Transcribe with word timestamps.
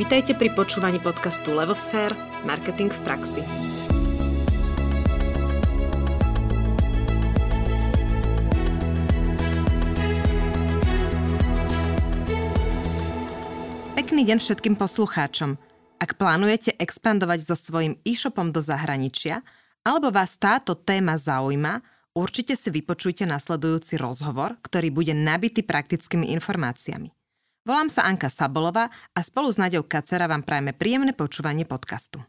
Vitajte 0.00 0.32
pri 0.32 0.48
počúvaní 0.56 0.96
podcastu 0.96 1.52
Levosfér– 1.52 2.16
Marketing 2.48 2.88
v 2.88 3.00
praxi. 3.04 3.44
Pekný 13.92 14.24
deň 14.24 14.40
všetkým 14.40 14.80
poslucháčom. 14.80 15.60
Ak 16.00 16.16
plánujete 16.16 16.80
expandovať 16.80 17.44
so 17.44 17.52
svojím 17.52 18.00
e-shopom 18.00 18.56
do 18.56 18.64
zahraničia, 18.64 19.44
alebo 19.84 20.08
vás 20.08 20.40
táto 20.40 20.80
téma 20.80 21.20
zaujíma, 21.20 21.84
určite 22.16 22.56
si 22.56 22.72
vypočujte 22.72 23.28
nasledujúci 23.28 24.00
rozhovor, 24.00 24.56
ktorý 24.64 24.96
bude 24.96 25.12
nabitý 25.12 25.60
praktickými 25.60 26.32
informáciami. 26.40 27.19
Volám 27.60 27.92
sa 27.92 28.08
Anka 28.08 28.32
Sabolová 28.32 28.88
a 29.12 29.20
spolu 29.20 29.52
s 29.52 29.60
Naďou 29.60 29.84
Kacera 29.84 30.24
vám 30.24 30.40
prajeme 30.40 30.72
príjemné 30.72 31.12
počúvanie 31.12 31.68
podcastu. 31.68 32.24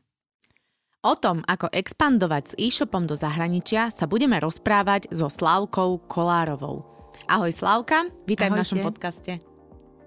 O 1.07 1.16
tom, 1.16 1.40
ako 1.48 1.71
expandovať 1.71 2.44
s 2.52 2.54
e-shopom 2.59 3.07
do 3.07 3.16
zahraničia, 3.16 3.95
sa 3.95 4.12
budeme 4.12 4.35
rozprávať 4.44 5.07
so 5.07 5.31
Slavkou 5.31 6.04
Kolárovou. 6.12 6.84
Ahoj 7.31 7.48
Slavka, 7.48 8.12
vítaj 8.27 8.52
Ahojte. 8.52 8.59
v 8.59 8.59
našom 8.59 8.80
podcaste. 8.84 9.31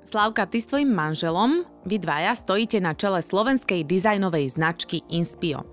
Slavka, 0.04 0.44
ty 0.44 0.60
s 0.60 0.68
tvojim 0.68 0.92
manželom, 0.92 1.64
vy 1.88 1.96
dvaja, 2.04 2.36
stojíte 2.36 2.76
na 2.84 2.92
čele 2.92 3.24
slovenskej 3.24 3.80
dizajnovej 3.88 4.52
značky 4.60 5.00
Inspio. 5.08 5.64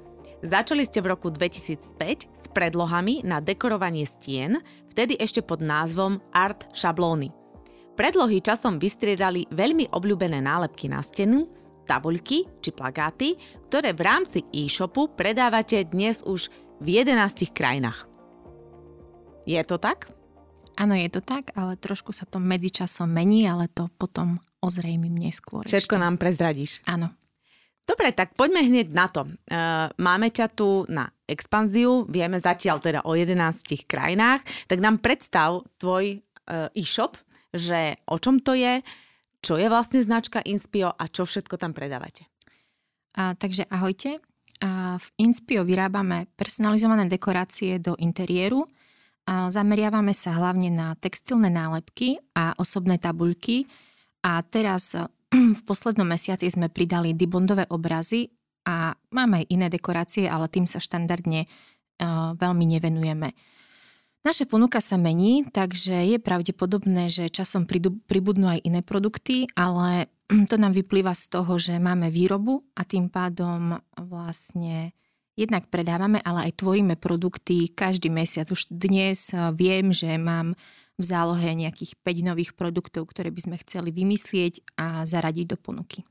Začali 0.48 0.88
ste 0.88 1.04
v 1.04 1.12
roku 1.12 1.28
2005 1.28 2.32
s 2.32 2.46
predlohami 2.56 3.28
na 3.28 3.44
dekorovanie 3.44 4.08
stien, 4.08 4.64
vtedy 4.96 5.20
ešte 5.20 5.44
pod 5.44 5.60
názvom 5.60 6.24
Art 6.32 6.72
Šablóny. 6.72 7.41
Predlohy 8.02 8.42
časom 8.42 8.82
vystriedali 8.82 9.46
veľmi 9.54 9.94
obľúbené 9.94 10.42
nálepky 10.42 10.90
na 10.90 11.06
stenu, 11.06 11.46
tabuľky 11.86 12.50
či 12.58 12.74
plagáty, 12.74 13.38
ktoré 13.70 13.94
v 13.94 14.02
rámci 14.02 14.42
e-shopu 14.50 15.14
predávate 15.14 15.86
dnes 15.86 16.26
už 16.26 16.50
v 16.82 16.98
11 16.98 17.54
krajinách. 17.54 18.10
Je 19.46 19.62
to 19.62 19.78
tak? 19.78 20.10
Áno, 20.82 20.98
je 20.98 21.14
to 21.14 21.22
tak, 21.22 21.54
ale 21.54 21.78
trošku 21.78 22.10
sa 22.10 22.26
to 22.26 22.42
medzičasom 22.42 23.06
mení, 23.06 23.46
ale 23.46 23.70
to 23.70 23.86
potom 24.02 24.42
ozrejmím 24.66 25.22
neskôr. 25.22 25.62
Všetko 25.70 25.94
ešte. 25.94 26.02
nám 26.02 26.18
prezradíš. 26.18 26.82
Áno. 26.90 27.06
Dobre, 27.86 28.18
tak 28.18 28.34
poďme 28.34 28.66
hneď 28.66 28.98
na 28.98 29.14
to. 29.14 29.30
Uh, 29.30 29.94
máme 30.02 30.34
ťa 30.34 30.50
tu 30.50 30.90
na 30.90 31.06
expanziu, 31.30 32.10
vieme 32.10 32.42
zatiaľ 32.42 32.82
teda 32.82 33.06
o 33.06 33.14
11 33.14 33.38
krajinách, 33.86 34.42
tak 34.66 34.82
nám 34.82 34.98
predstav 35.06 35.62
tvoj 35.78 36.18
uh, 36.50 36.66
e-shop, 36.74 37.14
že 37.52 38.00
o 38.08 38.18
čom 38.18 38.40
to 38.40 38.56
je, 38.56 38.84
čo 39.42 39.58
je 39.58 39.68
vlastne 39.68 40.00
značka 40.02 40.40
Inspio 40.46 40.94
a 40.94 41.04
čo 41.10 41.26
všetko 41.26 41.58
tam 41.58 41.76
predávate. 41.76 42.30
A, 43.18 43.36
takže 43.36 43.68
ahojte. 43.68 44.22
A 44.62 45.02
v 45.02 45.08
Inspio 45.26 45.66
vyrábame 45.66 46.30
personalizované 46.38 47.10
dekorácie 47.10 47.82
do 47.82 47.98
interiéru. 47.98 48.64
A 49.26 49.50
zameriavame 49.50 50.14
sa 50.14 50.38
hlavne 50.38 50.70
na 50.70 50.94
textilné 50.98 51.50
nálepky 51.50 52.22
a 52.38 52.54
osobné 52.58 53.02
tabuľky. 53.02 53.66
A 54.22 54.46
teraz 54.46 54.94
v 55.58 55.62
poslednom 55.66 56.06
mesiaci 56.06 56.46
sme 56.46 56.70
pridali 56.70 57.18
dibondové 57.18 57.66
obrazy 57.74 58.30
a 58.70 58.94
máme 59.10 59.42
aj 59.42 59.46
iné 59.50 59.68
dekorácie, 59.74 60.30
ale 60.30 60.46
tým 60.46 60.70
sa 60.70 60.78
štandardne 60.78 61.50
veľmi 62.38 62.66
nevenujeme. 62.78 63.30
Naša 64.22 64.46
ponuka 64.46 64.78
sa 64.78 65.02
mení, 65.02 65.50
takže 65.50 66.06
je 66.06 66.18
pravdepodobné, 66.22 67.10
že 67.10 67.34
časom 67.34 67.66
pribudnú 68.06 68.54
aj 68.54 68.62
iné 68.62 68.86
produkty, 68.86 69.50
ale 69.58 70.14
to 70.50 70.62
nám 70.62 70.78
vyplýva 70.78 71.18
z 71.18 71.26
toho, 71.34 71.58
že 71.58 71.82
máme 71.82 72.14
výrobu 72.14 72.62
a 72.78 72.86
tým 72.86 73.10
pádom 73.10 73.82
vlastne 73.98 74.94
jednak 75.34 75.74
predávame, 75.74 76.22
ale 76.22 76.54
aj 76.54 76.62
tvoríme 76.62 77.02
produkty 77.02 77.74
každý 77.74 78.14
mesiac. 78.14 78.46
Už 78.54 78.70
dnes 78.70 79.34
eh, 79.34 79.50
viem, 79.58 79.90
že 79.90 80.22
mám 80.22 80.54
v 81.02 81.04
zálohe 81.04 81.58
nejakých 81.58 81.98
5 82.06 82.30
nových 82.30 82.54
produktov, 82.54 83.10
ktoré 83.10 83.34
by 83.34 83.42
sme 83.42 83.58
chceli 83.66 83.90
vymyslieť 83.90 84.78
a 84.78 85.02
zaradiť 85.10 85.46
do 85.50 85.58
ponuky. 85.58 86.06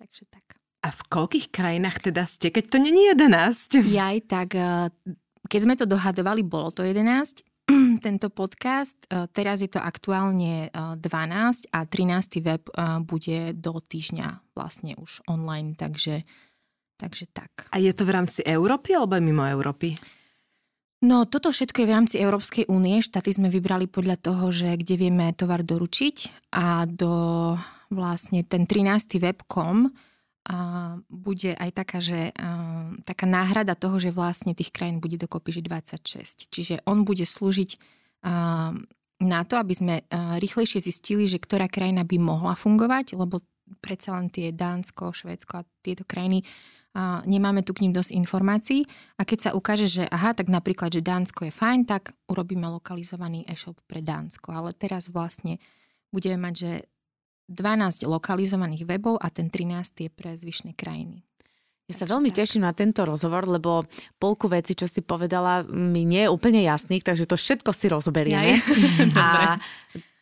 Takže 0.00 0.24
tak. 0.32 0.56
A 0.80 0.88
v 0.88 1.00
koľkých 1.04 1.52
krajinách 1.52 2.00
teda 2.00 2.24
ste, 2.24 2.48
keď 2.48 2.64
to 2.72 2.78
není 2.80 3.12
11? 3.12 3.84
Jaj, 3.92 4.16
tak 4.24 4.56
eh, 4.56 4.88
keď 5.48 5.60
sme 5.60 5.74
to 5.76 5.86
dohadovali, 5.88 6.42
bolo 6.44 6.72
to 6.72 6.82
11, 6.82 7.44
tento 8.06 8.28
podcast. 8.28 8.96
E, 9.08 9.28
teraz 9.32 9.64
je 9.64 9.70
to 9.72 9.80
aktuálne 9.80 10.68
12 10.72 11.00
e, 11.00 11.08
a 11.72 11.80
13. 11.88 12.44
web 12.44 12.62
e, 12.68 12.72
bude 13.00 13.56
do 13.56 13.80
týždňa 13.80 14.56
vlastne 14.56 14.96
už 15.00 15.24
online, 15.28 15.76
takže, 15.76 16.24
takže 17.00 17.24
tak. 17.32 17.68
A 17.72 17.80
je 17.80 17.92
to 17.96 18.04
v 18.04 18.14
rámci 18.14 18.40
Európy 18.44 18.96
alebo 18.96 19.16
mimo 19.20 19.44
Európy? 19.48 19.96
No, 21.04 21.28
toto 21.28 21.52
všetko 21.52 21.84
je 21.84 21.88
v 21.88 21.94
rámci 21.94 22.16
Európskej 22.16 22.64
únie. 22.72 23.04
Štáty 23.04 23.28
sme 23.28 23.52
vybrali 23.52 23.84
podľa 23.84 24.16
toho, 24.16 24.48
že 24.48 24.72
kde 24.72 24.96
vieme 24.96 25.36
tovar 25.36 25.60
doručiť 25.60 26.48
a 26.56 26.88
do 26.88 27.12
vlastne 27.92 28.40
ten 28.40 28.64
13. 28.64 29.20
webcom 29.20 29.92
bude 31.08 31.56
aj 31.56 31.70
taká, 31.72 31.98
že, 32.04 32.36
taká 33.08 33.24
náhrada 33.24 33.72
toho, 33.72 33.96
že 33.96 34.12
vlastne 34.12 34.52
tých 34.52 34.68
krajín 34.70 35.00
bude 35.00 35.16
dokopy 35.16 35.56
že 35.56 35.62
26. 35.64 36.52
Čiže 36.52 36.74
on 36.84 37.08
bude 37.08 37.24
slúžiť 37.24 37.80
na 39.24 39.40
to, 39.48 39.54
aby 39.56 39.74
sme 39.74 39.94
rýchlejšie 40.12 40.84
zistili, 40.84 41.24
že 41.24 41.40
ktorá 41.40 41.64
krajina 41.68 42.04
by 42.04 42.16
mohla 42.20 42.52
fungovať, 42.52 43.16
lebo 43.16 43.40
predsa 43.80 44.20
len 44.20 44.28
tie 44.28 44.52
Dánsko, 44.52 45.16
Švédsko 45.16 45.64
a 45.64 45.66
tieto 45.80 46.04
krajiny 46.04 46.44
a 46.94 47.26
nemáme 47.26 47.66
tu 47.66 47.74
k 47.74 47.82
ním 47.82 47.90
dosť 47.90 48.14
informácií 48.14 48.86
a 49.18 49.26
keď 49.26 49.38
sa 49.40 49.50
ukáže, 49.58 49.90
že 49.90 50.06
aha, 50.06 50.30
tak 50.30 50.46
napríklad, 50.46 50.94
že 50.94 51.02
Dánsko 51.02 51.50
je 51.50 51.52
fajn, 51.52 51.90
tak 51.90 52.14
urobíme 52.30 52.70
lokalizovaný 52.70 53.42
e-shop 53.50 53.82
pre 53.90 53.98
Dánsko. 53.98 54.54
Ale 54.54 54.70
teraz 54.70 55.10
vlastne 55.10 55.58
budeme 56.14 56.38
mať, 56.38 56.54
že 56.54 56.70
12 57.48 58.08
lokalizovaných 58.08 58.88
webov 58.88 59.20
a 59.20 59.28
ten 59.28 59.52
13 59.52 60.08
je 60.08 60.10
pre 60.10 60.32
zvyšné 60.32 60.72
krajiny. 60.76 61.24
Ja 61.84 62.00
sa 62.00 62.08
veľmi 62.08 62.32
teším 62.32 62.64
na 62.64 62.72
tento 62.72 63.04
rozhovor, 63.04 63.44
lebo 63.44 63.84
polku 64.16 64.48
veci, 64.48 64.72
čo 64.72 64.88
si 64.88 65.04
povedala, 65.04 65.68
mi 65.68 66.08
nie 66.08 66.24
je 66.24 66.32
úplne 66.32 66.64
jasných, 66.64 67.04
takže 67.04 67.28
to 67.28 67.36
všetko 67.36 67.70
si 67.76 67.92
rozberieme. 67.92 68.56
a 69.20 69.60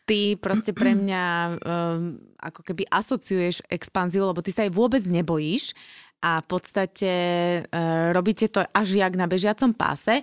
ty 0.03 0.35
proste 0.35 0.75
pre 0.75 0.91
mňa 0.91 1.23
um, 1.23 2.19
ako 2.35 2.67
keby 2.67 2.83
asociuješ 2.91 3.63
expanziu, 3.71 4.27
lebo 4.27 4.43
ty 4.43 4.51
sa 4.51 4.67
aj 4.67 4.75
vôbec 4.75 5.03
nebojíš 5.07 5.71
a 6.19 6.43
v 6.43 6.47
podstate 6.51 7.11
uh, 7.63 8.11
robíte 8.11 8.51
to 8.51 8.59
až 8.75 8.99
jak 8.99 9.15
na 9.15 9.31
bežiacom 9.31 9.71
páse. 9.71 10.19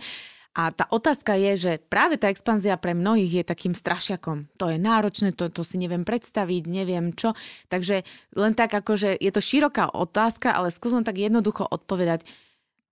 A 0.51 0.75
tá 0.75 0.91
otázka 0.91 1.39
je, 1.39 1.53
že 1.55 1.73
práve 1.79 2.19
tá 2.19 2.27
expanzia 2.27 2.75
pre 2.75 2.91
mnohých 2.91 3.43
je 3.43 3.45
takým 3.47 3.71
strašiakom. 3.71 4.51
To 4.59 4.67
je 4.67 4.83
náročné, 4.83 5.31
to, 5.31 5.47
to 5.47 5.63
si 5.63 5.79
neviem 5.79 6.03
predstaviť, 6.03 6.67
neviem 6.67 7.15
čo. 7.15 7.39
Takže 7.71 8.03
len 8.35 8.53
tak 8.59 8.75
akože 8.75 9.15
je 9.15 9.31
to 9.31 9.39
široká 9.39 9.95
otázka, 9.95 10.51
ale 10.51 10.75
skús 10.75 10.91
len 10.91 11.07
tak 11.07 11.23
jednoducho 11.23 11.63
odpovedať. 11.71 12.27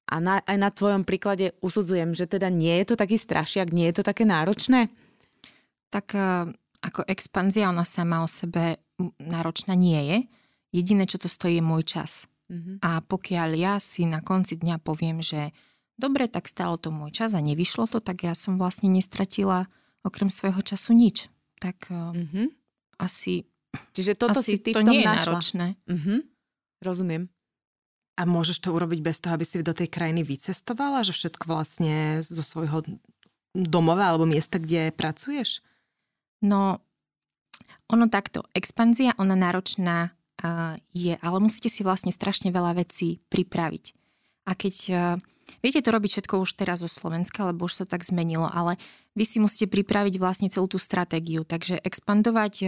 A 0.09 0.23
na, 0.23 0.39
aj 0.47 0.57
na 0.57 0.71
tvojom 0.71 1.03
príklade 1.03 1.53
usudzujem, 1.59 2.15
že 2.15 2.31
teda 2.31 2.47
nie 2.47 2.79
je 2.81 2.95
to 2.95 2.97
taký 2.97 3.19
strašiak, 3.19 3.75
nie 3.75 3.91
je 3.91 4.01
to 4.01 4.05
také 4.07 4.23
náročné? 4.23 4.89
Tak 5.91 6.15
e, 6.15 6.55
ako 6.81 7.05
expanzia, 7.11 7.69
ona 7.69 7.83
sama 7.83 8.23
o 8.23 8.31
sebe 8.31 8.79
náročná 9.19 9.75
nie 9.75 9.99
je. 9.99 10.19
Jediné, 10.79 11.11
čo 11.11 11.19
to 11.19 11.27
stojí, 11.27 11.59
je 11.59 11.65
môj 11.65 11.85
čas. 11.85 12.31
Mm-hmm. 12.49 12.81
A 12.81 13.05
pokiaľ 13.05 13.51
ja 13.59 13.75
si 13.83 14.09
na 14.09 14.25
konci 14.25 14.57
dňa 14.57 14.81
poviem, 14.81 15.21
že 15.21 15.53
dobre, 15.99 16.31
tak 16.31 16.47
stalo 16.47 16.79
to 16.79 16.95
môj 16.95 17.13
čas 17.13 17.35
a 17.35 17.43
nevyšlo 17.43 17.91
to, 17.91 17.99
tak 17.99 18.25
ja 18.25 18.33
som 18.33 18.57
vlastne 18.57 18.89
nestratila 18.89 19.67
okrem 20.07 20.31
svojho 20.31 20.63
času 20.63 20.95
nič. 20.95 21.29
Tak 21.59 21.91
mm-hmm. 21.91 22.47
asi, 23.03 23.45
Čiže 23.93 24.15
toto 24.15 24.39
asi 24.39 24.57
si 24.57 24.63
ty 24.63 24.71
to 24.73 24.87
nie 24.87 25.03
je 25.03 25.11
náročné. 25.11 25.67
Mm-hmm. 25.91 26.19
Rozumiem. 26.81 27.27
A 28.19 28.27
môžeš 28.27 28.63
to 28.63 28.75
urobiť 28.75 28.99
bez 29.03 29.23
toho, 29.23 29.39
aby 29.39 29.47
si 29.47 29.63
do 29.63 29.75
tej 29.75 29.91
krajiny 29.91 30.27
vycestovala? 30.27 31.07
Že 31.07 31.15
všetko 31.15 31.45
vlastne 31.47 32.23
zo 32.23 32.43
svojho 32.43 32.83
domova 33.55 34.11
alebo 34.11 34.27
miesta, 34.27 34.59
kde 34.59 34.91
pracuješ? 34.91 35.63
No, 36.43 36.83
ono 37.91 38.07
takto. 38.11 38.43
Expanzia, 38.55 39.15
ona 39.19 39.39
náročná 39.39 40.11
uh, 40.11 40.75
je, 40.91 41.15
ale 41.19 41.39
musíte 41.39 41.71
si 41.71 41.87
vlastne 41.87 42.11
strašne 42.11 42.51
veľa 42.51 42.83
vecí 42.83 43.23
pripraviť. 43.31 43.85
A 44.51 44.55
keď 44.59 44.75
uh, 44.91 44.99
Viete 45.65 45.81
to 45.81 45.91
robiť 45.91 46.11
všetko 46.21 46.35
už 46.45 46.51
teraz 46.55 46.85
zo 46.85 46.91
Slovenska, 46.91 47.49
lebo 47.49 47.67
už 47.67 47.83
sa 47.83 47.85
tak 47.89 48.05
zmenilo, 48.05 48.47
ale 48.47 48.77
vy 49.17 49.25
si 49.25 49.39
musíte 49.41 49.73
pripraviť 49.73 50.21
vlastne 50.21 50.49
celú 50.53 50.69
tú 50.69 50.77
stratégiu. 50.77 51.43
Takže 51.43 51.81
expandovať 51.81 52.55
e, 52.63 52.67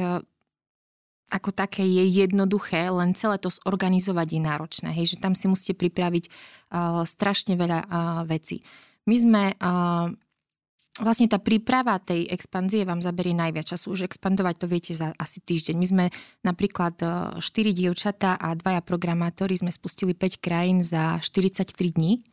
ako 1.31 1.55
také 1.55 1.87
je 1.87 2.05
jednoduché, 2.27 2.91
len 2.91 3.15
celé 3.15 3.38
to 3.38 3.49
zorganizovať 3.49 4.29
je 4.35 4.41
náročné. 4.43 4.88
Hej, 4.91 5.15
že 5.15 5.23
tam 5.23 5.38
si 5.38 5.47
musíte 5.47 5.79
pripraviť 5.79 6.27
uh, 6.27 7.06
strašne 7.06 7.55
veľa 7.55 7.87
uh, 7.87 7.88
vecí. 8.27 8.67
My 9.06 9.15
sme 9.15 9.43
uh, 9.55 10.11
vlastne 10.99 11.31
tá 11.31 11.38
príprava 11.38 12.03
tej 12.03 12.26
expanzie 12.29 12.83
vám 12.83 12.99
zaberie 12.99 13.33
najviac 13.33 13.62
času. 13.62 13.94
Už 13.94 14.11
expandovať 14.11 14.55
to 14.59 14.67
viete 14.67 14.93
za 14.93 15.15
asi 15.17 15.38
týždeň. 15.38 15.75
My 15.79 15.87
sme 15.87 16.05
napríklad 16.43 16.99
4 16.99 17.41
e, 17.41 17.73
dievčatá 17.73 18.37
a 18.37 18.53
dvaja 18.59 18.83
programátori 18.85 19.55
sme 19.55 19.71
spustili 19.71 20.12
5 20.12 20.43
krajín 20.43 20.83
za 20.83 21.23
43 21.23 21.73
dní 21.94 22.26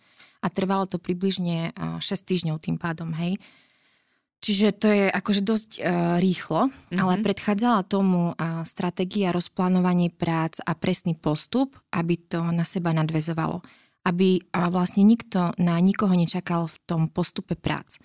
a 0.48 0.54
trvalo 0.54 0.88
to 0.88 0.96
približne 0.96 1.76
6 1.76 2.00
e, 2.00 2.16
týždňov 2.24 2.64
tým 2.64 2.80
pádom, 2.80 3.12
hej. 3.20 3.36
Čiže 4.38 4.68
to 4.78 4.88
je 4.88 5.06
akože 5.10 5.42
dosť 5.42 5.72
uh, 5.82 6.22
rýchlo, 6.22 6.70
mm-hmm. 6.70 7.02
ale 7.02 7.26
predchádzala 7.26 7.90
tomu 7.90 8.32
uh, 8.32 8.62
stratégia, 8.70 9.34
rozplánovanie 9.34 10.14
prác 10.14 10.62
a 10.62 10.78
presný 10.78 11.18
postup, 11.18 11.74
aby 11.90 12.22
to 12.22 12.46
na 12.54 12.62
seba 12.62 12.94
nadvezovalo. 12.94 13.66
Aby 14.06 14.38
uh, 14.38 14.70
vlastne 14.70 15.02
nikto 15.10 15.58
na 15.58 15.82
nikoho 15.82 16.14
nečakal 16.14 16.70
v 16.70 16.78
tom 16.86 17.02
postupe 17.10 17.58
prác. 17.58 17.98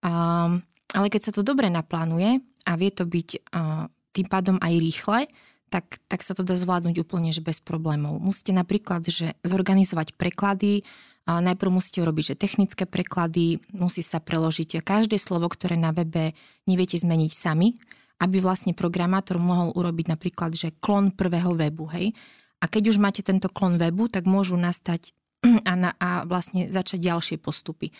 Um, 0.00 0.64
ale 0.96 1.12
keď 1.12 1.28
sa 1.28 1.32
to 1.36 1.44
dobre 1.44 1.68
naplánuje 1.68 2.40
a 2.64 2.72
vie 2.80 2.88
to 2.88 3.04
byť 3.04 3.52
uh, 3.52 3.84
tým 4.16 4.26
pádom 4.32 4.56
aj 4.64 4.72
rýchle, 4.80 5.28
tak, 5.68 6.00
tak 6.08 6.24
sa 6.24 6.32
to 6.32 6.48
dá 6.48 6.56
zvládnuť 6.56 6.96
úplne 6.96 7.28
že 7.28 7.44
bez 7.44 7.60
problémov. 7.60 8.24
Musíte 8.24 8.56
napríklad 8.56 9.04
že 9.04 9.36
zorganizovať 9.44 10.16
preklady, 10.16 10.80
a 10.80 11.13
najprv 11.26 11.70
musíte 11.72 12.04
urobiť 12.04 12.34
že 12.34 12.40
technické 12.40 12.84
preklady, 12.84 13.60
musí 13.72 14.04
sa 14.04 14.20
preložiť 14.20 14.84
každé 14.84 15.16
slovo, 15.16 15.48
ktoré 15.48 15.80
na 15.80 15.94
webe 15.94 16.36
neviete 16.68 17.00
zmeniť 17.00 17.32
sami, 17.32 17.80
aby 18.20 18.44
vlastne 18.44 18.76
programátor 18.76 19.40
mohol 19.40 19.72
urobiť 19.72 20.06
napríklad, 20.12 20.52
že 20.52 20.76
klon 20.78 21.16
prvého 21.16 21.56
webu, 21.56 21.88
hej. 21.96 22.12
A 22.60 22.68
keď 22.70 22.96
už 22.96 23.02
máte 23.02 23.20
tento 23.20 23.52
klon 23.52 23.76
webu, 23.76 24.08
tak 24.08 24.24
môžu 24.24 24.56
nastať 24.56 25.12
a, 25.70 25.72
na, 25.76 25.90
a 25.96 26.24
vlastne 26.24 26.68
začať 26.68 27.00
ďalšie 27.00 27.36
postupy 27.40 27.92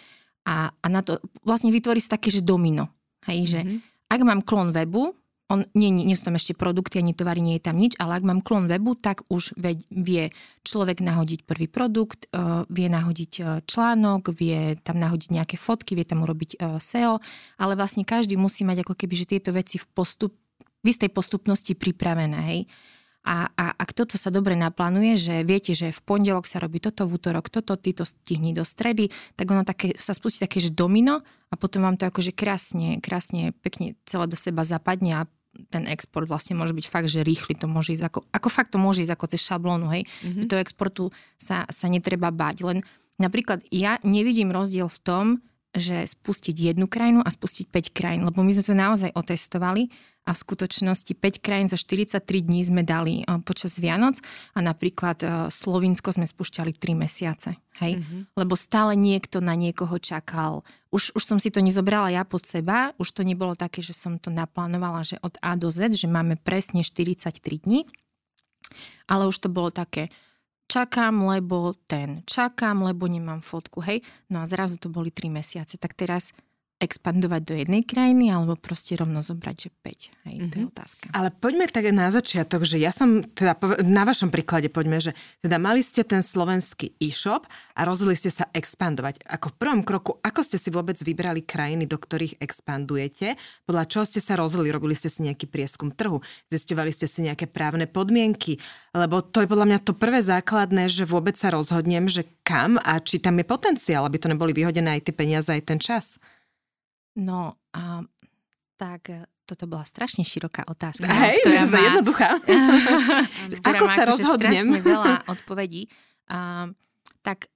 a, 0.44 0.68
a 0.70 0.86
na 0.92 1.00
to 1.00 1.18
vlastne 1.42 1.72
vytvorí 1.72 1.98
sa 1.98 2.20
také, 2.20 2.28
že 2.28 2.44
domino. 2.44 2.92
Hej, 3.24 3.40
že 3.48 3.60
mm-hmm. 3.64 3.80
ak 4.12 4.20
mám 4.20 4.40
klon 4.44 4.70
webu, 4.76 5.16
on, 5.52 5.68
nie, 5.76 5.92
nie, 5.92 6.08
nie 6.08 6.16
sú 6.16 6.32
tam 6.32 6.40
ešte 6.40 6.56
produkty, 6.56 7.04
ani 7.04 7.12
tovary, 7.12 7.44
nie 7.44 7.60
je 7.60 7.68
tam 7.68 7.76
nič, 7.76 8.00
ale 8.00 8.16
ak 8.16 8.24
mám 8.24 8.40
klon 8.40 8.64
webu, 8.64 8.96
tak 8.96 9.28
už 9.28 9.52
vie, 9.60 9.76
vie 9.92 10.24
človek 10.64 11.04
nahodiť 11.04 11.44
prvý 11.44 11.68
produkt, 11.68 12.32
uh, 12.32 12.64
vie 12.72 12.88
nahodiť 12.88 13.32
uh, 13.40 13.60
článok, 13.68 14.32
vie 14.32 14.80
tam 14.80 14.96
nahodiť 14.96 15.28
nejaké 15.36 15.56
fotky, 15.60 15.92
vie 15.92 16.08
tam 16.08 16.24
urobiť 16.24 16.56
uh, 16.56 16.80
SEO, 16.80 17.20
ale 17.60 17.76
vlastne 17.76 18.08
každý 18.08 18.40
musí 18.40 18.64
mať 18.64 18.88
ako 18.88 18.96
keby, 18.96 19.14
že 19.20 19.30
tieto 19.36 19.52
veci 19.52 19.76
v 19.76 19.86
postup, 19.92 20.32
v 20.80 20.86
istej 20.88 21.12
postupnosti 21.12 21.76
pripravené, 21.76 22.40
hej. 22.48 22.60
A, 23.24 23.48
a 23.56 23.72
ak 23.72 23.96
toto 23.96 24.20
sa 24.20 24.28
dobre 24.28 24.52
naplánuje, 24.52 25.16
že 25.16 25.34
viete, 25.48 25.72
že 25.72 25.88
v 25.88 26.00
pondelok 26.04 26.44
sa 26.44 26.60
robí 26.60 26.76
toto, 26.76 27.08
v 27.08 27.16
útorok 27.16 27.48
toto, 27.48 27.72
ty 27.80 27.96
to 27.96 28.04
stihni 28.04 28.52
do 28.52 28.68
stredy, 28.68 29.08
tak 29.32 29.48
ono 29.48 29.64
také, 29.64 29.96
sa 29.96 30.12
spustí 30.12 30.44
také, 30.44 30.60
že 30.60 30.68
domino 30.68 31.24
a 31.48 31.54
potom 31.56 31.88
vám 31.88 31.96
to 31.96 32.04
akože 32.04 32.36
krásne, 32.36 33.00
krásne, 33.00 33.56
pekne 33.64 33.96
celé 34.04 34.28
do 34.28 34.36
seba 34.36 34.60
zapadne 34.60 35.24
a 35.24 35.28
ten 35.70 35.86
export 35.88 36.26
vlastne 36.26 36.58
môže 36.58 36.74
byť 36.74 36.86
fakt, 36.90 37.08
že 37.08 37.24
rýchly 37.24 37.54
to 37.56 37.70
môže 37.70 37.96
ísť, 37.96 38.04
ako, 38.10 38.20
ako 38.28 38.48
fakt 38.50 38.74
to 38.74 38.78
môže 38.82 39.06
ísť 39.06 39.14
ako 39.14 39.26
cez 39.30 39.40
šablónu, 39.40 39.86
hej. 39.94 40.02
Mm-hmm. 40.04 40.44
Do 40.50 40.56
exportu 40.58 41.04
sa, 41.38 41.64
sa 41.70 41.86
netreba 41.86 42.28
báť, 42.34 42.66
len 42.66 42.78
napríklad 43.16 43.62
ja 43.70 43.96
nevidím 44.02 44.50
rozdiel 44.50 44.90
v 44.90 45.00
tom, 45.00 45.24
že 45.74 46.06
spustiť 46.06 46.54
jednu 46.74 46.86
krajinu 46.86 47.20
a 47.22 47.30
spustiť 47.30 47.66
5 47.66 47.98
krajín, 47.98 48.22
lebo 48.22 48.46
my 48.46 48.52
sme 48.54 48.64
to 48.66 48.74
naozaj 48.78 49.10
otestovali 49.10 49.90
a 50.24 50.30
v 50.32 50.38
skutočnosti 50.40 51.12
5 51.12 51.44
krajín 51.44 51.68
za 51.68 51.76
43 51.76 52.24
dní 52.24 52.60
sme 52.64 52.82
dali 52.82 53.22
eh, 53.22 53.40
počas 53.44 53.76
Vianoc 53.76 54.18
a 54.56 54.58
napríklad 54.64 55.18
eh, 55.20 55.28
Slovinsko 55.52 56.16
sme 56.16 56.24
spúšťali 56.24 56.72
3 56.72 56.96
mesiace. 56.96 57.60
Hej? 57.84 58.00
Mm-hmm. 58.00 58.20
Lebo 58.38 58.54
stále 58.56 58.96
niekto 58.96 59.44
na 59.44 59.52
niekoho 59.52 60.00
čakal. 60.00 60.64
Už, 60.94 61.12
už 61.12 61.22
som 61.26 61.38
si 61.42 61.50
to 61.50 61.58
nezobrala 61.58 62.08
ja 62.08 62.22
pod 62.22 62.46
seba, 62.46 62.94
už 63.02 63.10
to 63.12 63.26
nebolo 63.26 63.58
také, 63.58 63.82
že 63.82 63.92
som 63.92 64.16
to 64.16 64.30
naplánovala, 64.30 65.02
že 65.02 65.18
od 65.20 65.36
A 65.42 65.58
do 65.58 65.68
Z, 65.68 65.92
že 65.92 66.06
máme 66.06 66.38
presne 66.38 66.86
43 66.86 67.42
dní, 67.66 67.84
ale 69.10 69.26
už 69.26 69.42
to 69.42 69.48
bolo 69.50 69.74
také, 69.74 70.08
čakám, 70.70 71.26
lebo 71.28 71.74
ten, 71.90 72.22
čakám, 72.24 72.86
lebo 72.86 73.10
nemám 73.10 73.42
fotku, 73.42 73.82
hej. 73.84 74.00
No 74.30 74.40
a 74.40 74.48
zrazu 74.48 74.78
to 74.78 74.86
boli 74.86 75.10
3 75.10 75.34
mesiace, 75.34 75.76
tak 75.76 75.98
teraz 75.98 76.30
expandovať 76.82 77.42
do 77.46 77.54
jednej 77.54 77.82
krajiny 77.86 78.34
alebo 78.34 78.58
proste 78.58 78.98
rovno 78.98 79.22
zobrať, 79.22 79.56
že 79.56 79.70
5? 79.70 80.28
Hej, 80.28 80.36
mm-hmm. 80.36 80.50
to 80.50 80.54
je 80.54 80.64
mhm. 80.66 80.70
otázka. 80.74 81.06
Ale 81.14 81.28
poďme 81.32 81.66
tak 81.70 81.86
na 81.94 82.10
začiatok, 82.10 82.66
že 82.66 82.76
ja 82.82 82.90
som, 82.90 83.22
teda 83.22 83.56
na 83.86 84.02
vašom 84.04 84.28
príklade 84.34 84.68
poďme, 84.68 84.98
že 84.98 85.12
teda 85.40 85.56
mali 85.62 85.80
ste 85.80 86.02
ten 86.02 86.20
slovenský 86.20 86.98
e-shop 86.98 87.46
a 87.78 87.80
rozhodli 87.86 88.18
ste 88.18 88.28
sa 88.28 88.50
expandovať. 88.50 89.22
Ako 89.24 89.54
v 89.54 89.56
prvom 89.56 89.80
kroku, 89.86 90.18
ako 90.20 90.40
ste 90.42 90.58
si 90.58 90.68
vôbec 90.74 90.98
vybrali 90.98 91.46
krajiny, 91.46 91.86
do 91.86 91.96
ktorých 91.96 92.42
expandujete? 92.42 93.38
Podľa 93.64 93.84
čoho 93.88 94.04
ste 94.04 94.20
sa 94.20 94.34
rozhodli? 94.34 94.74
Robili 94.74 94.98
ste 94.98 95.08
si 95.08 95.22
nejaký 95.24 95.46
prieskum 95.46 95.94
trhu? 95.94 96.20
Zistovali 96.50 96.90
ste 96.90 97.06
si 97.06 97.22
nejaké 97.24 97.46
právne 97.46 97.86
podmienky? 97.86 98.58
Lebo 98.94 99.22
to 99.22 99.42
je 99.42 99.50
podľa 99.50 99.66
mňa 99.74 99.78
to 99.82 99.92
prvé 99.94 100.22
základné, 100.22 100.86
že 100.86 101.08
vôbec 101.08 101.34
sa 101.34 101.50
rozhodnem, 101.50 102.06
že 102.06 102.26
kam 102.46 102.78
a 102.78 103.00
či 103.02 103.18
tam 103.18 103.40
je 103.40 103.46
potenciál, 103.46 104.06
aby 104.06 104.20
to 104.20 104.30
neboli 104.30 104.52
vyhodené 104.54 105.00
aj 105.00 105.10
tie 105.10 105.14
peniaze, 105.16 105.50
aj 105.50 105.64
ten 105.66 105.80
čas. 105.80 106.20
No, 107.14 107.54
a, 107.70 108.02
tak 108.74 109.02
e, 109.10 109.22
toto 109.46 109.70
bola 109.70 109.86
strašne 109.86 110.26
široká 110.26 110.66
otázka. 110.66 111.06
Hej, 111.06 111.46
ktorá 111.46 111.62
má, 111.70 111.78
jednoduchá. 111.90 112.30
Ako 113.70 113.86
sa 113.86 114.02
akože 114.02 114.10
rozhodnem? 114.10 114.66
Strašne 114.66 114.80
veľa 114.90 115.14
odpovedí. 115.30 115.86
A, 116.26 116.66
tak 117.22 117.54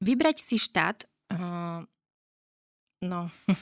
vybrať 0.00 0.36
si 0.40 0.56
štát, 0.60 1.08
uh, 1.32 1.80
no, 3.00 3.20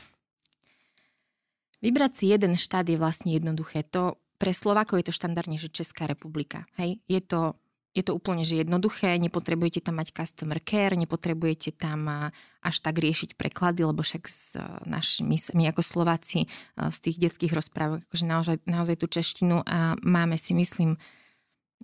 vybrať 1.85 2.13
si 2.15 2.25
jeden 2.33 2.59
štát 2.59 2.87
je 2.89 2.99
vlastne 2.99 3.35
jednoduché. 3.35 3.87
To 3.95 4.19
pre 4.39 4.51
Slovakov 4.51 4.99
je 5.01 5.11
to 5.11 5.15
štandardne, 5.15 5.57
že 5.57 5.71
Česká 5.71 6.11
republika. 6.11 6.67
Hej? 6.77 6.99
Je 7.07 7.21
to 7.23 7.55
je 7.95 8.03
to 8.03 8.13
úplne 8.13 8.43
že 8.43 8.59
jednoduché, 8.59 9.15
nepotrebujete 9.23 9.79
tam 9.79 10.03
mať 10.03 10.11
customer 10.11 10.59
care, 10.59 10.99
nepotrebujete 10.99 11.71
tam 11.79 12.31
až 12.59 12.77
tak 12.83 12.99
riešiť 12.99 13.39
preklady, 13.39 13.87
lebo 13.87 14.03
však 14.03 14.23
z 14.27 14.59
naš, 14.91 15.23
my, 15.23 15.39
my 15.55 15.71
ako 15.71 15.83
Slováci 15.87 16.51
z 16.75 16.99
tých 16.99 17.17
detských 17.23 17.55
rozprávok, 17.55 18.03
akože 18.11 18.27
naozaj, 18.27 18.57
naozaj 18.67 18.97
tú 18.99 19.07
češtinu 19.07 19.63
a 19.63 19.95
máme 20.03 20.35
si 20.35 20.59
myslím 20.59 20.99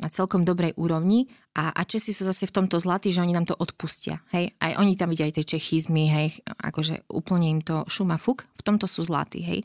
na 0.01 0.09
celkom 0.09 0.43
dobrej 0.43 0.75
úrovni 0.81 1.29
a, 1.53 1.71
a 1.77 1.83
Česi 1.85 2.17
sú 2.17 2.25
zase 2.25 2.49
v 2.49 2.57
tomto 2.57 2.81
zlatí, 2.81 3.13
že 3.13 3.21
oni 3.21 3.37
nám 3.37 3.47
to 3.47 3.59
odpustia. 3.59 4.25
Hej? 4.33 4.57
Aj 4.57 4.81
oni 4.81 4.97
tam 4.97 5.13
vidia 5.13 5.29
aj 5.29 5.43
tie 5.43 5.59
čechizmy, 5.59 6.09
hej? 6.09 6.41
akože 6.47 7.11
úplne 7.13 7.53
im 7.53 7.61
to 7.61 7.85
šuma 7.87 8.17
fuk, 8.17 8.49
v 8.57 8.63
tomto 8.65 8.89
sú 8.89 9.05
zlatí. 9.05 9.45
Hej? 9.45 9.61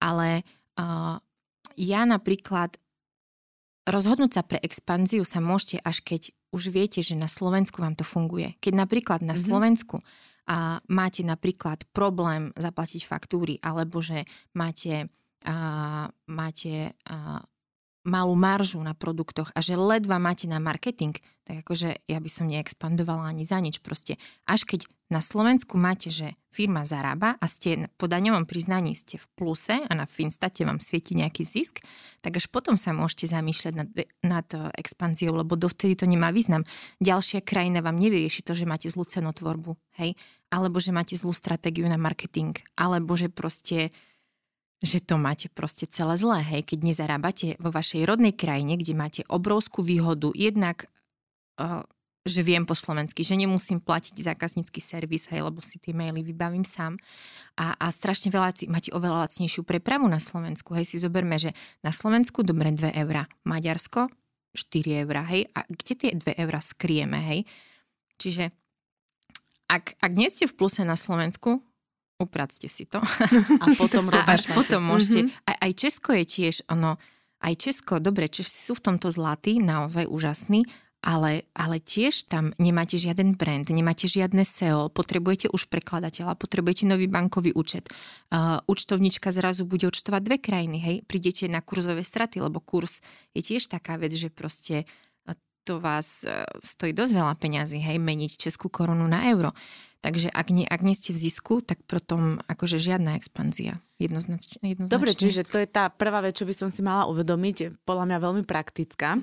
Ale 0.00 0.46
uh, 0.80 1.20
ja 1.76 2.02
napríklad 2.08 2.80
rozhodnúť 3.84 4.32
sa 4.40 4.42
pre 4.44 4.58
expanziu 4.60 5.22
sa 5.24 5.40
môžete 5.40 5.80
až 5.84 6.00
keď 6.04 6.22
už 6.54 6.70
viete, 6.70 7.00
že 7.02 7.18
na 7.18 7.28
Slovensku 7.28 7.82
vám 7.82 7.98
to 7.98 8.06
funguje. 8.06 8.56
Keď 8.62 8.72
napríklad 8.78 9.20
na 9.20 9.34
mm-hmm. 9.34 9.46
Slovensku 9.48 9.96
a 10.44 10.78
máte 10.92 11.24
napríklad 11.24 11.88
problém 11.90 12.52
zaplatiť 12.54 13.02
faktúry, 13.08 13.56
alebo 13.64 14.04
že 14.04 14.28
máte, 14.52 15.08
a, 15.48 16.08
máte 16.28 16.92
a, 17.08 17.40
malú 18.04 18.36
maržu 18.36 18.80
na 18.84 18.92
produktoch 18.92 19.48
a 19.56 19.64
že 19.64 19.80
ledva 19.80 20.20
máte 20.20 20.44
na 20.44 20.60
marketing, 20.60 21.16
tak 21.44 21.64
akože 21.64 22.04
ja 22.08 22.20
by 22.20 22.30
som 22.30 22.48
neexpandovala 22.48 23.32
ani 23.32 23.48
za 23.48 23.60
nič. 23.60 23.80
Proste 23.80 24.20
až 24.44 24.64
keď 24.68 24.84
na 25.12 25.20
Slovensku 25.20 25.76
máte, 25.76 26.08
že 26.08 26.32
firma 26.48 26.84
zarába 26.84 27.36
a 27.36 27.44
ste 27.48 27.92
po 28.00 28.08
daňovom 28.08 28.48
priznaní 28.48 28.96
ste 28.96 29.20
v 29.20 29.26
pluse 29.36 29.76
a 29.76 29.92
na 29.92 30.08
Finstate 30.08 30.64
vám 30.64 30.80
svieti 30.80 31.12
nejaký 31.12 31.44
zisk, 31.44 31.84
tak 32.24 32.40
až 32.40 32.48
potom 32.48 32.80
sa 32.80 32.96
môžete 32.96 33.28
zamýšľať 33.28 33.74
nad, 33.76 33.88
nad 34.24 34.48
expanziou, 34.76 35.36
lebo 35.36 35.60
dovtedy 35.60 35.96
to 35.96 36.08
nemá 36.08 36.32
význam. 36.32 36.64
Ďalšia 37.04 37.44
krajina 37.44 37.84
vám 37.84 38.00
nevyrieši 38.00 38.40
to, 38.44 38.56
že 38.56 38.64
máte 38.64 38.88
zlú 38.88 39.04
cenotvorbu, 39.04 39.76
hej? 40.00 40.16
Alebo 40.48 40.80
že 40.80 40.92
máte 40.92 41.16
zlú 41.16 41.36
stratégiu 41.36 41.84
na 41.84 42.00
marketing, 42.00 42.56
alebo 42.76 43.12
že 43.16 43.28
proste 43.28 43.92
že 44.84 45.00
to 45.00 45.16
máte 45.16 45.48
proste 45.48 45.88
celé 45.88 46.20
zlé, 46.20 46.44
hej, 46.44 46.62
keď 46.68 46.78
nezarábate 46.84 47.56
vo 47.56 47.72
vašej 47.72 48.04
rodnej 48.04 48.36
krajine, 48.36 48.76
kde 48.76 48.92
máte 48.92 49.22
obrovskú 49.32 49.80
výhodu, 49.80 50.28
jednak 50.36 50.92
uh, 51.56 51.80
že 52.24 52.40
viem 52.40 52.64
po 52.64 52.72
slovensky, 52.72 53.20
že 53.20 53.36
nemusím 53.36 53.84
platiť 53.84 54.16
zákaznícky 54.16 54.80
servis, 54.80 55.28
hej, 55.28 55.44
lebo 55.44 55.60
si 55.60 55.76
tie 55.76 55.92
maily 55.92 56.24
vybavím 56.24 56.64
sám. 56.64 56.96
A, 57.60 57.76
a 57.76 57.92
strašne 57.92 58.32
veľa, 58.32 58.64
máte 58.72 58.88
oveľa 58.96 59.28
lacnejšiu 59.28 59.60
prepravu 59.60 60.08
na 60.08 60.16
Slovensku. 60.16 60.72
Hej, 60.72 60.88
si 60.88 60.96
zoberme, 60.96 61.36
že 61.36 61.52
na 61.84 61.92
Slovensku 61.92 62.40
dobre 62.40 62.72
2 62.72 62.96
eurá, 62.96 63.28
Maďarsko 63.44 64.08
4 64.56 65.04
eurá, 65.04 65.28
hej, 65.28 65.52
a 65.52 65.68
kde 65.68 65.92
tie 66.00 66.10
2 66.16 66.40
eurá 66.40 66.64
skrieme, 66.64 67.20
hej. 67.20 67.40
Čiže 68.16 68.48
ak, 69.68 70.00
ak 70.00 70.12
nie 70.16 70.32
ste 70.32 70.48
v 70.48 70.56
pluse 70.56 70.80
na 70.80 70.96
Slovensku, 70.96 71.60
upracte 72.18 72.68
si 72.70 72.86
to. 72.86 73.02
A 73.64 73.66
potom 73.74 74.06
a 74.10 74.22
až 74.30 74.50
potom 74.54 74.82
môžete. 74.82 75.26
Mm-hmm. 75.26 75.48
Aj, 75.50 75.56
aj 75.64 75.72
Česko 75.74 76.10
je 76.14 76.24
tiež, 76.24 76.54
ono, 76.70 76.96
aj 77.42 77.54
Česko, 77.60 78.00
dobre, 78.00 78.30
Česi 78.30 78.72
sú 78.72 78.78
v 78.78 78.84
tomto 78.92 79.12
zlatí, 79.12 79.60
naozaj 79.60 80.08
úžasní, 80.08 80.64
ale, 81.04 81.44
ale 81.52 81.84
tiež 81.84 82.32
tam 82.32 82.56
nemáte 82.56 82.96
žiaden 82.96 83.36
brand, 83.36 83.68
nemáte 83.68 84.08
žiadne 84.08 84.40
SEO, 84.40 84.88
potrebujete 84.88 85.52
už 85.52 85.68
prekladateľa, 85.68 86.40
potrebujete 86.40 86.88
nový 86.88 87.04
bankový 87.12 87.52
účet. 87.52 87.92
Uh, 88.32 88.64
účtovnička 88.64 89.28
zrazu 89.28 89.68
bude 89.68 89.84
účtovať 89.84 90.20
dve 90.24 90.40
krajiny, 90.40 90.80
hej, 90.80 90.96
prídete 91.04 91.44
na 91.52 91.60
kurzové 91.60 92.00
straty, 92.00 92.40
lebo 92.40 92.64
kurz 92.64 93.04
je 93.36 93.44
tiež 93.44 93.68
taká 93.68 94.00
vec, 94.00 94.16
že 94.16 94.32
proste 94.32 94.88
to 95.64 95.80
vás 95.80 96.24
uh, 96.24 96.48
stojí 96.60 96.96
dosť 96.96 97.12
veľa 97.12 97.34
peňazí, 97.36 97.80
hej, 97.80 98.00
meniť 98.00 98.40
českú 98.48 98.72
korunu 98.72 99.04
na 99.04 99.28
euro. 99.28 99.52
Takže 100.04 100.28
ak 100.28 100.52
nie, 100.52 100.68
ak 100.68 100.84
nie 100.84 100.92
ste 100.92 101.16
v 101.16 101.18
zisku, 101.24 101.64
tak 101.64 101.80
potom 101.88 102.36
akože 102.44 102.76
žiadna 102.76 103.16
expanzia. 103.16 103.80
Jednoznačne. 103.96 104.60
jednoznačne. 104.60 104.92
Dobre, 104.92 105.16
čiže 105.16 105.48
to 105.48 105.56
je 105.56 105.64
tá 105.64 105.88
prvá 105.88 106.20
vec, 106.20 106.36
čo 106.36 106.44
by 106.44 106.52
som 106.52 106.68
si 106.68 106.84
mala 106.84 107.08
uvedomiť. 107.08 107.88
Podľa 107.88 108.04
mňa 108.12 108.18
veľmi 108.20 108.44
praktická. 108.44 109.16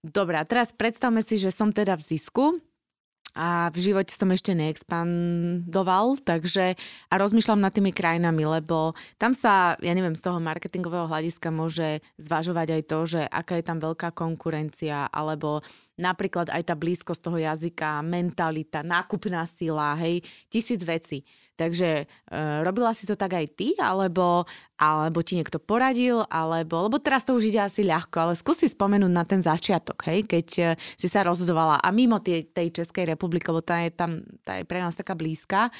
Dobre, 0.00 0.40
a 0.40 0.48
teraz 0.48 0.72
predstavme 0.72 1.20
si, 1.20 1.36
že 1.36 1.52
som 1.52 1.76
teda 1.76 2.00
v 2.00 2.02
zisku 2.08 2.44
a 3.32 3.72
v 3.72 3.78
živote 3.80 4.12
som 4.12 4.28
ešte 4.28 4.52
neexpandoval, 4.52 6.20
takže 6.20 6.76
a 7.08 7.14
rozmýšľam 7.16 7.64
nad 7.64 7.72
tými 7.72 7.88
krajinami, 7.92 8.44
lebo 8.44 8.92
tam 9.16 9.32
sa, 9.32 9.76
ja 9.80 9.92
neviem, 9.96 10.12
z 10.12 10.24
toho 10.24 10.36
marketingového 10.36 11.08
hľadiska 11.08 11.48
môže 11.48 12.04
zvažovať 12.20 12.68
aj 12.76 12.82
to, 12.84 12.98
že 13.08 13.20
aká 13.24 13.56
je 13.56 13.64
tam 13.64 13.80
veľká 13.80 14.12
konkurencia, 14.12 15.08
alebo 15.08 15.64
napríklad 16.02 16.50
aj 16.50 16.62
tá 16.66 16.74
blízkosť 16.74 17.22
toho 17.22 17.38
jazyka, 17.38 18.02
mentalita, 18.02 18.82
nákupná 18.82 19.46
sila, 19.46 19.94
hej, 20.02 20.26
tisíc 20.50 20.82
vecí. 20.82 21.22
Takže 21.54 21.88
e, 22.02 22.04
robila 22.66 22.90
si 22.90 23.06
to 23.06 23.14
tak 23.14 23.38
aj 23.38 23.46
ty, 23.54 23.78
alebo, 23.78 24.42
alebo 24.74 25.22
ti 25.22 25.38
niekto 25.38 25.62
poradil, 25.62 26.26
alebo, 26.26 26.90
lebo 26.90 26.98
teraz 26.98 27.22
to 27.22 27.38
už 27.38 27.54
ide 27.54 27.62
asi 27.62 27.86
ľahko, 27.86 28.16
ale 28.18 28.34
skúsi 28.34 28.66
spomenúť 28.66 29.12
na 29.12 29.22
ten 29.22 29.38
začiatok, 29.38 30.02
hej, 30.10 30.26
keď 30.26 30.46
e, 30.58 30.62
si 30.98 31.06
sa 31.06 31.22
rozhodovala 31.22 31.78
a 31.78 31.88
mimo 31.94 32.18
tej, 32.18 32.50
tej 32.50 32.82
Českej 32.82 33.14
republiky, 33.14 33.46
lebo 33.46 33.62
tá 33.62 33.78
je 33.86 33.94
tam, 33.94 34.26
tá 34.42 34.58
je 34.58 34.66
pre 34.66 34.82
nás 34.82 34.98
taká 34.98 35.14
blízka, 35.14 35.70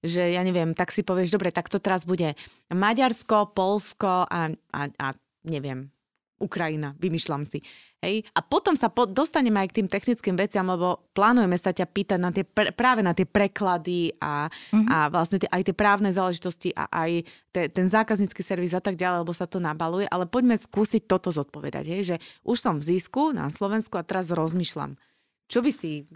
že 0.00 0.32
ja 0.32 0.40
neviem, 0.40 0.72
tak 0.72 0.88
si 0.88 1.04
povieš, 1.04 1.36
dobre, 1.36 1.52
tak 1.52 1.68
to 1.68 1.76
teraz 1.76 2.08
bude 2.08 2.32
Maďarsko, 2.72 3.52
Polsko 3.52 4.24
a, 4.24 4.48
a, 4.72 4.80
a 4.88 5.06
neviem, 5.44 5.92
Ukrajina, 6.40 6.96
vymýšľam 6.96 7.44
si. 7.44 7.60
Hej? 8.00 8.24
A 8.32 8.40
potom 8.40 8.72
sa 8.72 8.88
po, 8.88 9.04
dostaneme 9.04 9.60
aj 9.60 9.68
k 9.70 9.76
tým 9.80 9.88
technickým 9.92 10.34
veciam, 10.40 10.64
lebo 10.64 11.04
plánujeme 11.12 11.54
sa 11.60 11.76
ťa 11.76 11.84
pýtať 11.84 12.18
na 12.18 12.32
tie, 12.32 12.48
práve 12.72 13.04
na 13.04 13.12
tie 13.12 13.28
preklady 13.28 14.16
a, 14.16 14.48
uh-huh. 14.48 14.86
a 14.88 14.96
vlastne 15.12 15.36
tie, 15.36 15.52
aj 15.52 15.68
tie 15.68 15.76
právne 15.76 16.08
záležitosti 16.08 16.72
a 16.72 16.88
aj 16.88 17.28
te, 17.52 17.68
ten 17.68 17.86
zákaznícky 17.92 18.40
servis 18.40 18.72
a 18.72 18.80
tak 18.80 18.96
ďalej, 18.96 19.28
lebo 19.28 19.36
sa 19.36 19.44
to 19.44 19.60
nabaluje. 19.60 20.08
Ale 20.08 20.24
poďme 20.24 20.56
skúsiť 20.56 21.04
toto 21.04 21.28
zodpovedať, 21.28 21.84
hej? 21.84 22.02
že 22.02 22.16
už 22.42 22.56
som 22.56 22.80
v 22.80 22.96
zisku 22.96 23.36
na 23.36 23.52
Slovensku 23.52 24.00
a 24.00 24.06
teraz 24.06 24.32
rozmýšľam. 24.32 24.96
Čo 25.44 25.60
by 25.60 25.70
si 25.70 26.08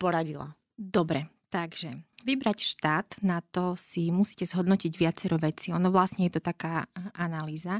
poradila? 0.00 0.56
Dobre, 0.72 1.28
takže 1.52 2.08
vybrať 2.24 2.58
štát, 2.58 3.08
na 3.22 3.38
to 3.40 3.78
si 3.78 4.10
musíte 4.10 4.46
zhodnotiť 4.46 4.92
viacero 4.98 5.38
veci. 5.38 5.70
Ono 5.70 5.88
vlastne 5.88 6.26
je 6.26 6.38
to 6.38 6.42
taká 6.42 6.86
analýza. 7.14 7.78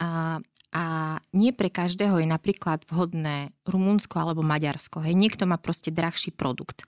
A, 0.00 0.40
a 0.74 1.16
nie 1.30 1.54
pre 1.54 1.70
každého 1.70 2.18
je 2.18 2.26
napríklad 2.26 2.82
vhodné 2.90 3.54
Rumunsko 3.62 4.18
alebo 4.18 4.42
Maďarsko. 4.42 5.06
Hej. 5.06 5.14
Niekto 5.14 5.46
má 5.46 5.54
proste 5.54 5.94
drahší 5.94 6.34
produkt. 6.34 6.82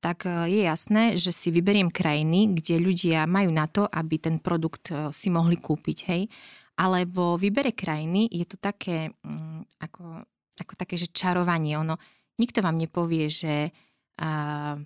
Tak 0.00 0.24
e, 0.24 0.48
je 0.48 0.60
jasné, 0.64 1.20
že 1.20 1.36
si 1.36 1.52
vyberiem 1.52 1.92
krajiny, 1.92 2.56
kde 2.56 2.80
ľudia 2.80 3.28
majú 3.28 3.52
na 3.52 3.68
to, 3.68 3.84
aby 3.84 4.16
ten 4.16 4.40
produkt 4.40 4.88
e, 4.88 5.12
si 5.12 5.28
mohli 5.28 5.60
kúpiť. 5.60 5.98
Hej. 6.08 6.32
Ale 6.80 7.04
vo 7.04 7.36
výbere 7.36 7.76
krajiny 7.76 8.24
je 8.32 8.48
to 8.48 8.56
také, 8.56 9.12
mm, 9.12 9.84
ako, 9.84 10.24
ako 10.56 10.72
také, 10.80 10.96
že 10.96 11.12
čarovanie. 11.12 11.76
Ono, 11.76 12.00
nikto 12.40 12.64
vám 12.64 12.80
nepovie, 12.80 13.28
že 13.28 13.68
a, 14.16 14.80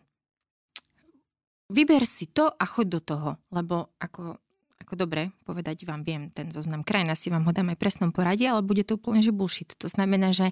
vyber 1.70 2.02
si 2.02 2.34
to 2.34 2.50
a 2.50 2.64
choď 2.66 2.86
do 2.98 3.00
toho. 3.14 3.30
Lebo 3.54 3.94
ako 4.02 4.49
ako 4.80 5.06
dobre, 5.06 5.30
povedať 5.44 5.84
vám 5.84 6.02
viem 6.02 6.32
ten 6.32 6.48
zoznam 6.48 6.80
krajín, 6.82 7.12
asi 7.12 7.28
vám 7.28 7.44
ho 7.44 7.52
dám 7.52 7.70
aj 7.70 7.78
presnom 7.78 8.10
poradí, 8.10 8.48
ale 8.48 8.64
bude 8.64 8.82
to 8.82 8.96
úplne 8.96 9.20
že 9.20 9.30
bullshit. 9.30 9.76
To 9.76 9.86
znamená, 9.86 10.32
že 10.32 10.50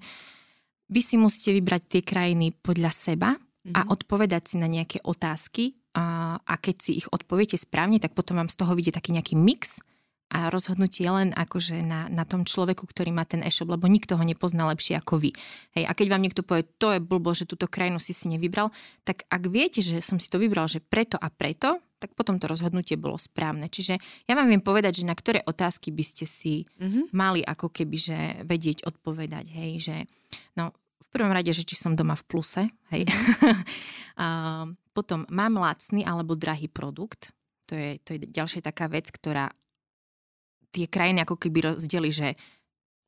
vy 0.88 1.00
si 1.00 1.16
musíte 1.16 1.56
vybrať 1.56 1.82
tie 1.88 2.02
krajiny 2.04 2.52
podľa 2.52 2.92
seba 2.92 3.30
mm-hmm. 3.34 3.74
a 3.74 3.80
mhm. 3.84 3.88
odpovedať 3.88 4.42
si 4.54 4.56
na 4.60 4.68
nejaké 4.68 5.00
otázky 5.02 5.76
a, 5.96 6.36
a 6.38 6.54
keď 6.60 6.76
si 6.78 6.92
ich 7.00 7.08
odpoviete 7.08 7.56
správne, 7.56 7.98
tak 7.98 8.12
potom 8.12 8.38
vám 8.38 8.52
z 8.52 8.56
toho 8.60 8.72
vyjde 8.76 8.94
taký 8.94 9.16
nejaký 9.16 9.34
mix 9.34 9.80
a 10.28 10.52
rozhodnutie 10.52 11.08
len 11.08 11.32
akože 11.32 11.80
na, 11.80 12.04
na 12.12 12.28
tom 12.28 12.44
človeku, 12.44 12.84
ktorý 12.84 13.16
má 13.16 13.24
ten 13.24 13.40
e-shop, 13.40 13.72
lebo 13.72 13.88
nikto 13.88 14.12
ho 14.12 14.24
nepozná 14.24 14.68
lepšie 14.68 15.00
ako 15.00 15.24
vy. 15.24 15.32
Hej, 15.72 15.88
a 15.88 15.92
keď 15.96 16.06
vám 16.12 16.20
niekto 16.20 16.44
povie, 16.44 16.68
to 16.76 16.92
je 16.92 17.00
blbo, 17.00 17.32
že 17.32 17.48
túto 17.48 17.64
krajinu 17.64 17.96
si 17.96 18.12
si 18.12 18.28
nevybral, 18.28 18.68
tak 19.08 19.24
ak 19.32 19.42
viete, 19.48 19.80
že 19.80 20.04
som 20.04 20.20
si 20.20 20.28
to 20.28 20.36
vybral, 20.36 20.68
že 20.68 20.84
preto 20.84 21.16
a 21.16 21.32
preto, 21.32 21.80
tak 21.98 22.14
potom 22.14 22.38
to 22.38 22.46
rozhodnutie 22.46 22.94
bolo 22.94 23.18
správne. 23.18 23.66
Čiže 23.66 23.98
ja 24.26 24.34
vám 24.38 24.46
viem 24.46 24.62
povedať, 24.62 25.02
že 25.02 25.08
na 25.10 25.18
ktoré 25.18 25.42
otázky 25.42 25.90
by 25.90 26.04
ste 26.06 26.24
si 26.24 26.64
mm-hmm. 26.78 27.10
mali 27.10 27.42
ako 27.42 27.74
keby 27.74 27.96
že 27.98 28.18
vedieť 28.46 28.86
odpovedať, 28.86 29.50
hej, 29.50 29.72
že 29.82 29.96
no 30.54 30.70
v 30.98 31.08
prvom 31.10 31.34
rade, 31.34 31.50
že 31.50 31.66
či 31.66 31.74
som 31.74 31.98
doma 31.98 32.14
v 32.14 32.24
pluse, 32.26 32.62
hej. 32.94 33.02
Mm-hmm. 33.04 33.56
a 34.22 34.26
potom 34.94 35.26
mám 35.30 35.58
lacný 35.58 36.06
alebo 36.06 36.38
drahý 36.38 36.70
produkt, 36.70 37.34
to 37.68 37.76
je, 37.76 38.00
to 38.00 38.16
je 38.16 38.30
ďalšia 38.30 38.64
taká 38.64 38.88
vec, 38.88 39.10
ktorá 39.12 39.52
tie 40.72 40.86
krajiny 40.88 41.24
ako 41.24 41.36
keby 41.40 41.74
rozdeli, 41.74 42.12
že 42.12 42.36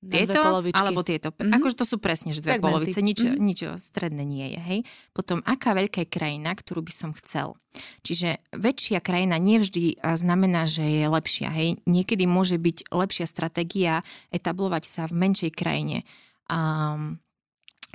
tieto, 0.00 0.40
alebo 0.72 1.04
tieto. 1.04 1.28
Mm-hmm. 1.28 1.60
Akože 1.60 1.76
to 1.76 1.84
sú 1.84 2.00
presne, 2.00 2.32
že 2.32 2.40
dve 2.40 2.56
Segmenty. 2.56 2.64
polovice, 2.64 2.98
nič, 3.04 3.20
mm-hmm. 3.20 3.44
nič 3.44 3.60
stredné 3.76 4.24
nie 4.24 4.56
je. 4.56 4.60
Hej. 4.60 4.78
Potom, 5.12 5.44
aká 5.44 5.76
veľká 5.76 6.08
je 6.08 6.08
krajina, 6.08 6.56
ktorú 6.56 6.80
by 6.80 6.92
som 6.92 7.10
chcel. 7.12 7.52
Čiže 8.00 8.40
väčšia 8.56 9.04
krajina 9.04 9.36
nevždy 9.36 10.00
znamená, 10.00 10.64
že 10.64 10.88
je 10.88 11.04
lepšia. 11.04 11.52
Hej. 11.52 11.84
Niekedy 11.84 12.24
môže 12.24 12.56
byť 12.56 12.88
lepšia 12.88 13.28
stratégia 13.28 14.00
etablovať 14.32 14.88
sa 14.88 15.02
v 15.04 15.20
menšej 15.20 15.52
krajine. 15.52 16.08
Um, 16.48 17.20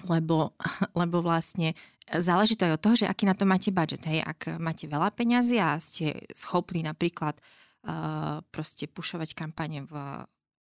lebo, 0.05 0.53
lebo 1.01 1.25
vlastne 1.25 1.73
záleží 2.05 2.53
to 2.53 2.69
aj 2.69 2.77
od 2.77 2.83
toho, 2.85 2.95
že 3.01 3.09
aký 3.09 3.25
na 3.25 3.33
to 3.33 3.49
máte 3.49 3.73
budget. 3.73 4.05
Hej. 4.05 4.21
Ak 4.21 4.45
máte 4.61 4.85
veľa 4.85 5.09
peňazí 5.09 5.57
a 5.57 5.81
ste 5.81 6.21
schopní 6.37 6.85
napríklad 6.85 7.41
uh, 7.41 8.45
proste 8.53 8.85
pušovať 8.85 9.33
kampane 9.33 9.81
v 9.81 9.93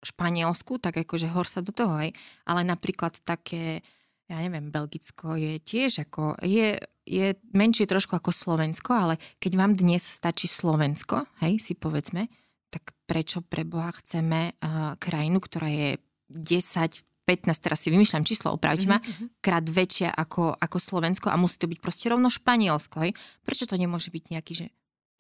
Španielsku, 0.05 0.79
tak 0.79 1.01
akože 1.01 1.33
hor 1.33 1.49
sa 1.49 1.65
do 1.65 1.73
toho, 1.73 1.97
hej. 2.01 2.13
Ale 2.45 2.63
napríklad 2.63 3.19
také, 3.25 3.81
ja 4.29 4.37
neviem, 4.39 4.69
Belgicko 4.69 5.35
je 5.35 5.59
tiež 5.59 6.07
ako, 6.09 6.39
je, 6.45 6.79
je 7.09 7.37
menšie 7.57 7.89
trošku 7.89 8.17
ako 8.17 8.31
Slovensko, 8.31 8.93
ale 8.93 9.15
keď 9.41 9.53
vám 9.57 9.73
dnes 9.75 10.05
stačí 10.05 10.47
Slovensko, 10.47 11.25
hej, 11.45 11.57
si 11.59 11.75
povedzme, 11.75 12.29
tak 12.69 12.91
prečo 13.07 13.41
pre 13.41 13.63
Boha 13.63 13.95
chceme 13.95 14.59
uh, 14.59 14.99
krajinu, 14.99 15.39
ktorá 15.39 15.71
je 15.71 15.89
10, 16.27 17.25
15, 17.25 17.65
teraz 17.65 17.81
si 17.81 17.89
vymýšľam 17.89 18.25
číslo, 18.27 18.53
opravte 18.53 18.85
mm-hmm. 18.85 19.01
ma, 19.01 19.25
mhm. 19.25 19.27
krát 19.41 19.65
väčšia 19.65 20.13
ako, 20.13 20.59
ako 20.61 20.79
Slovensko 20.79 21.33
a 21.33 21.41
musí 21.41 21.57
to 21.57 21.71
byť 21.71 21.79
proste 21.81 22.07
rovno 22.13 22.29
Španielsko, 22.29 23.09
hej? 23.09 23.13
Prečo 23.47 23.65
to 23.65 23.81
nemôže 23.81 24.13
byť 24.13 24.25
nejaký, 24.35 24.53
že 24.53 24.67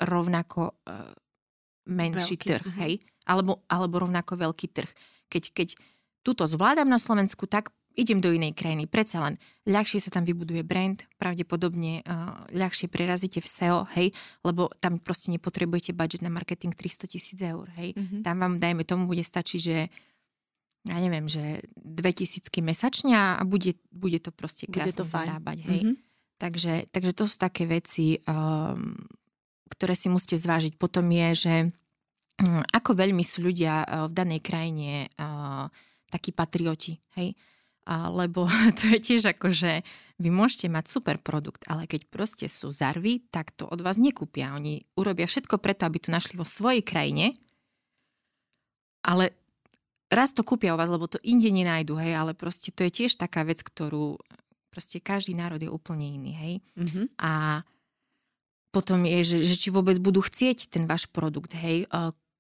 rovnako 0.05 0.76
uh, 0.85 1.14
menší 1.88 2.37
veľký. 2.37 2.49
trh, 2.49 2.64
mhm. 2.67 2.79
hej? 2.85 2.93
Alebo, 3.25 3.64
alebo 3.69 4.04
rovnako 4.04 4.37
veľký 4.37 4.69
trh. 4.73 4.90
Keď, 5.33 5.45
keď 5.57 5.69
túto 6.25 6.45
zvládam 6.49 6.88
na 6.88 7.00
Slovensku, 7.00 7.45
tak 7.45 7.73
idem 7.95 8.19
do 8.19 8.35
inej 8.35 8.59
krajiny. 8.59 8.90
Predsa 8.90 9.23
len 9.23 9.35
ľahšie 9.71 10.02
sa 10.02 10.11
tam 10.11 10.26
vybuduje 10.26 10.66
brand, 10.66 10.99
pravdepodobne 11.16 12.02
uh, 12.02 12.43
ľahšie 12.50 12.90
prerazíte 12.90 13.38
v 13.38 13.49
SEO, 13.49 13.87
hej, 13.95 14.11
lebo 14.43 14.69
tam 14.83 14.99
proste 14.99 15.31
nepotrebujete 15.31 15.95
budget 15.95 16.26
na 16.26 16.31
marketing 16.31 16.75
300 16.75 17.07
tisíc 17.07 17.38
eur, 17.38 17.71
hej. 17.78 17.95
Mm-hmm. 17.95 18.21
Tam 18.26 18.37
vám, 18.43 18.59
dajme 18.59 18.83
tomu, 18.83 19.07
bude 19.07 19.23
stačiť, 19.23 19.61
že 19.62 19.78
ja 20.85 20.99
neviem, 21.00 21.25
že 21.31 21.64
2000 21.81 22.50
mesačne 22.61 23.14
a 23.16 23.40
bude, 23.47 23.78
bude 23.88 24.21
to 24.21 24.35
proste 24.35 24.69
krásne 24.69 24.90
bude 24.90 25.00
to 25.00 25.04
zarábať, 25.07 25.59
hej. 25.64 25.81
Mm-hmm. 25.81 25.97
Takže, 26.35 26.75
takže 26.90 27.12
to 27.14 27.25
sú 27.31 27.37
také 27.38 27.64
veci, 27.64 28.19
um, 28.26 28.99
ktoré 29.71 29.95
si 29.95 30.11
musíte 30.11 30.35
zvážiť. 30.35 30.75
Potom 30.76 31.07
je, 31.09 31.28
že 31.33 31.54
ako 32.75 32.91
veľmi 32.99 33.23
sú 33.23 33.47
ľudia 33.47 33.85
eh, 33.85 33.88
v 34.11 34.12
danej 34.12 34.41
krajine 34.43 35.07
uh, 35.19 35.71
takí 36.11 36.31
patrioti, 36.31 36.99
hej? 37.19 37.35
A, 37.85 38.09
lebo 38.09 38.49
to 38.81 38.85
je 38.97 38.99
tiež 39.03 39.37
ako, 39.37 39.53
že 39.53 39.85
vy 40.17 40.33
môžete 40.33 40.73
mať 40.73 40.88
super 40.88 41.21
produkt, 41.21 41.69
ale 41.69 41.85
keď 41.85 42.09
proste 42.09 42.47
sú 42.49 42.73
zarvy, 42.73 43.29
tak 43.29 43.53
to 43.53 43.69
od 43.69 43.85
vás 43.85 44.00
nekúpia. 44.00 44.57
Oni 44.57 44.81
urobia 44.97 45.29
všetko 45.29 45.61
preto, 45.61 45.85
aby 45.85 46.00
to 46.00 46.09
našli 46.09 46.41
vo 46.41 46.49
svojej 46.49 46.81
krajine, 46.81 47.37
ale 49.05 49.37
raz 50.09 50.33
to 50.33 50.41
kúpia 50.47 50.73
u 50.73 50.81
vás, 50.81 50.88
lebo 50.88 51.05
to 51.11 51.21
inde 51.21 51.53
nenájdu, 51.53 52.00
hej, 52.00 52.17
ale 52.17 52.33
proste 52.33 52.73
to 52.73 52.88
je 52.88 53.05
tiež 53.05 53.21
taká 53.21 53.45
vec, 53.45 53.61
ktorú 53.61 54.17
proste 54.73 54.99
každý 54.99 55.37
národ 55.37 55.61
je 55.61 55.69
úplne 55.69 56.09
iný, 56.09 56.33
hej. 56.35 56.55
Mm-hmm. 56.75 57.07
A 57.21 57.62
potom 58.73 59.07
je, 59.07 59.21
že, 59.23 59.38
že 59.45 59.55
či 59.61 59.69
vôbec 59.71 59.95
budú 60.03 60.19
chcieť 60.25 60.73
ten 60.73 60.88
váš 60.88 61.07
produkt, 61.07 61.53
hej, 61.55 61.87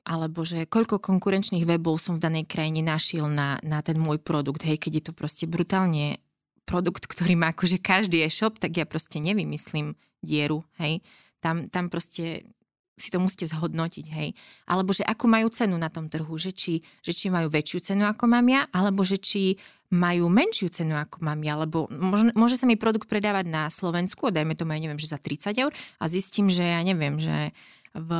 alebo 0.04 0.44
že 0.44 0.68
koľko 0.68 1.00
konkurenčných 1.00 1.64
webov 1.64 1.96
som 1.96 2.20
v 2.20 2.24
danej 2.28 2.44
krajine 2.44 2.84
našiel 2.84 3.24
na, 3.26 3.56
na 3.64 3.80
ten 3.80 3.96
môj 3.96 4.20
produkt, 4.20 4.60
hej, 4.62 4.76
keď 4.76 4.92
je 5.00 5.04
to 5.08 5.12
proste 5.16 5.44
brutálne 5.48 6.20
produkt, 6.68 7.08
ktorý 7.08 7.36
má 7.36 7.52
akože 7.52 7.80
každý 7.80 8.24
e-shop, 8.24 8.60
tak 8.60 8.76
ja 8.76 8.84
proste 8.84 9.20
nevymyslím 9.20 9.96
dieru, 10.20 10.64
hej. 10.80 11.00
Tam, 11.40 11.68
tam 11.68 11.92
proste 11.92 12.48
si 12.94 13.10
to 13.10 13.18
musíte 13.18 13.48
zhodnotiť, 13.50 14.06
hej. 14.14 14.28
Alebo 14.70 14.94
že 14.94 15.02
akú 15.02 15.26
majú 15.26 15.50
cenu 15.50 15.74
na 15.74 15.90
tom 15.90 16.06
trhu, 16.06 16.30
že 16.38 16.54
či, 16.54 16.80
že 17.02 17.10
či 17.10 17.26
majú 17.26 17.50
väčšiu 17.50 17.92
cenu 17.92 18.06
ako 18.06 18.30
mám 18.30 18.46
ja, 18.46 18.70
alebo 18.70 19.02
že 19.02 19.18
či 19.18 19.58
majú 19.90 20.30
menšiu 20.30 20.70
cenu 20.70 20.94
ako 20.94 21.22
mám 21.26 21.42
ja, 21.42 21.58
lebo 21.58 21.90
môže, 21.90 22.30
môže 22.38 22.56
sa 22.56 22.66
mi 22.66 22.78
produkt 22.78 23.10
predávať 23.10 23.46
na 23.50 23.66
Slovensku, 23.66 24.30
dajme 24.30 24.54
tomu, 24.54 24.74
ja 24.74 24.80
neviem, 24.80 25.00
že 25.00 25.10
za 25.10 25.18
30 25.18 25.54
eur 25.58 25.72
a 25.74 26.04
zistím, 26.06 26.50
že 26.50 26.62
ja 26.62 26.80
neviem, 26.86 27.18
že 27.18 27.50
v, 27.94 28.10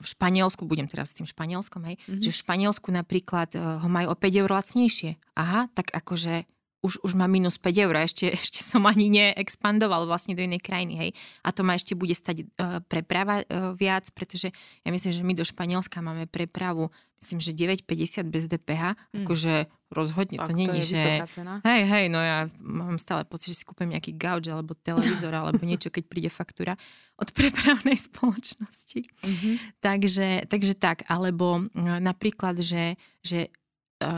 v 0.00 0.06
Španielsku, 0.08 0.64
budem 0.64 0.88
teraz 0.88 1.12
s 1.12 1.20
tým 1.20 1.28
Španielskom, 1.28 1.84
hej, 1.84 2.00
mm-hmm. 2.00 2.22
že 2.24 2.30
v 2.32 2.40
Španielsku 2.40 2.88
napríklad 2.88 3.52
eh, 3.54 3.60
ho 3.60 3.88
majú 3.92 4.12
o 4.12 4.16
5 4.16 4.40
eur 4.40 4.50
lacnejšie. 4.50 5.20
Aha, 5.36 5.68
tak 5.76 5.92
akože 5.92 6.48
už, 6.82 6.98
už 7.06 7.12
má 7.14 7.30
minus 7.30 7.56
5 7.56 7.84
eur 7.86 7.94
ešte, 8.02 8.26
ešte 8.36 8.60
som 8.60 8.84
ani 8.84 9.08
neexpandoval 9.08 10.04
vlastne 10.04 10.34
do 10.34 10.42
inej 10.42 10.60
krajiny, 10.60 10.94
hej. 10.98 11.10
A 11.46 11.54
to 11.54 11.62
ma 11.62 11.78
ešte 11.78 11.94
bude 11.94 12.12
stať 12.12 12.44
uh, 12.44 12.82
preprava 12.84 13.40
uh, 13.40 13.72
viac, 13.72 14.10
pretože 14.12 14.50
ja 14.82 14.90
myslím, 14.90 15.12
že 15.14 15.22
my 15.22 15.32
do 15.38 15.46
Španielska 15.46 16.02
máme 16.02 16.26
prepravu, 16.26 16.90
myslím, 17.22 17.38
že 17.38 17.54
9,50 17.54 18.34
bez 18.34 18.50
DPH, 18.50 18.98
mm. 19.14 19.22
akože 19.22 19.70
rozhodne, 19.94 20.42
tak, 20.42 20.50
to 20.50 20.52
není, 20.58 20.82
to 20.82 20.90
že... 20.90 21.22
Hej, 21.62 21.82
hej, 21.86 22.04
no 22.10 22.18
ja 22.18 22.50
mám 22.58 22.98
stále 22.98 23.22
pocit, 23.22 23.54
že 23.54 23.62
si 23.62 23.64
kúpem 23.68 23.86
nejaký 23.86 24.18
gauč 24.18 24.50
alebo 24.50 24.74
televízor 24.74 25.30
alebo 25.38 25.62
niečo, 25.62 25.94
keď 25.94 26.04
príde 26.10 26.30
faktúra 26.32 26.74
od 27.14 27.30
prepravnej 27.38 27.94
spoločnosti. 27.94 29.06
Mm-hmm. 29.06 29.54
Takže, 29.78 30.28
takže 30.50 30.74
tak, 30.74 31.06
alebo 31.06 31.62
uh, 31.62 32.02
napríklad, 32.02 32.58
že, 32.58 32.98
že 33.22 33.54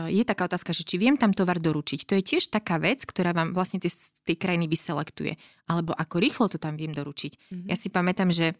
je 0.09 0.23
taká 0.25 0.49
otázka, 0.49 0.73
že 0.73 0.87
či 0.87 0.97
viem 0.97 1.15
tam 1.15 1.31
tovar 1.31 1.61
doručiť. 1.61 2.09
To 2.09 2.17
je 2.17 2.23
tiež 2.23 2.49
taká 2.49 2.81
vec, 2.81 3.05
ktorá 3.05 3.33
vám 3.33 3.53
vlastne 3.53 3.77
tie, 3.77 3.93
tie 4.25 4.35
krajiny 4.37 4.65
vyselektuje. 4.65 5.37
Alebo 5.69 5.93
ako 5.93 6.15
rýchlo 6.17 6.45
to 6.49 6.57
tam 6.57 6.77
viem 6.77 6.91
doručiť. 6.91 7.33
Mm-hmm. 7.35 7.67
Ja 7.69 7.75
si 7.77 7.93
pamätám, 7.93 8.33
že 8.33 8.57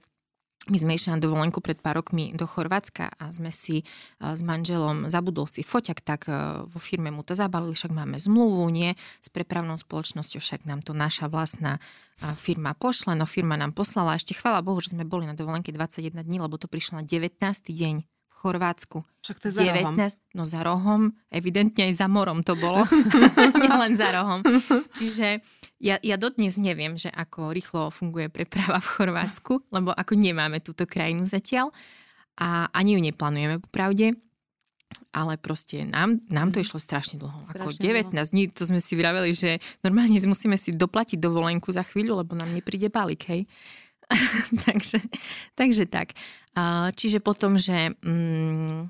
my 0.65 0.81
sme 0.81 0.97
išli 0.97 1.13
na 1.13 1.21
dovolenku 1.21 1.61
pred 1.61 1.77
pár 1.77 2.01
rokmi 2.01 2.33
do 2.33 2.49
Chorvátska 2.49 3.13
a 3.21 3.29
sme 3.29 3.53
si 3.53 3.85
s 4.17 4.41
manželom, 4.41 5.13
zabudol 5.13 5.45
si 5.45 5.61
foťak, 5.61 6.01
tak 6.01 6.25
vo 6.65 6.79
firme 6.81 7.13
mu 7.13 7.21
to 7.21 7.37
zabalili, 7.37 7.77
však 7.77 7.93
máme 7.93 8.17
zmluvu, 8.17 8.65
nie, 8.73 8.97
s 9.21 9.29
prepravnou 9.29 9.77
spoločnosťou, 9.77 10.41
však 10.41 10.65
nám 10.65 10.81
to 10.81 10.97
naša 10.97 11.29
vlastná 11.29 11.77
firma 12.33 12.73
pošle, 12.73 13.13
no 13.13 13.29
firma 13.29 13.61
nám 13.61 13.77
poslala, 13.77 14.17
ešte 14.17 14.33
chvála 14.33 14.65
Bohu, 14.65 14.81
že 14.81 14.97
sme 14.97 15.05
boli 15.05 15.29
na 15.29 15.37
dovolenke 15.37 15.69
21 15.69 16.25
dní, 16.25 16.41
lebo 16.41 16.57
to 16.57 16.65
prišlo 16.65 16.97
na 16.97 17.05
19. 17.05 17.37
deň 17.69 18.14
Chorvátsku. 18.45 19.01
Však 19.25 19.41
to 19.41 19.45
je 19.49 19.53
za 19.57 19.61
19, 19.65 19.81
rohom. 19.81 19.95
No 20.37 20.43
za 20.45 20.61
rohom, 20.61 21.01
evidentne 21.33 21.89
aj 21.89 21.93
za 21.97 22.05
morom 22.05 22.45
to 22.45 22.53
bolo, 22.53 22.85
nielen 23.65 23.97
za 23.97 24.13
rohom. 24.13 24.45
Čiže 24.93 25.41
ja, 25.81 25.97
ja 25.97 26.15
dodnes 26.21 26.61
neviem, 26.61 26.93
že 26.93 27.09
ako 27.09 27.49
rýchlo 27.49 27.89
funguje 27.89 28.29
preprava 28.29 28.77
v 28.77 28.91
Chorvátsku, 29.01 29.65
lebo 29.73 29.89
ako 29.97 30.13
nemáme 30.13 30.61
túto 30.61 30.85
krajinu 30.85 31.25
zatiaľ 31.25 31.73
a 32.37 32.69
ani 32.69 32.93
ju 32.93 32.99
neplánujeme 33.01 33.57
popravde. 33.57 34.13
Ale 35.11 35.35
proste 35.41 35.83
nám, 35.83 36.21
nám 36.29 36.53
to 36.53 36.61
mhm. 36.61 36.65
išlo 36.69 36.77
strašne 36.77 37.17
dlho. 37.17 37.49
Strašne 37.49 37.65
ako 37.65 37.69
19 37.81 38.13
dlho. 38.13 38.29
dní, 38.29 38.43
to 38.53 38.63
sme 38.63 38.77
si 38.77 38.93
vraveli, 38.93 39.33
že 39.33 39.57
normálne 39.81 40.21
musíme 40.21 40.55
si 40.55 40.71
doplatiť 40.71 41.17
dovolenku 41.17 41.73
za 41.73 41.81
chvíľu, 41.81 42.21
lebo 42.21 42.37
nám 42.37 42.53
nepríde 42.53 42.93
balík, 42.93 43.25
hej. 43.33 43.41
takže, 44.69 45.01
takže 45.57 45.89
tak. 45.89 46.13
Čiže 46.95 47.19
potom, 47.19 47.59
že... 47.59 47.91
Mm, 48.01 48.89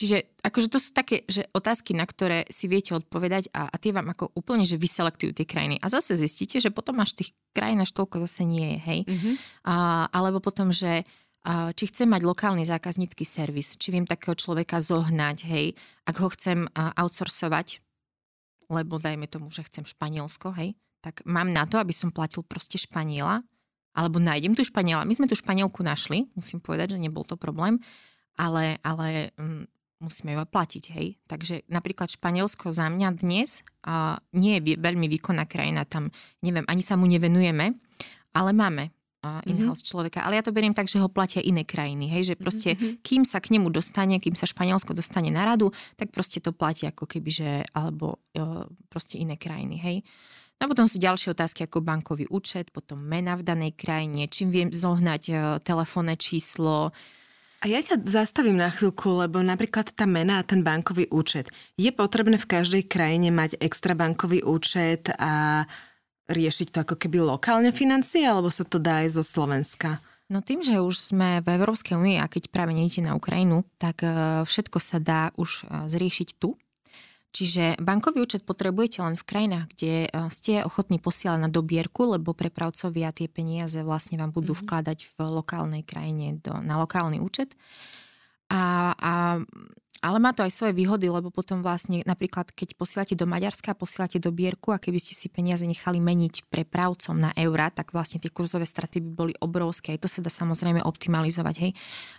čiže 0.00 0.32
akože 0.40 0.68
to 0.72 0.80
sú 0.80 0.96
také 0.96 1.28
že 1.28 1.44
otázky, 1.52 1.92
na 1.92 2.08
ktoré 2.08 2.48
si 2.48 2.64
viete 2.72 2.96
odpovedať 2.96 3.52
a, 3.52 3.68
a 3.68 3.76
tie 3.76 3.92
vám 3.92 4.16
ako 4.16 4.32
úplne, 4.32 4.64
že 4.64 4.80
vyselektujú 4.80 5.36
tie 5.36 5.44
krajiny. 5.44 5.76
A 5.76 5.92
zase 5.92 6.16
zistíte, 6.16 6.56
že 6.56 6.72
potom 6.72 6.96
až 7.04 7.20
tých 7.20 7.36
krajín 7.52 7.84
až 7.84 7.92
toľko 7.92 8.24
zase 8.24 8.48
nie 8.48 8.64
je, 8.64 8.78
hej. 8.80 9.00
Mm-hmm. 9.04 9.34
A, 9.68 9.74
alebo 10.08 10.40
potom, 10.40 10.72
že 10.72 11.04
a, 11.44 11.76
či 11.76 11.84
chcem 11.92 12.08
mať 12.08 12.24
lokálny 12.24 12.64
zákaznícky 12.64 13.28
servis, 13.28 13.76
či 13.76 13.92
viem 13.92 14.08
takého 14.08 14.32
človeka 14.32 14.80
zohnať, 14.80 15.44
hej, 15.44 15.76
ak 16.08 16.16
ho 16.16 16.32
chcem 16.32 16.64
a, 16.72 16.96
outsourcovať, 16.96 17.84
lebo 18.72 18.96
dajme 18.96 19.28
tomu, 19.28 19.52
že 19.52 19.68
chcem 19.68 19.84
Španielsko, 19.84 20.56
hej, 20.56 20.80
tak 21.04 21.20
mám 21.28 21.52
na 21.52 21.68
to, 21.68 21.76
aby 21.76 21.92
som 21.92 22.08
platil 22.08 22.40
proste 22.40 22.80
Španiela, 22.80 23.44
alebo 23.94 24.22
nájdem 24.22 24.54
tu 24.54 24.62
Španiela. 24.62 25.06
My 25.06 25.14
sme 25.14 25.26
tu 25.26 25.34
Španielku 25.34 25.82
našli, 25.82 26.30
musím 26.38 26.62
povedať, 26.62 26.94
že 26.96 27.02
nebol 27.02 27.26
to 27.26 27.34
problém, 27.34 27.82
ale, 28.38 28.78
ale 28.86 29.34
um, 29.36 29.66
musíme 30.00 30.32
ju 30.32 30.40
platiť, 30.46 30.84
hej. 30.96 31.20
Takže 31.28 31.68
napríklad 31.68 32.08
Španielsko 32.08 32.72
za 32.72 32.88
mňa 32.88 33.08
dnes 33.20 33.66
uh, 33.84 34.16
nie 34.32 34.56
je 34.58 34.78
veľmi 34.78 35.06
výkonná 35.18 35.44
krajina, 35.44 35.84
tam 35.84 36.08
neviem, 36.40 36.64
ani 36.70 36.80
sa 36.80 36.96
mu 36.96 37.04
nevenujeme, 37.04 37.76
ale 38.32 38.50
máme 38.54 38.94
uh, 39.26 39.42
in-house 39.44 39.84
mm-hmm. 39.84 39.90
človeka. 39.90 40.18
Ale 40.24 40.40
ja 40.40 40.44
to 40.46 40.54
beriem 40.54 40.72
tak, 40.72 40.88
že 40.88 41.02
ho 41.02 41.12
platia 41.12 41.44
iné 41.44 41.66
krajiny. 41.66 42.08
Hej? 42.08 42.32
Že 42.32 42.34
proste, 42.40 42.70
mm-hmm. 42.74 43.04
kým 43.04 43.22
sa 43.26 43.38
k 43.42 43.52
nemu 43.58 43.68
dostane, 43.68 44.16
kým 44.16 44.38
sa 44.38 44.48
Španielsko 44.48 44.96
dostane 44.96 45.28
na 45.28 45.44
radu, 45.44 45.74
tak 45.98 46.14
proste 46.14 46.40
to 46.40 46.54
platí 46.54 46.88
ako 46.88 47.04
keby, 47.04 47.30
že, 47.30 47.50
alebo 47.76 48.22
uh, 48.38 48.64
proste 48.88 49.20
iné 49.20 49.36
krajiny. 49.36 49.76
Hej? 49.76 49.96
No 50.60 50.68
a 50.68 50.72
potom 50.76 50.84
sú 50.84 51.00
ďalšie 51.00 51.32
otázky 51.32 51.64
ako 51.64 51.80
bankový 51.80 52.28
účet, 52.28 52.68
potom 52.68 53.00
mena 53.00 53.32
v 53.32 53.48
danej 53.48 53.80
krajine, 53.80 54.28
čím 54.28 54.52
viem 54.52 54.68
zohnať 54.68 55.22
e, 55.32 55.34
telefónne 55.64 56.20
číslo. 56.20 56.92
A 57.60 57.64
ja 57.64 57.80
ťa 57.80 58.04
zastavím 58.04 58.60
na 58.60 58.68
chvíľku, 58.68 59.24
lebo 59.24 59.40
napríklad 59.40 59.96
tá 59.96 60.04
mena 60.04 60.36
a 60.36 60.44
ten 60.44 60.60
bankový 60.60 61.08
účet. 61.08 61.48
Je 61.80 61.88
potrebné 61.88 62.36
v 62.36 62.44
každej 62.44 62.92
krajine 62.92 63.32
mať 63.32 63.56
extra 63.56 63.96
bankový 63.96 64.44
účet 64.44 65.08
a 65.16 65.64
riešiť 66.28 66.76
to 66.76 66.78
ako 66.84 66.94
keby 67.00 67.24
lokálne 67.24 67.72
financie, 67.72 68.28
alebo 68.28 68.52
sa 68.52 68.68
to 68.68 68.76
dá 68.76 69.00
aj 69.00 69.16
zo 69.16 69.24
Slovenska? 69.24 70.04
No 70.28 70.44
tým, 70.44 70.60
že 70.60 70.76
už 70.76 71.10
sme 71.10 71.40
v 71.40 71.56
Európskej 71.56 71.96
únii 71.96 72.20
a 72.20 72.28
keď 72.28 72.52
práve 72.52 72.76
nejdete 72.76 73.08
na 73.08 73.16
Ukrajinu, 73.16 73.64
tak 73.80 74.04
e, 74.04 74.44
všetko 74.44 74.76
sa 74.76 75.00
dá 75.00 75.32
už 75.40 75.64
e, 75.64 75.88
zriešiť 75.88 76.36
tu 76.36 76.52
Čiže 77.30 77.78
bankový 77.78 78.26
účet 78.26 78.42
potrebujete 78.42 79.06
len 79.06 79.14
v 79.14 79.24
krajinách, 79.24 79.66
kde 79.74 79.94
eh, 80.06 80.28
ste 80.28 80.66
ochotní 80.66 80.98
posielať 80.98 81.40
na 81.46 81.50
dobierku, 81.50 82.18
lebo 82.18 82.34
prepravcovia 82.34 83.14
tie 83.14 83.30
peniaze 83.30 83.80
vlastne 83.86 84.18
vám 84.18 84.34
budú 84.34 84.52
mm-hmm. 84.52 84.66
vkladať 84.66 84.98
v 85.06 85.16
lokálnej 85.30 85.82
krajine 85.86 86.42
do, 86.42 86.58
na 86.58 86.76
lokálny 86.76 87.22
účet. 87.22 87.54
A, 88.50 88.92
a 88.98 89.12
ale 90.00 90.16
má 90.16 90.32
to 90.32 90.40
aj 90.40 90.52
svoje 90.52 90.72
výhody, 90.72 91.12
lebo 91.12 91.28
potom 91.28 91.60
vlastne 91.60 92.00
napríklad, 92.08 92.48
keď 92.56 92.72
posielate 92.72 93.12
do 93.12 93.28
Maďarska, 93.28 93.76
posielate 93.76 94.16
do 94.16 94.32
Bierku 94.32 94.72
a 94.72 94.80
keby 94.80 94.96
ste 94.96 95.12
si 95.12 95.28
peniaze 95.28 95.68
nechali 95.68 96.00
meniť 96.00 96.48
prepravcom 96.48 97.20
na 97.20 97.30
eurá, 97.36 97.68
tak 97.68 97.92
vlastne 97.92 98.16
tie 98.16 98.32
kurzové 98.32 98.64
straty 98.64 99.04
by 99.04 99.10
boli 99.12 99.32
obrovské. 99.44 99.92
Aj 99.92 100.00
to 100.00 100.08
sa 100.08 100.24
dá 100.24 100.32
samozrejme 100.32 100.80
optimalizovať. 100.80 101.54
Hej. 101.68 101.72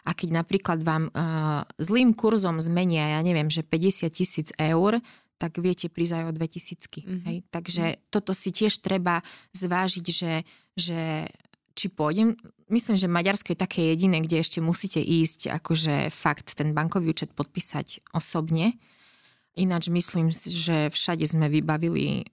A 0.06 0.13
keď 0.13 0.30
napríklad 0.46 0.86
vám 0.86 1.10
uh, 1.10 1.65
zlým 1.82 2.13
kurzom 2.13 2.62
zmenia, 2.62 3.17
ja 3.17 3.20
neviem, 3.26 3.50
že 3.50 3.65
50 3.65 4.13
tisíc 4.13 4.54
eur, 4.62 5.02
tak 5.41 5.58
viete 5.58 5.89
prísť 5.89 6.22
aj 6.22 6.24
o 6.30 6.32
2000. 6.38 6.38
Mm-hmm. 6.38 7.22
Hej. 7.26 7.38
Takže 7.50 7.86
mm-hmm. 7.98 8.06
toto 8.13 8.38
si 8.38 8.54
tiež 8.54 8.78
treba 8.86 9.26
zvážiť, 9.58 10.06
že, 10.06 10.46
že 10.78 11.26
či 11.74 11.89
pôjdem. 11.89 12.38
Myslím, 12.72 12.96
že 12.96 13.12
Maďarsko 13.12 13.52
je 13.52 13.60
také 13.60 13.92
jediné, 13.92 14.24
kde 14.24 14.40
ešte 14.40 14.64
musíte 14.64 15.04
ísť 15.04 15.52
akože 15.52 16.08
fakt 16.08 16.56
ten 16.56 16.72
bankový 16.72 17.12
účet 17.12 17.36
podpísať 17.36 18.16
osobne. 18.16 18.80
Ináč 19.60 19.92
myslím, 19.92 20.32
že 20.32 20.88
všade 20.88 21.28
sme 21.28 21.52
vybavili, 21.52 22.24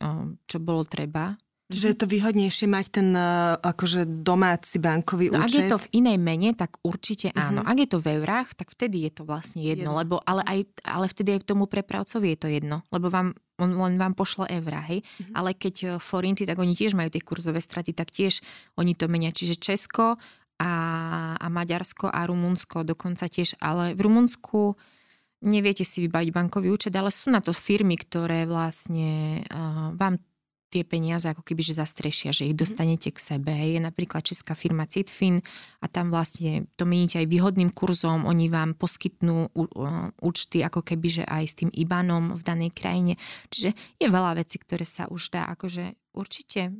čo 0.46 0.62
bolo 0.62 0.86
treba. 0.86 1.34
Čiže 1.68 1.88
je 1.90 1.98
to 1.98 2.06
výhodnejšie 2.08 2.64
mať 2.70 2.86
ten 2.88 3.12
akože 3.60 4.24
domáci 4.24 4.78
bankový 4.80 5.34
no, 5.34 5.42
účet? 5.42 5.44
Ak 5.44 5.52
je 5.52 5.62
to 5.68 5.78
v 5.82 5.88
inej 6.00 6.16
mene, 6.22 6.54
tak 6.54 6.78
určite 6.80 7.34
áno. 7.34 7.60
Uh-huh. 7.60 7.68
Ak 7.68 7.76
je 7.76 7.88
to 7.90 7.98
v 7.98 8.22
eurách, 8.22 8.54
tak 8.56 8.72
vtedy 8.72 9.04
je 9.04 9.12
to 9.18 9.22
vlastne 9.28 9.60
jedno, 9.60 9.92
jedno. 9.92 10.00
lebo 10.00 10.14
ale, 10.24 10.46
aj, 10.46 10.58
ale 10.86 11.10
vtedy 11.10 11.36
aj 11.36 11.44
tomu 11.44 11.68
prepravcovi 11.68 12.32
je 12.32 12.38
to 12.38 12.48
jedno, 12.48 12.86
lebo 12.88 13.10
vám 13.10 13.34
on 13.58 13.74
len 13.74 13.98
vám 13.98 14.14
pošle 14.14 14.46
eurá, 14.48 14.80
hej. 14.86 15.02
Mm-hmm. 15.02 15.34
Ale 15.34 15.50
keď 15.58 15.74
e, 15.82 15.86
forinty, 15.98 16.46
tak 16.46 16.58
oni 16.62 16.78
tiež 16.78 16.94
majú 16.94 17.10
tie 17.10 17.22
kurzové 17.22 17.58
straty, 17.58 17.90
tak 17.92 18.14
tiež 18.14 18.40
oni 18.78 18.94
to 18.94 19.10
menia. 19.10 19.34
Čiže 19.34 19.58
Česko 19.58 20.14
a, 20.58 20.72
a 21.38 21.46
Maďarsko 21.50 22.10
a 22.10 22.26
Rumunsko 22.26 22.86
dokonca 22.86 23.26
tiež, 23.26 23.58
ale 23.58 23.98
v 23.98 24.00
Rumunsku 24.06 24.78
neviete 25.46 25.86
si 25.86 26.02
vybaviť 26.06 26.30
bankový 26.34 26.74
účet, 26.74 26.94
ale 26.98 27.14
sú 27.14 27.30
na 27.30 27.38
to 27.38 27.54
firmy, 27.54 27.94
ktoré 27.94 28.42
vlastne 28.42 29.42
uh, 29.54 29.94
vám 29.94 30.18
tie 30.68 30.84
peniaze 30.84 31.24
ako 31.24 31.40
keby 31.40 31.64
že 31.64 31.80
zastrešia, 31.80 32.30
že 32.30 32.48
ich 32.48 32.56
mhm. 32.56 32.60
dostanete 32.60 33.08
k 33.10 33.18
sebe. 33.18 33.52
Je 33.52 33.80
napríklad 33.80 34.24
česká 34.24 34.52
firma 34.52 34.84
Citfin 34.84 35.40
a 35.80 35.86
tam 35.88 36.12
vlastne 36.12 36.68
to 36.76 36.84
meníte 36.84 37.18
aj 37.18 37.26
výhodným 37.26 37.72
kurzom, 37.72 38.28
oni 38.28 38.52
vám 38.52 38.76
poskytnú 38.76 39.52
účty 40.20 40.60
ako 40.62 40.84
keby 40.84 41.08
že 41.08 41.24
aj 41.24 41.44
s 41.44 41.54
tým 41.58 41.70
IBANom 41.72 42.36
v 42.36 42.42
danej 42.44 42.70
krajine. 42.76 43.16
Čiže 43.48 43.72
je 43.96 44.06
veľa 44.06 44.36
vecí, 44.36 44.60
ktoré 44.60 44.84
sa 44.84 45.08
už 45.08 45.32
dá 45.32 45.48
akože 45.48 45.96
určite, 46.12 46.76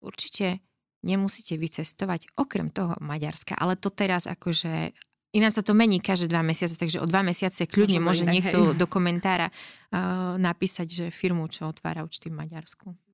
určite 0.00 0.62
nemusíte 1.06 1.54
vycestovať 1.58 2.34
okrem 2.38 2.70
toho 2.70 2.98
Maďarska, 2.98 3.54
ale 3.58 3.78
to 3.78 3.90
teraz 3.90 4.26
akože 4.26 4.94
Ináč 5.36 5.60
sa 5.60 5.64
to 5.66 5.76
mení 5.76 6.00
každé 6.00 6.32
dva 6.32 6.40
mesiace, 6.40 6.80
takže 6.80 6.96
o 6.96 7.04
dva 7.04 7.20
mesiace 7.20 7.68
kľudne 7.68 8.00
môže 8.00 8.24
inak, 8.24 8.32
niekto 8.32 8.72
hej. 8.72 8.76
do 8.80 8.86
komentára 8.88 9.52
uh, 9.52 10.40
napísať, 10.40 10.86
že 10.88 11.04
firmu, 11.12 11.44
čo 11.52 11.68
otvára 11.68 12.00
účty 12.08 12.32
v 12.32 12.40
Maďarsku. 12.40 13.05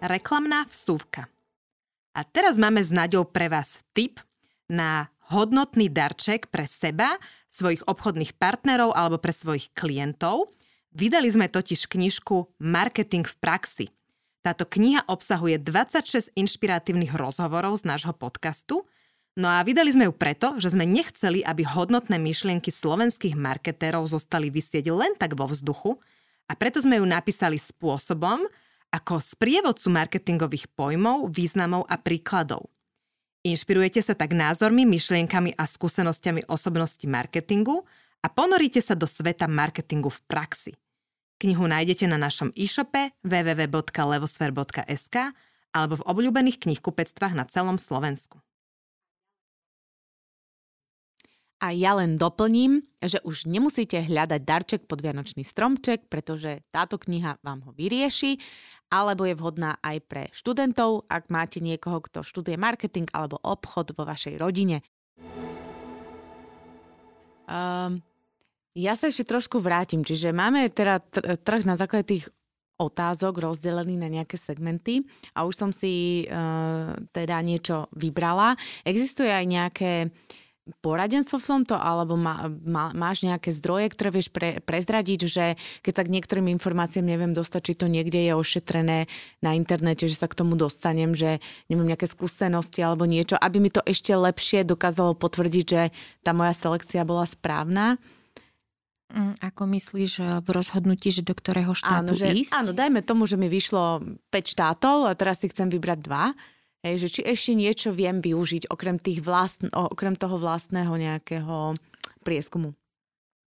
Reklamná 0.00 0.64
vsúvka. 0.72 1.28
A 2.16 2.24
teraz 2.24 2.56
máme 2.56 2.80
s 2.80 2.88
Naďou 2.88 3.28
pre 3.28 3.52
vás 3.52 3.84
tip 3.92 4.16
na 4.64 5.12
hodnotný 5.28 5.92
darček 5.92 6.48
pre 6.48 6.64
seba, 6.64 7.20
svojich 7.52 7.84
obchodných 7.84 8.32
partnerov 8.40 8.96
alebo 8.96 9.20
pre 9.20 9.30
svojich 9.30 9.68
klientov. 9.76 10.56
Vydali 10.96 11.28
sme 11.28 11.52
totiž 11.52 11.84
knižku 11.84 12.56
Marketing 12.64 13.28
v 13.28 13.36
praxi. 13.38 13.86
Táto 14.40 14.64
kniha 14.64 15.04
obsahuje 15.04 15.60
26 15.60 16.32
inšpiratívnych 16.32 17.12
rozhovorov 17.12 17.76
z 17.78 17.84
nášho 17.86 18.16
podcastu– 18.16 18.82
No 19.38 19.46
a 19.46 19.62
vydali 19.62 19.94
sme 19.94 20.10
ju 20.10 20.14
preto, 20.14 20.58
že 20.58 20.74
sme 20.74 20.82
nechceli, 20.82 21.46
aby 21.46 21.62
hodnotné 21.62 22.18
myšlienky 22.18 22.74
slovenských 22.74 23.38
marketérov 23.38 24.10
zostali 24.10 24.50
vysieť 24.50 24.90
len 24.90 25.14
tak 25.14 25.38
vo 25.38 25.46
vzduchu 25.46 26.02
a 26.50 26.58
preto 26.58 26.82
sme 26.82 26.98
ju 26.98 27.06
napísali 27.06 27.54
spôsobom, 27.54 28.42
ako 28.90 29.22
sprievodcu 29.22 29.86
marketingových 29.86 30.66
pojmov, 30.74 31.30
významov 31.30 31.86
a 31.86 31.94
príkladov. 31.94 32.66
Inšpirujete 33.46 34.02
sa 34.02 34.18
tak 34.18 34.34
názormi, 34.34 34.82
myšlienkami 34.84 35.54
a 35.54 35.64
skúsenosťami 35.64 36.50
osobnosti 36.50 37.06
marketingu 37.06 37.86
a 38.20 38.28
ponoríte 38.28 38.82
sa 38.82 38.98
do 38.98 39.06
sveta 39.06 39.46
marketingu 39.46 40.10
v 40.10 40.20
praxi. 40.26 40.74
Knihu 41.40 41.64
nájdete 41.64 42.04
na 42.04 42.20
našom 42.20 42.52
e-shope 42.52 43.16
www.levosfer.sk 43.24 45.16
alebo 45.72 45.94
v 45.96 46.04
obľúbených 46.04 46.60
knihkupectvách 46.60 47.32
na 47.32 47.48
celom 47.48 47.80
Slovensku. 47.80 48.42
A 51.60 51.76
ja 51.76 51.92
len 51.92 52.16
doplním, 52.16 52.80
že 53.04 53.20
už 53.20 53.44
nemusíte 53.44 54.00
hľadať 54.00 54.40
darček 54.48 54.80
pod 54.88 55.04
Vianočný 55.04 55.44
stromček, 55.44 56.08
pretože 56.08 56.64
táto 56.72 56.96
kniha 56.96 57.36
vám 57.44 57.68
ho 57.68 57.76
vyrieši, 57.76 58.40
alebo 58.88 59.28
je 59.28 59.36
vhodná 59.36 59.76
aj 59.84 59.96
pre 60.08 60.24
študentov, 60.32 61.04
ak 61.12 61.28
máte 61.28 61.60
niekoho, 61.60 62.00
kto 62.00 62.24
študuje 62.24 62.56
marketing 62.56 63.12
alebo 63.12 63.36
obchod 63.44 63.92
vo 63.92 64.08
vašej 64.08 64.40
rodine. 64.40 64.80
Um, 67.44 68.00
ja 68.72 68.96
sa 68.96 69.12
ešte 69.12 69.28
trošku 69.28 69.60
vrátim, 69.60 70.00
čiže 70.00 70.32
máme 70.32 70.72
teda 70.72 71.04
trh 71.44 71.62
na 71.68 71.76
základe 71.76 72.08
tých 72.08 72.24
otázok 72.80 73.36
rozdelený 73.36 74.00
na 74.00 74.08
nejaké 74.08 74.40
segmenty 74.40 75.04
a 75.36 75.44
už 75.44 75.60
som 75.60 75.70
si 75.76 76.24
uh, 76.24 76.96
teda 77.12 77.36
niečo 77.44 77.92
vybrala. 77.92 78.56
Existuje 78.88 79.28
aj 79.28 79.44
nejaké 79.44 79.92
uh, 80.08 80.48
poradenstvo 80.78 81.42
v 81.42 81.48
tomto, 81.50 81.74
alebo 81.74 82.14
má, 82.14 82.46
má, 82.62 82.94
máš 82.94 83.26
nejaké 83.26 83.50
zdroje, 83.50 83.90
ktoré 83.90 84.08
vieš 84.14 84.30
pre, 84.30 84.62
prezradiť, 84.62 85.20
že 85.26 85.44
keď 85.82 85.92
sa 85.92 86.06
k 86.06 86.12
niektorým 86.14 86.46
informáciám 86.54 87.02
neviem 87.02 87.34
dostať, 87.34 87.60
či 87.60 87.74
to 87.74 87.86
niekde 87.90 88.22
je 88.22 88.32
ošetrené 88.32 89.10
na 89.42 89.50
internete, 89.58 90.06
že 90.06 90.16
sa 90.16 90.30
k 90.30 90.38
tomu 90.38 90.54
dostanem, 90.54 91.12
že 91.12 91.42
nemám 91.66 91.90
nejaké 91.90 92.06
skúsenosti 92.06 92.80
alebo 92.80 93.04
niečo, 93.04 93.34
aby 93.34 93.58
mi 93.58 93.70
to 93.74 93.82
ešte 93.82 94.14
lepšie 94.14 94.62
dokázalo 94.62 95.18
potvrdiť, 95.18 95.64
že 95.66 95.82
tá 96.22 96.30
moja 96.30 96.54
selekcia 96.54 97.02
bola 97.02 97.26
správna. 97.26 97.98
Mm, 99.10 99.34
ako 99.42 99.62
myslíš 99.74 100.12
eh, 100.22 100.26
v 100.38 100.48
rozhodnutí, 100.54 101.10
že 101.10 101.26
do 101.26 101.34
ktorého 101.34 101.74
štátu 101.74 102.14
áno, 102.14 102.18
že, 102.18 102.30
ísť? 102.30 102.54
Áno, 102.62 102.70
dajme 102.70 103.02
tomu, 103.02 103.26
že 103.26 103.34
mi 103.34 103.50
vyšlo 103.50 103.98
5 104.30 104.54
štátov 104.54 105.10
a 105.10 105.12
teraz 105.18 105.42
si 105.42 105.50
chcem 105.50 105.66
vybrať 105.66 105.98
dva 105.98 106.30
Hej, 106.80 106.94
že 106.96 107.08
či 107.12 107.20
ešte 107.28 107.52
niečo 107.52 107.88
viem 107.92 108.24
využiť 108.24 108.72
okrem, 108.72 108.96
tých 108.96 109.20
vlastn- 109.20 109.68
okrem 109.68 110.16
toho 110.16 110.40
vlastného 110.40 110.96
nejakého 110.96 111.76
prieskumu 112.24 112.72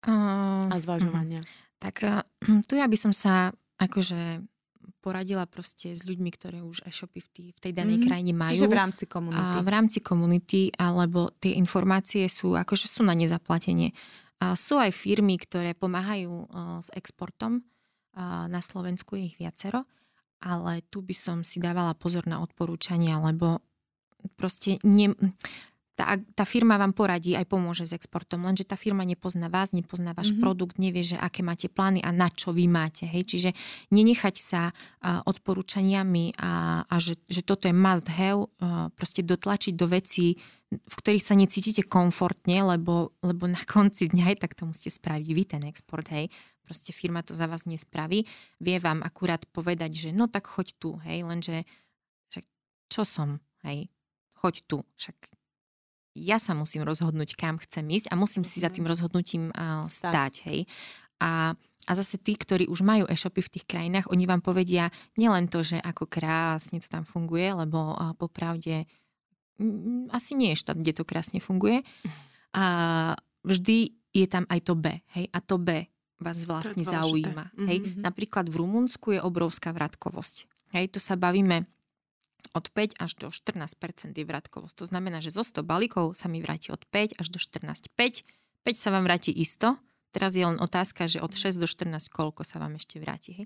uh, 0.04 0.68
a 0.68 0.76
zvažovania. 0.76 1.40
Uh, 1.40 1.48
tak 1.80 2.04
uh, 2.04 2.28
tu 2.68 2.76
ja 2.76 2.92
by 2.92 2.98
som 3.00 3.16
sa 3.16 3.56
akože 3.80 4.44
poradila 5.02 5.50
proste 5.50 5.98
s 5.98 6.06
ľuďmi, 6.06 6.30
ktoré 6.30 6.62
už 6.62 6.86
e-shopy 6.86 7.24
v, 7.26 7.30
tý, 7.34 7.44
v 7.58 7.60
tej 7.60 7.74
danej 7.74 8.04
mm, 8.04 8.06
krajine 8.06 8.34
majú. 8.38 8.54
Čiže 8.54 8.70
v 8.70 8.78
rámci 8.78 9.04
komunity. 9.10 9.42
A 9.42 9.64
v 9.66 9.70
rámci 9.74 10.00
komunity, 10.06 10.62
alebo 10.78 11.34
tie 11.42 11.58
informácie 11.58 12.30
sú, 12.30 12.54
akože 12.54 12.86
sú 12.86 13.02
na 13.02 13.18
nezaplatenie. 13.18 13.98
A 14.38 14.54
sú 14.54 14.78
aj 14.78 14.94
firmy, 14.94 15.42
ktoré 15.42 15.74
pomáhajú 15.74 16.46
uh, 16.46 16.78
s 16.78 16.94
exportom. 16.94 17.66
Uh, 18.14 18.46
na 18.46 18.62
Slovensku 18.62 19.18
je 19.18 19.34
ich 19.34 19.36
viacero 19.42 19.88
ale 20.42 20.82
tu 20.90 21.06
by 21.06 21.16
som 21.16 21.38
si 21.46 21.62
dávala 21.62 21.94
pozor 21.94 22.26
na 22.26 22.42
odporúčania, 22.42 23.22
lebo 23.22 23.62
proste 24.36 24.82
ne, 24.82 25.14
tá, 26.02 26.18
tá 26.34 26.46
firma 26.50 26.82
vám 26.82 26.98
poradí 26.98 27.38
aj 27.38 27.46
pomôže 27.46 27.86
s 27.86 27.94
exportom, 27.94 28.42
lenže 28.42 28.66
tá 28.66 28.74
firma 28.74 29.06
nepozná 29.06 29.54
vás, 29.54 29.70
nepozná 29.70 30.18
váš 30.18 30.34
mm-hmm. 30.34 30.42
produkt, 30.42 30.76
nevie, 30.82 31.06
že 31.06 31.18
aké 31.20 31.46
máte 31.46 31.70
plány 31.70 32.02
a 32.02 32.10
na 32.10 32.34
čo 32.34 32.50
vy 32.56 32.66
máte. 32.66 33.06
Hej? 33.06 33.30
Čiže 33.30 33.50
nenechať 33.94 34.36
sa 34.40 34.74
uh, 34.74 35.22
odporúčaniami 35.30 36.42
a, 36.42 36.84
a 36.90 36.96
že, 36.98 37.22
že 37.30 37.46
toto 37.46 37.70
je 37.70 37.76
must 37.76 38.10
have, 38.10 38.50
uh, 38.50 38.90
proste 38.98 39.22
dotlačiť 39.22 39.74
do 39.78 39.86
vecí, 39.86 40.42
v 40.72 40.96
ktorých 40.96 41.22
sa 41.22 41.36
necítite 41.36 41.86
komfortne, 41.86 42.64
lebo, 42.64 43.14
lebo 43.22 43.46
na 43.46 43.60
konci 43.68 44.08
dňa 44.10 44.34
aj 44.34 44.38
tak 44.42 44.56
to 44.56 44.64
musíte 44.66 44.96
spraviť 44.96 45.30
vy 45.36 45.44
ten 45.44 45.64
export, 45.68 46.08
hej 46.10 46.32
proste 46.64 46.96
firma 46.96 47.26
to 47.26 47.36
za 47.36 47.46
vás 47.50 47.66
nespraví. 47.68 48.24
Vie 48.62 48.78
vám 48.80 49.04
akurát 49.04 49.44
povedať, 49.50 50.08
že 50.08 50.10
no 50.16 50.32
tak 50.32 50.48
choď 50.48 50.68
tu, 50.78 50.90
hej, 51.04 51.26
lenže 51.26 51.68
však 52.32 52.46
čo 52.88 53.04
som, 53.04 53.30
hej, 53.68 53.92
choď 54.40 54.56
tu, 54.66 54.78
však 54.96 55.18
ja 56.12 56.38
sa 56.40 56.52
musím 56.52 56.84
rozhodnúť, 56.84 57.40
kam 57.40 57.56
chcem 57.60 57.88
ísť 57.88 58.12
a 58.12 58.20
musím 58.20 58.44
si 58.44 58.60
za 58.60 58.68
mhm. 58.68 58.76
tým 58.76 58.86
rozhodnutím 58.88 59.44
uh, 59.52 59.88
stáť, 59.88 60.34
hej. 60.52 60.68
A, 61.22 61.54
a 61.86 61.92
zase 61.94 62.18
tí, 62.18 62.34
ktorí 62.34 62.66
už 62.66 62.82
majú 62.82 63.06
e-shopy 63.06 63.46
v 63.46 63.54
tých 63.54 63.66
krajinách, 63.70 64.10
oni 64.10 64.26
vám 64.26 64.42
povedia 64.42 64.90
nielen 65.22 65.46
to, 65.54 65.62
že 65.62 65.78
ako 65.78 66.10
krásne 66.10 66.82
to 66.82 66.90
tam 66.90 67.06
funguje, 67.06 67.54
lebo 67.54 67.94
popravde 68.18 68.90
m, 69.62 70.10
asi 70.10 70.34
nie 70.34 70.58
je 70.58 70.66
štát, 70.66 70.82
kde 70.82 70.98
to 70.98 71.06
krásne 71.06 71.38
funguje. 71.38 71.86
A 72.52 73.16
vždy 73.48 73.96
je 74.12 74.28
tam 74.28 74.44
aj 74.52 74.60
to 74.68 74.76
B, 74.76 74.92
hej, 75.16 75.32
a 75.32 75.40
to 75.40 75.56
B 75.56 75.88
vás 76.22 76.46
vlastne 76.46 76.86
zaujíma. 76.86 77.52
Mm-hmm. 77.52 77.68
Hej? 77.68 77.78
Mhm. 77.82 78.00
Napríklad 78.06 78.46
v 78.48 78.56
Rumunsku 78.62 79.18
je 79.18 79.22
obrovská 79.22 79.74
vratkovosť. 79.74 80.50
Hej, 80.72 80.96
to 80.96 81.00
sa 81.04 81.20
bavíme 81.20 81.68
od 82.52 82.66
5 82.74 83.00
až 83.00 83.12
do 83.22 83.28
14 83.30 84.18
je 84.18 84.26
vratkovosť. 84.26 84.76
To 84.82 84.86
znamená, 84.90 85.22
že 85.24 85.32
zo 85.32 85.46
100 85.46 85.62
balíkov 85.64 86.18
sa 86.18 86.28
mi 86.28 86.42
vráti 86.42 86.74
od 86.74 86.84
5 86.90 87.22
až 87.22 87.28
do 87.30 87.40
14. 87.40 87.94
5, 87.94 88.26
5 88.66 88.76
sa 88.76 88.90
vám 88.90 89.06
vráti 89.06 89.32
isto. 89.32 89.78
Teraz 90.12 90.36
je 90.36 90.44
len 90.44 90.60
otázka, 90.60 91.08
že 91.08 91.24
od 91.24 91.32
6 91.32 91.62
do 91.62 91.68
14 91.70 92.12
koľko 92.12 92.44
sa 92.44 92.60
vám 92.60 92.76
ešte 92.76 93.00
vráti. 93.00 93.44
Hej? 93.44 93.46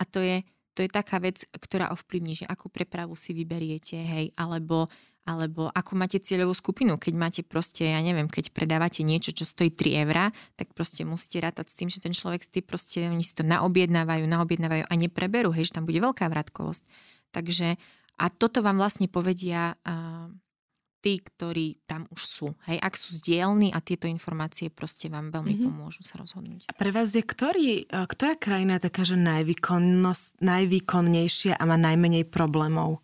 A 0.00 0.02
to 0.08 0.24
je, 0.24 0.40
to 0.72 0.80
je 0.86 0.88
taká 0.88 1.20
vec, 1.20 1.44
ktorá 1.52 1.92
ovplyvní, 1.92 2.38
že 2.38 2.48
akú 2.48 2.72
prepravu 2.72 3.12
si 3.18 3.36
vyberiete, 3.36 3.98
hej, 3.98 4.32
alebo 4.38 4.88
alebo 5.28 5.68
ako 5.68 5.92
máte 5.92 6.16
cieľovú 6.16 6.56
skupinu. 6.56 6.96
Keď 6.96 7.12
máte 7.12 7.44
proste, 7.44 7.84
ja 7.84 8.00
neviem, 8.00 8.32
keď 8.32 8.56
predávate 8.56 9.04
niečo, 9.04 9.36
čo 9.36 9.44
stojí 9.44 9.68
3 9.68 10.08
eurá, 10.08 10.32
tak 10.56 10.72
proste 10.72 11.04
musíte 11.04 11.44
rátať 11.44 11.68
s 11.68 11.76
tým, 11.76 11.92
že 11.92 12.00
ten 12.00 12.16
človek 12.16 12.40
si 12.40 12.64
proste, 12.64 13.04
oni 13.04 13.20
si 13.20 13.36
to 13.36 13.44
naobjednávajú, 13.44 14.24
naobjednávajú 14.24 14.88
a 14.88 14.94
nepreberú, 14.96 15.52
hej, 15.52 15.68
že 15.68 15.76
tam 15.76 15.84
bude 15.84 16.00
veľká 16.00 16.24
vratkovosť. 16.32 16.88
Takže 17.36 17.76
a 18.16 18.24
toto 18.32 18.64
vám 18.64 18.80
vlastne 18.80 19.12
povedia 19.12 19.76
uh, 19.76 20.32
tí, 21.04 21.20
ktorí 21.22 21.78
tam 21.86 22.02
už 22.10 22.22
sú. 22.24 22.56
Hej, 22.66 22.82
ak 22.82 22.98
sú 22.98 23.14
zdielni 23.14 23.70
a 23.70 23.78
tieto 23.84 24.08
informácie 24.10 24.70
proste 24.72 25.08
vám 25.12 25.30
veľmi 25.30 25.54
mm-hmm. 25.54 25.70
pomôžu 25.70 26.02
sa 26.02 26.18
rozhodnúť. 26.18 26.66
A 26.66 26.74
pre 26.74 26.90
vás 26.90 27.14
je 27.14 27.22
ktorý, 27.22 27.86
ktorá 27.86 28.34
krajina 28.34 28.74
je 28.80 28.90
taká, 28.90 29.06
že 29.06 29.14
najvýkonnejšia 29.14 31.54
a 31.54 31.62
má 31.68 31.76
najmenej 31.78 32.26
problémov? 32.26 32.98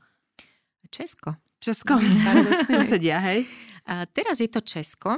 Česko. 0.94 1.34
Česko, 1.64 1.96
susedia, 2.76 3.24
hej? 3.24 3.48
A 3.88 4.04
teraz 4.04 4.36
je 4.44 4.52
to 4.52 4.60
Česko. 4.60 5.16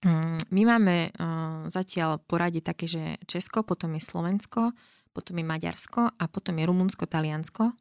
Mm, 0.00 0.40
my 0.48 0.62
máme 0.64 0.96
uh, 1.12 1.68
zatiaľ 1.68 2.24
poradie 2.24 2.64
také, 2.64 2.88
že 2.88 3.20
Česko, 3.28 3.60
potom 3.60 3.92
je 3.92 4.00
Slovensko, 4.00 4.72
potom 5.12 5.36
je 5.36 5.44
Maďarsko 5.44 6.16
a 6.16 6.24
potom 6.24 6.56
je 6.56 6.64
Rumunsko, 6.64 7.04
Taliansko. 7.04 7.76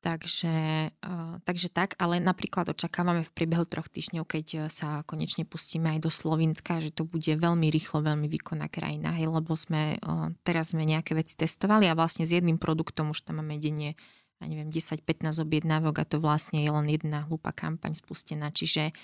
Takže, 0.00 0.54
uh, 0.94 1.42
takže 1.42 1.74
tak, 1.74 1.98
ale 1.98 2.22
napríklad 2.22 2.70
očakávame 2.70 3.26
v 3.26 3.34
priebehu 3.34 3.66
troch 3.66 3.90
týždňov, 3.90 4.24
keď 4.24 4.70
sa 4.70 5.02
konečne 5.02 5.42
pustíme 5.50 5.98
aj 5.98 6.06
do 6.06 6.10
Slovenska, 6.14 6.78
že 6.78 6.94
to 6.94 7.02
bude 7.02 7.34
veľmi 7.34 7.66
rýchlo, 7.66 8.06
veľmi 8.06 8.30
výkonná 8.30 8.70
krajina, 8.70 9.12
hej, 9.18 9.28
lebo 9.28 9.52
sme, 9.58 10.00
teraz 10.40 10.72
sme 10.72 10.88
nejaké 10.88 11.12
veci 11.18 11.36
testovali 11.36 11.84
a 11.90 11.98
vlastne 11.98 12.24
s 12.24 12.32
jedným 12.32 12.56
produktom 12.56 13.12
už 13.12 13.28
tam 13.28 13.44
máme 13.44 13.60
denne 13.60 13.92
ja 14.40 14.46
neviem, 14.48 14.72
10-15 14.72 15.36
objednávok 15.44 16.00
a 16.00 16.08
to 16.08 16.16
vlastne 16.16 16.64
je 16.64 16.70
len 16.72 16.88
jedna 16.88 17.28
hlúpa 17.28 17.52
kampaň 17.52 17.92
spustená. 17.92 18.48
Čiže 18.48 18.96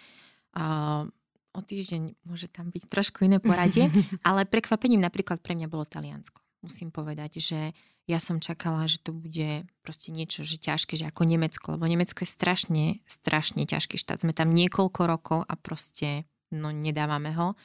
uh, 0.57 1.05
o 1.53 1.61
týždeň 1.61 2.25
môže 2.25 2.49
tam 2.49 2.73
byť 2.73 2.85
trošku 2.89 3.29
iné 3.29 3.37
poradie, 3.37 3.93
ale 4.29 4.49
prekvapením 4.49 5.05
napríklad 5.05 5.45
pre 5.45 5.53
mňa 5.53 5.69
bolo 5.69 5.85
Taliansko. 5.85 6.41
Musím 6.65 6.89
povedať, 6.89 7.39
že 7.41 7.77
ja 8.07 8.23
som 8.23 8.39
čakala, 8.39 8.87
že 8.87 9.03
to 9.03 9.11
bude 9.11 9.67
proste 9.83 10.15
niečo, 10.15 10.47
že 10.47 10.63
ťažké, 10.63 10.95
že 10.95 11.11
ako 11.11 11.27
Nemecko, 11.27 11.75
lebo 11.75 11.91
Nemecko 11.91 12.23
je 12.23 12.31
strašne, 12.31 12.85
strašne 13.05 13.67
ťažký 13.67 13.99
štát. 13.99 14.23
Sme 14.23 14.31
tam 14.31 14.55
niekoľko 14.55 15.01
rokov 15.05 15.41
a 15.43 15.55
proste, 15.59 16.25
no 16.55 16.71
nedávame 16.71 17.35
ho. 17.35 17.59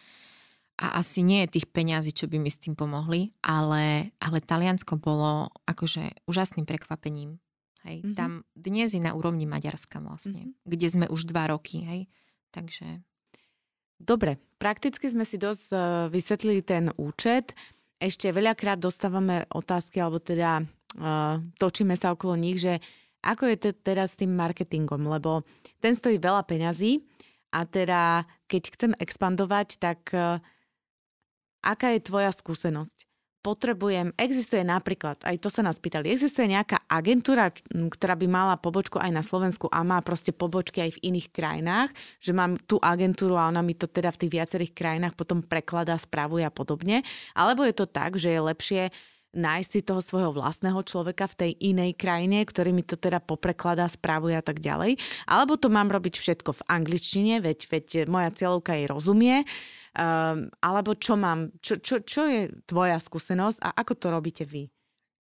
A 0.81 0.97
asi 0.97 1.21
nie 1.21 1.45
je 1.45 1.61
tých 1.61 1.69
peňazí, 1.69 2.09
čo 2.17 2.25
by 2.25 2.41
mi 2.41 2.49
s 2.49 2.57
tým 2.57 2.73
pomohli, 2.73 3.37
ale, 3.45 4.17
ale 4.17 4.41
Taliansko 4.41 4.97
bolo 4.97 5.53
akože 5.69 6.25
úžasným 6.25 6.65
prekvapením. 6.65 7.37
Hej. 7.87 8.05
Mm-hmm. 8.05 8.15
Tam 8.17 8.45
dnes 8.53 8.93
je 8.93 9.01
na 9.01 9.17
úrovni 9.17 9.49
Maďarska 9.49 10.01
vlastne, 10.01 10.53
mm-hmm. 10.53 10.69
kde 10.69 10.87
sme 10.87 11.05
už 11.09 11.29
dva 11.29 11.49
roky. 11.49 11.81
Hej. 11.85 12.01
Takže 12.51 13.01
Dobre, 14.01 14.41
prakticky 14.57 15.13
sme 15.13 15.21
si 15.29 15.37
dosť 15.37 15.65
uh, 15.69 15.79
vysvetlili 16.09 16.65
ten 16.65 16.89
účet. 16.97 17.53
Ešte 18.01 18.33
veľakrát 18.33 18.81
dostávame 18.81 19.45
otázky, 19.53 20.01
alebo 20.01 20.17
teda 20.17 20.65
uh, 20.65 21.37
točíme 21.61 21.93
sa 21.93 22.17
okolo 22.17 22.33
nich, 22.33 22.57
že 22.57 22.81
ako 23.21 23.53
je 23.53 23.57
to 23.61 23.69
teraz 23.77 24.17
s 24.17 24.19
tým 24.25 24.33
marketingom, 24.33 25.05
lebo 25.05 25.45
ten 25.77 25.93
stojí 25.93 26.17
veľa 26.17 26.41
peňazí 26.49 27.05
a 27.53 27.69
teda 27.69 28.25
keď 28.49 28.63
chcem 28.73 28.91
expandovať, 28.97 29.77
tak 29.77 30.09
uh, 30.17 30.41
aká 31.61 31.93
je 31.93 32.01
tvoja 32.01 32.33
skúsenosť? 32.33 33.05
Potrebujem, 33.41 34.13
existuje 34.15 34.61
napríklad, 34.61 35.17
aj 35.25 35.41
to 35.41 35.49
sa 35.49 35.65
nás 35.65 35.81
pýtali, 35.81 36.13
existuje 36.13 36.45
nejaká 36.45 36.85
agentúra, 36.85 37.49
ktorá 37.73 38.13
by 38.13 38.27
mala 38.29 38.55
pobočku 38.61 39.01
aj 39.01 39.11
na 39.11 39.25
Slovensku 39.25 39.65
a 39.73 39.81
má 39.81 39.99
proste 40.05 40.29
pobočky 40.29 40.85
aj 40.85 41.01
v 41.01 41.01
iných 41.13 41.27
krajinách, 41.33 41.89
že 42.21 42.31
mám 42.31 42.61
tú 42.69 42.77
agentúru 42.77 43.35
a 43.35 43.49
ona 43.49 43.65
mi 43.65 43.73
to 43.73 43.89
teda 43.89 44.13
v 44.13 44.25
tých 44.25 44.31
viacerých 44.37 44.71
krajinách 44.77 45.17
potom 45.17 45.41
prekladá, 45.41 45.97
spravuje 45.97 46.45
a 46.45 46.53
podobne. 46.53 47.01
Alebo 47.33 47.65
je 47.65 47.73
to 47.73 47.89
tak, 47.89 48.15
že 48.15 48.29
je 48.29 48.41
lepšie 48.41 48.83
nájsť 49.31 49.69
si 49.71 49.81
toho 49.81 50.03
svojho 50.03 50.31
vlastného 50.35 50.83
človeka 50.83 51.25
v 51.31 51.37
tej 51.39 51.51
inej 51.71 51.95
krajine, 51.95 52.43
ktorý 52.43 52.75
mi 52.75 52.83
to 52.83 52.99
teda 52.99 53.23
poprekladá, 53.23 53.87
správuje 53.87 54.35
a 54.35 54.43
tak 54.43 54.59
ďalej. 54.59 54.99
Alebo 55.23 55.55
to 55.55 55.71
mám 55.71 55.87
robiť 55.87 56.19
všetko 56.19 56.51
v 56.51 56.65
angličtine, 56.67 57.39
veď, 57.39 57.59
veď 57.71 57.87
moja 58.11 58.29
cieľovka 58.35 58.75
jej 58.75 58.91
rozumie 58.91 59.47
Um, 59.91 60.47
alebo 60.63 60.95
čo 60.95 61.19
mám, 61.19 61.51
čo, 61.59 61.75
čo, 61.83 61.99
čo 61.99 62.23
je 62.23 62.47
tvoja 62.63 62.95
skúsenosť 62.95 63.59
a 63.59 63.75
ako 63.75 63.93
to 63.99 64.07
robíte 64.07 64.43
vy? 64.47 64.71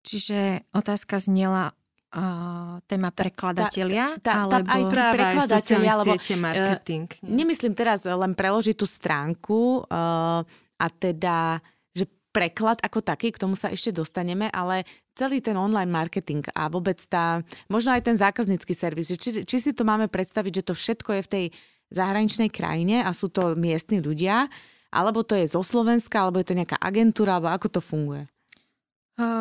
Čiže 0.05 0.69
otázka 0.77 1.17
znela 1.17 1.73
uh, 2.13 2.77
téma 2.85 3.09
prekladatelia, 3.09 4.21
tá, 4.21 4.45
tá, 4.45 4.61
alebo... 4.61 4.69
Aj 4.69 4.83
práve 4.85 5.15
prekladatelia, 5.17 5.89
alebo 5.97 6.13
siete, 6.21 6.37
marketing. 6.37 7.05
Uh, 7.17 7.33
nemyslím 7.33 7.73
teraz 7.73 8.05
len 8.05 8.37
preložiť 8.37 8.75
tú 8.77 8.85
stránku 8.85 9.89
uh, 9.89 10.45
a 10.77 10.85
teda 11.01 11.65
že 11.97 12.05
preklad 12.29 12.77
ako 12.85 13.01
taký, 13.01 13.33
k 13.33 13.41
tomu 13.41 13.57
sa 13.57 13.73
ešte 13.73 13.89
dostaneme, 13.89 14.53
ale 14.53 14.85
celý 15.17 15.41
ten 15.41 15.57
online 15.57 15.89
marketing 15.89 16.45
a 16.53 16.69
vôbec 16.69 17.01
tá, 17.09 17.41
možno 17.67 17.89
aj 17.89 18.05
ten 18.05 18.15
zákaznícky 18.15 18.77
servis, 18.77 19.09
že 19.09 19.17
či, 19.17 19.29
či 19.49 19.57
si 19.57 19.71
to 19.73 19.81
máme 19.81 20.07
predstaviť, 20.13 20.61
že 20.61 20.67
to 20.69 20.73
všetko 20.77 21.09
je 21.17 21.21
v 21.25 21.31
tej 21.33 21.45
zahraničnej 21.89 22.49
krajine 22.53 23.01
a 23.01 23.13
sú 23.13 23.29
to 23.29 23.57
miestni 23.57 24.01
ľudia, 24.01 24.49
alebo 24.89 25.21
to 25.21 25.37
je 25.37 25.49
zo 25.49 25.61
Slovenska, 25.61 26.21
alebo 26.25 26.41
je 26.41 26.49
to 26.49 26.57
nejaká 26.57 26.77
agentúra, 26.81 27.37
alebo 27.37 27.53
ako 27.53 27.67
to 27.77 27.81
funguje? 27.81 28.25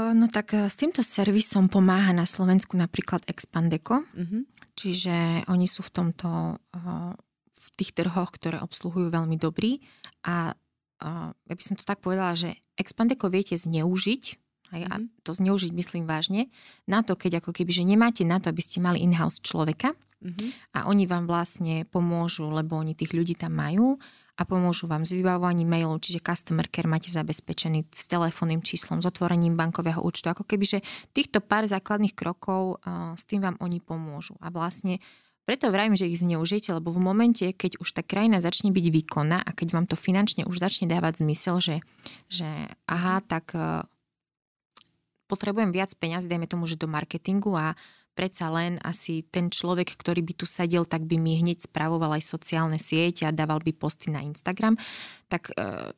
No 0.08 0.26
tak 0.26 0.58
e, 0.58 0.66
s 0.66 0.74
týmto 0.74 1.06
servisom 1.06 1.70
pomáha 1.70 2.11
na 2.11 2.26
Slovensku 2.26 2.74
napríklad 2.74 3.22
Expandeco, 3.30 4.02
uh-huh. 4.02 4.42
čiže 4.74 5.46
oni 5.46 5.70
sú 5.70 5.87
v 5.87 5.94
tomto, 5.94 6.58
v 7.54 7.66
tých 7.78 7.94
trhoch, 7.94 8.34
ktoré 8.34 8.58
obsluhujú 8.58 9.14
veľmi 9.14 9.38
dobrý 9.38 9.78
a 10.26 10.50
ja 10.98 11.54
by 11.54 11.62
som 11.62 11.78
to 11.78 11.87
tak 11.87 12.02
povedala, 12.02 12.34
že 12.34 12.58
Expandeco 12.74 13.30
viete 13.30 13.54
zneužiť, 13.54 14.47
uh-huh. 14.74 14.92
a 14.92 14.94
mhm. 15.00 15.07
to 15.24 15.33
zneužiť 15.33 15.70
myslím 15.72 16.04
vážne, 16.04 16.52
na 16.85 17.00
to, 17.00 17.16
keď 17.16 17.40
ako 17.44 17.57
keby, 17.57 17.70
že 17.72 17.88
nemáte 17.88 18.22
na 18.26 18.42
to, 18.42 18.50
aby 18.52 18.62
ste 18.62 18.83
mali 18.83 19.00
in-house 19.00 19.40
človeka, 19.40 19.94
Uh-huh. 20.18 20.50
A 20.74 20.90
oni 20.90 21.07
vám 21.07 21.31
vlastne 21.31 21.87
pomôžu, 21.87 22.50
lebo 22.50 22.74
oni 22.74 22.98
tých 22.98 23.14
ľudí 23.14 23.38
tam 23.38 23.54
majú 23.54 24.02
a 24.38 24.42
pomôžu 24.46 24.87
vám 24.87 25.02
s 25.02 25.14
vybavovaním 25.14 25.66
mailov, 25.66 26.02
čiže 26.02 26.22
customer 26.22 26.66
care 26.70 26.87
máte 26.87 27.11
zabezpečený 27.11 27.90
s 27.90 28.07
telefónnym 28.07 28.62
číslom, 28.62 29.02
s 29.02 29.07
otvorením 29.07 29.59
bankového 29.59 29.98
účtu. 29.98 30.31
Ako 30.31 30.46
keby, 30.46 30.78
že 30.78 30.78
týchto 31.11 31.42
pár 31.42 31.66
základných 31.66 32.14
krokov 32.14 32.78
uh, 32.78 33.14
s 33.18 33.26
tým 33.26 33.42
vám 33.42 33.59
oni 33.59 33.83
pomôžu. 33.83 34.38
A 34.38 34.54
vlastne 34.54 35.02
preto 35.42 35.72
vravím, 35.74 35.98
že 35.98 36.07
ich 36.07 36.22
zneužijete, 36.22 36.70
lebo 36.76 36.94
v 36.94 37.02
momente, 37.02 37.50
keď 37.50 37.83
už 37.83 37.88
tá 37.98 38.02
krajina 38.07 38.38
začne 38.38 38.70
byť 38.70 38.87
výkonná 38.94 39.42
a 39.42 39.50
keď 39.50 39.68
vám 39.74 39.87
to 39.90 39.98
finančne 39.98 40.46
už 40.46 40.61
začne 40.61 40.87
dávať 40.87 41.26
zmysel, 41.26 41.59
že, 41.59 41.76
že 42.31 42.46
aha, 42.87 43.18
tak 43.26 43.59
uh, 43.59 43.83
potrebujem 45.29 45.71
viac 45.71 45.93
peňazí, 45.95 46.27
dajme 46.27 46.49
tomu, 46.49 46.64
že 46.64 46.81
do 46.81 46.88
marketingu 46.88 47.53
a 47.55 47.77
predsa 48.19 48.51
len 48.51 48.83
asi 48.83 49.23
ten 49.23 49.47
človek, 49.47 49.95
ktorý 49.95 50.27
by 50.27 50.35
tu 50.35 50.47
sedel, 50.49 50.83
tak 50.83 51.07
by 51.07 51.14
mi 51.14 51.38
hneď 51.38 51.71
spravoval 51.71 52.19
aj 52.19 52.27
sociálne 52.27 52.81
siete 52.81 53.23
a 53.23 53.31
dával 53.31 53.62
by 53.62 53.71
posty 53.71 54.11
na 54.11 54.27
Instagram, 54.27 54.75
tak 55.31 55.55
uh, 55.55 55.95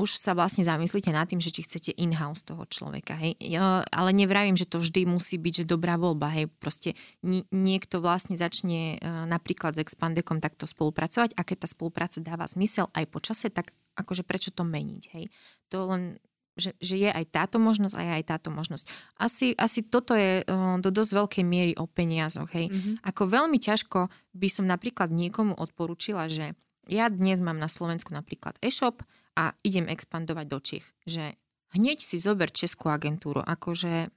už 0.00 0.16
sa 0.16 0.32
vlastne 0.32 0.64
zamyslíte 0.64 1.12
nad 1.12 1.28
tým, 1.28 1.38
že 1.44 1.52
či 1.52 1.60
chcete 1.62 1.92
in-house 1.92 2.48
toho 2.48 2.64
človeka. 2.64 3.20
Hej. 3.20 3.36
Ja, 3.44 3.84
ale 3.92 4.16
nevravím, 4.16 4.56
že 4.56 4.64
to 4.64 4.80
vždy 4.80 5.04
musí 5.04 5.36
byť, 5.36 5.62
že 5.62 5.70
dobrá 5.70 6.00
voľba. 6.00 6.32
Hej. 6.32 6.48
Proste 6.56 6.96
nie, 7.20 7.44
niekto 7.52 8.00
vlastne 8.00 8.40
začne 8.40 8.96
uh, 8.96 9.28
napríklad 9.28 9.76
s 9.76 9.84
Expandekom 9.84 10.40
takto 10.40 10.64
spolupracovať 10.64 11.36
a 11.36 11.44
keď 11.44 11.62
tá 11.62 11.68
spolupráca 11.68 12.18
dáva 12.24 12.48
zmysel 12.48 12.88
aj 12.96 13.04
po 13.12 13.20
čase, 13.20 13.52
tak 13.52 13.76
akože 14.00 14.24
prečo 14.24 14.50
to 14.50 14.64
meniť. 14.64 15.02
Hej. 15.12 15.28
To 15.68 15.84
len 15.92 16.16
že, 16.60 16.76
že 16.76 17.00
je 17.00 17.10
aj 17.10 17.24
táto 17.32 17.56
možnosť 17.56 17.96
a 17.96 18.02
je 18.04 18.12
aj 18.20 18.24
táto 18.28 18.48
možnosť. 18.52 18.84
Asi, 19.16 19.56
asi 19.56 19.80
toto 19.88 20.12
je 20.12 20.44
uh, 20.44 20.76
do 20.78 20.92
dosť 20.92 21.12
veľkej 21.16 21.44
miery 21.44 21.72
o 21.80 21.88
peniazoch. 21.88 22.52
Hej. 22.52 22.68
Mm-hmm. 22.68 22.94
Ako 23.08 23.22
veľmi 23.26 23.56
ťažko 23.56 24.12
by 24.36 24.48
som 24.52 24.68
napríklad 24.68 25.08
niekomu 25.08 25.56
odporúčila, 25.56 26.28
že 26.28 26.52
ja 26.86 27.08
dnes 27.08 27.40
mám 27.40 27.56
na 27.56 27.70
Slovensku 27.70 28.12
napríklad 28.12 28.60
e-shop 28.60 29.00
a 29.38 29.56
idem 29.64 29.88
expandovať 29.88 30.46
do 30.46 30.58
Čech. 30.60 30.86
Že 31.08 31.34
hneď 31.78 31.98
si 32.02 32.20
zober 32.20 32.50
českú 32.50 32.90
agentúru. 32.90 33.40
Akože, 33.40 34.10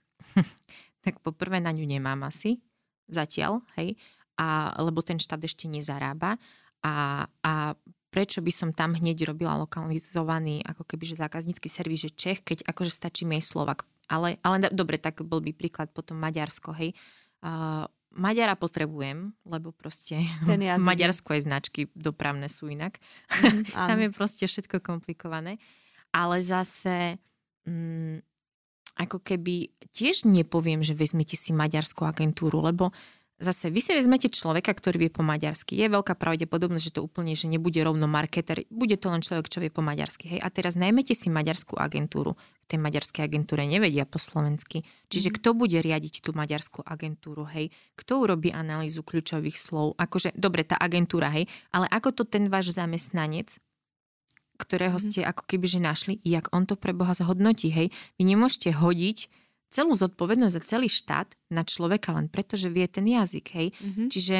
tak 1.06 1.23
poprvé 1.23 1.63
na 1.63 1.71
ňu 1.71 1.86
nemám 1.86 2.27
asi 2.27 2.60
zatiaľ, 3.08 3.62
hej, 3.77 3.99
a, 4.39 4.73
lebo 4.82 5.06
ten 5.06 5.21
štát 5.21 5.39
ešte 5.45 5.69
nezarába. 5.69 6.41
A, 6.84 7.23
a 7.45 7.53
prečo 8.13 8.45
by 8.45 8.54
som 8.54 8.69
tam 8.69 8.93
hneď 8.93 9.26
robila 9.26 9.58
lokalizovaný 9.58 10.62
ako 10.62 10.86
keby 10.86 11.04
že 11.10 11.15
zákaznícky 11.17 11.65
servis, 11.65 12.06
že 12.06 12.13
Čech, 12.13 12.45
keď 12.45 12.69
akože 12.69 12.93
stačí 12.93 13.26
mi 13.26 13.41
aj 13.41 13.49
Slovak. 13.49 13.80
Ale, 14.06 14.38
ale 14.45 14.69
dobre, 14.69 15.02
tak 15.02 15.26
bol 15.26 15.41
by 15.41 15.49
príklad 15.58 15.89
potom 15.89 16.21
Maďarsko, 16.21 16.78
hej. 16.78 16.93
Uh, 17.41 17.89
Maďara 18.13 18.54
potrebujem, 18.54 19.34
lebo 19.41 19.73
proste 19.73 20.21
Ten 20.47 20.62
Maďarsko 20.88 21.34
aj 21.34 21.41
značky 21.49 21.89
dopravné 21.97 22.45
sú 22.47 22.69
inak. 22.69 23.02
Mm, 23.41 23.65
Tam 23.89 23.99
je 23.99 24.10
proste 24.13 24.45
všetko 24.45 24.86
komplikované. 24.86 25.58
Ale 26.13 26.45
zase 26.45 27.17
mm, 27.65 28.21
ako 29.02 29.17
keby 29.26 29.73
tiež 29.89 30.30
nepoviem, 30.30 30.86
že 30.86 30.93
vezmite 30.93 31.34
si 31.34 31.49
maďarskú 31.49 32.06
agentúru, 32.06 32.62
lebo 32.62 32.93
zase 33.41 33.74
vy 33.74 33.82
si 33.82 33.91
vezmete 33.96 34.30
človeka, 34.30 34.74
ktorý 34.74 35.08
vie 35.08 35.12
po 35.13 35.26
maďarsky. 35.26 35.78
Je 35.78 35.88
veľká 35.89 36.13
pravdepodobnosť, 36.17 36.86
že 36.89 36.96
to 36.96 37.02
úplne 37.06 37.34
že 37.34 37.50
nebude 37.50 37.78
rovno 37.82 38.06
marketer, 38.06 38.65
bude 38.69 38.96
to 39.00 39.10
len 39.10 39.26
človek, 39.26 39.50
čo 39.50 39.62
vie 39.63 39.74
po 39.74 39.82
maďarsky. 39.82 40.38
Hej. 40.38 40.39
A 40.43 40.48
teraz 40.54 40.78
najmete 40.78 41.17
si 41.17 41.34
maďarskú 41.34 41.78
agentúru. 41.80 42.38
V 42.63 42.65
tej 42.72 42.80
maďarskej 42.80 43.22
agentúre 43.28 43.67
nevedia 43.67 44.08
po 44.08 44.22
slovensky. 44.22 44.88
Čiže 45.12 45.30
mm-hmm. 45.34 45.43
kto 45.43 45.50
bude 45.58 45.78
riadiť 45.84 46.24
tú 46.24 46.32
maďarskú 46.32 46.86
agentúru, 46.88 47.43
hej? 47.52 47.74
Kto 48.00 48.24
urobí 48.24 48.56
analýzu 48.56 49.04
kľúčových 49.04 49.60
slov? 49.60 50.00
Akože, 50.00 50.32
dobre, 50.39 50.63
tá 50.63 50.80
agentúra, 50.80 51.28
hej, 51.36 51.52
ale 51.76 51.91
ako 51.91 52.15
to 52.15 52.24
ten 52.24 52.48
váš 52.48 52.72
zamestnanec, 52.72 53.60
ktorého 54.56 54.96
mm-hmm. 54.96 55.12
ste 55.12 55.28
ako 55.28 55.43
keby 55.43 55.65
že 55.67 55.80
našli, 55.84 56.13
jak 56.24 56.48
on 56.56 56.63
to 56.63 56.80
pre 56.80 56.96
Boha 56.96 57.12
zhodnotí, 57.12 57.67
hej? 57.67 57.91
Vy 58.15 58.24
nemôžete 58.32 58.72
hodiť 58.72 59.42
celú 59.74 59.98
zodpovednosť 59.98 60.54
za 60.54 60.62
celý 60.62 60.86
štát 60.86 61.34
na 61.50 61.66
človeka 61.66 62.14
len 62.14 62.30
preto, 62.30 62.54
že 62.54 62.70
vie 62.70 62.86
ten 62.86 63.10
jazyk, 63.10 63.46
hej. 63.58 63.68
Mm-hmm. 63.74 64.08
Čiže 64.14 64.38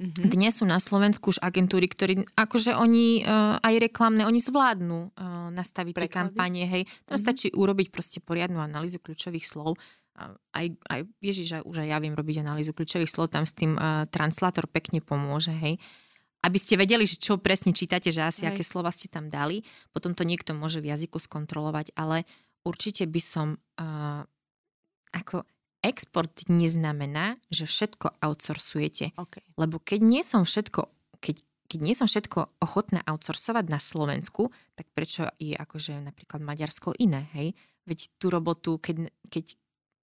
Mm-hmm. 0.00 0.32
Dnes 0.32 0.56
sú 0.56 0.64
na 0.64 0.80
Slovensku 0.80 1.28
už 1.28 1.44
agentúry, 1.44 1.84
ktorí, 1.84 2.24
akože 2.32 2.72
oni 2.72 3.20
uh, 3.20 3.60
aj 3.60 3.74
reklamné, 3.84 4.24
oni 4.24 4.40
zvládnu 4.40 5.12
uh, 5.12 5.52
nastaviť 5.52 5.92
Preklady. 5.92 6.08
tie 6.08 6.16
kampanie, 6.16 6.64
hej. 6.64 6.82
Tam 7.04 7.20
mm-hmm. 7.20 7.20
stačí 7.20 7.52
urobiť 7.52 7.92
proste 7.92 8.24
poriadnu 8.24 8.64
analýzu 8.64 8.96
kľúčových 8.96 9.44
slov. 9.44 9.76
Uh, 10.16 10.32
aj, 10.56 10.72
aj 10.88 11.00
Ježiš, 11.20 11.68
už 11.68 11.84
aj 11.84 11.88
ja 11.92 12.00
viem 12.00 12.16
robiť 12.16 12.40
analýzu 12.40 12.72
kľúčových 12.72 13.12
slov, 13.12 13.28
tam 13.28 13.44
s 13.44 13.52
tým 13.52 13.76
uh, 13.76 14.08
translátor 14.08 14.72
pekne 14.72 15.04
pomôže, 15.04 15.52
hej. 15.52 15.76
Aby 16.40 16.56
ste 16.56 16.80
vedeli, 16.80 17.04
že 17.04 17.20
čo 17.20 17.36
presne 17.36 17.76
čítate, 17.76 18.08
že 18.08 18.24
asi 18.24 18.48
hej. 18.48 18.56
aké 18.56 18.64
slova 18.64 18.88
ste 18.88 19.12
tam 19.12 19.28
dali. 19.28 19.60
Potom 19.92 20.16
to 20.16 20.24
niekto 20.24 20.56
môže 20.56 20.80
v 20.80 20.96
jazyku 20.96 21.20
skontrolovať, 21.20 21.92
ale 21.92 22.24
určite 22.64 23.04
by 23.04 23.20
som 23.20 23.60
uh, 23.76 24.24
ako 25.14 25.46
export 25.80 26.44
neznamená, 26.52 27.40
že 27.48 27.64
všetko 27.64 28.20
outsourcujete. 28.20 29.16
Okay. 29.16 29.42
Lebo 29.56 29.80
keď 29.80 30.00
nie 30.04 30.22
som 30.22 30.44
všetko, 30.44 30.86
keď, 31.18 31.40
keď 31.68 31.80
nie 31.80 31.96
som 31.96 32.06
všetko 32.06 32.60
ochotná 32.60 33.00
outsourcovať 33.08 33.64
na 33.72 33.80
Slovensku, 33.80 34.52
tak 34.76 34.92
prečo 34.92 35.28
je 35.40 35.56
akože 35.56 35.96
napríklad 36.04 36.44
Maďarsko 36.44 36.92
iné, 37.00 37.32
hej? 37.32 37.56
Veď 37.88 38.12
tú 38.20 38.28
robotu, 38.28 38.76
keď, 38.76 39.08
keď 39.32 39.56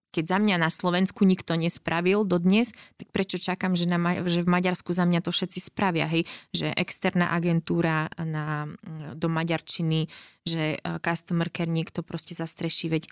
keď 0.08 0.26
za 0.34 0.38
mňa 0.42 0.58
na 0.58 0.72
Slovensku 0.74 1.28
nikto 1.30 1.54
nespravil 1.54 2.26
dodnes, 2.26 2.74
tak 2.98 3.14
prečo 3.14 3.38
čakám, 3.38 3.78
že, 3.78 3.86
na, 3.86 4.00
že 4.26 4.42
v 4.42 4.50
Maďarsku 4.50 4.90
za 4.96 5.06
mňa 5.06 5.22
to 5.22 5.30
všetci 5.30 5.60
spravia, 5.62 6.10
hej? 6.10 6.26
Že 6.56 6.74
externá 6.74 7.30
agentúra 7.36 8.10
na, 8.18 8.66
do 9.14 9.28
maďarčiny, 9.30 10.10
že 10.42 10.74
e, 10.74 10.98
customer 11.04 11.54
care 11.54 11.70
niekto 11.70 12.02
proste 12.02 12.34
zastreší, 12.34 12.90
veď 12.90 13.04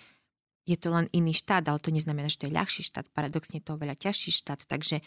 je 0.66 0.78
to 0.78 0.90
len 0.90 1.06
iný 1.14 1.32
štát, 1.38 1.66
ale 1.70 1.78
to 1.78 1.94
neznamená, 1.94 2.26
že 2.26 2.42
to 2.42 2.48
je 2.50 2.58
ľahší 2.58 2.82
štát, 2.82 3.06
paradoxne 3.14 3.62
to 3.62 3.78
oveľa 3.78 3.96
ťažší 3.96 4.34
štát, 4.34 4.66
takže 4.66 5.00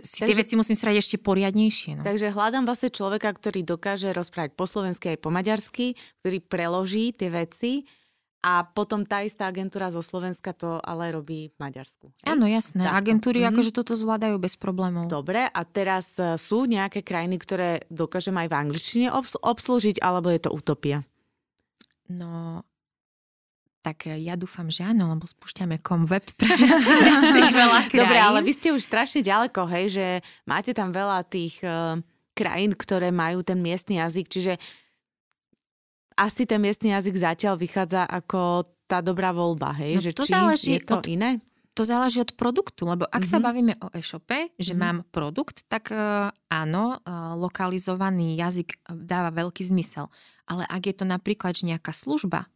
si 0.00 0.24
takže, 0.24 0.32
tie 0.32 0.40
veci 0.40 0.54
musím 0.56 0.76
srať 0.80 0.96
ešte 0.96 1.16
poriadnejšie. 1.20 2.00
No. 2.00 2.02
Takže 2.02 2.32
hľadám 2.32 2.64
vlastne 2.64 2.88
človeka, 2.88 3.36
ktorý 3.36 3.60
dokáže 3.62 4.08
rozprávať 4.16 4.56
po 4.56 4.64
slovensky 4.64 5.12
aj 5.12 5.18
po 5.20 5.28
maďarsky, 5.28 5.92
ktorý 6.24 6.40
preloží 6.40 7.12
tie 7.12 7.28
veci 7.28 7.84
a 8.40 8.64
potom 8.64 9.04
tá 9.04 9.20
istá 9.20 9.52
agentúra 9.52 9.92
zo 9.92 10.00
Slovenska 10.00 10.56
to 10.56 10.80
ale 10.80 11.12
robí 11.12 11.52
v 11.52 11.56
Maďarsku. 11.60 12.08
Áno, 12.24 12.48
jasné. 12.48 12.88
Tak. 12.88 13.04
Agentúry 13.04 13.44
mm-hmm. 13.44 13.52
akože 13.52 13.70
toto 13.76 13.92
zvládajú 13.92 14.40
bez 14.40 14.56
problémov. 14.56 15.12
Dobre, 15.12 15.44
a 15.44 15.60
teraz 15.68 16.16
e, 16.16 16.40
sú 16.40 16.64
nejaké 16.64 17.04
krajiny, 17.04 17.36
ktoré 17.36 17.84
dokážem 17.92 18.32
aj 18.40 18.48
v 18.48 18.54
angličtine 18.56 19.06
obs- 19.12 19.36
obslúžiť, 19.36 20.00
alebo 20.00 20.32
je 20.32 20.40
to 20.40 20.56
utopia? 20.56 21.04
No, 22.08 22.64
tak 23.80 24.06
e, 24.06 24.20
ja 24.20 24.36
dúfam, 24.36 24.68
že 24.68 24.84
áno, 24.84 25.08
lebo 25.12 25.24
spúšťame 25.24 25.80
web 26.06 26.24
pre 26.36 26.52
ďalších 27.08 27.50
veľa 27.64 27.80
krajín. 27.88 28.00
Dobre, 28.04 28.18
ale 28.20 28.38
vy 28.44 28.52
ste 28.52 28.68
už 28.72 28.84
strašne 28.84 29.24
ďaleko, 29.24 29.64
hej, 29.72 29.86
že 29.96 30.06
máte 30.44 30.76
tam 30.76 30.92
veľa 30.92 31.24
tých 31.26 31.60
uh, 31.64 31.96
krajín, 32.36 32.76
ktoré 32.76 33.08
majú 33.10 33.40
ten 33.40 33.58
miestny 33.58 33.98
jazyk, 33.98 34.28
čiže 34.28 34.52
asi 36.20 36.44
ten 36.44 36.60
miestny 36.60 36.92
jazyk 36.92 37.16
zatiaľ 37.16 37.56
vychádza 37.56 38.04
ako 38.04 38.68
tá 38.84 39.00
dobrá 39.00 39.32
voľba, 39.32 39.72
hej? 39.80 39.96
No, 39.96 40.04
že 40.04 40.12
to 40.12 40.28
či 40.28 40.32
záleží 40.36 40.70
je 40.76 40.82
to 40.84 41.00
od, 41.00 41.06
iné? 41.08 41.40
To 41.72 41.82
záleží 41.86 42.20
od 42.20 42.36
produktu, 42.36 42.84
lebo 42.84 43.08
ak 43.08 43.24
mm-hmm. 43.24 43.30
sa 43.32 43.36
mhm. 43.40 43.44
bavíme 43.44 43.74
o 43.80 43.88
e-shope, 43.96 44.52
že 44.60 44.76
mm-hmm. 44.76 44.80
mám 44.82 44.96
produkt, 45.08 45.64
tak 45.70 45.88
uh, 45.88 46.28
áno, 46.52 47.00
uh, 47.00 47.32
lokalizovaný 47.40 48.36
jazyk 48.36 48.84
dáva 48.92 49.32
veľký 49.32 49.64
zmysel. 49.64 50.12
Ale 50.44 50.66
ak 50.66 50.82
je 50.90 50.94
to 51.00 51.04
napríklad 51.06 51.54
nejaká 51.62 51.94
služba, 51.94 52.50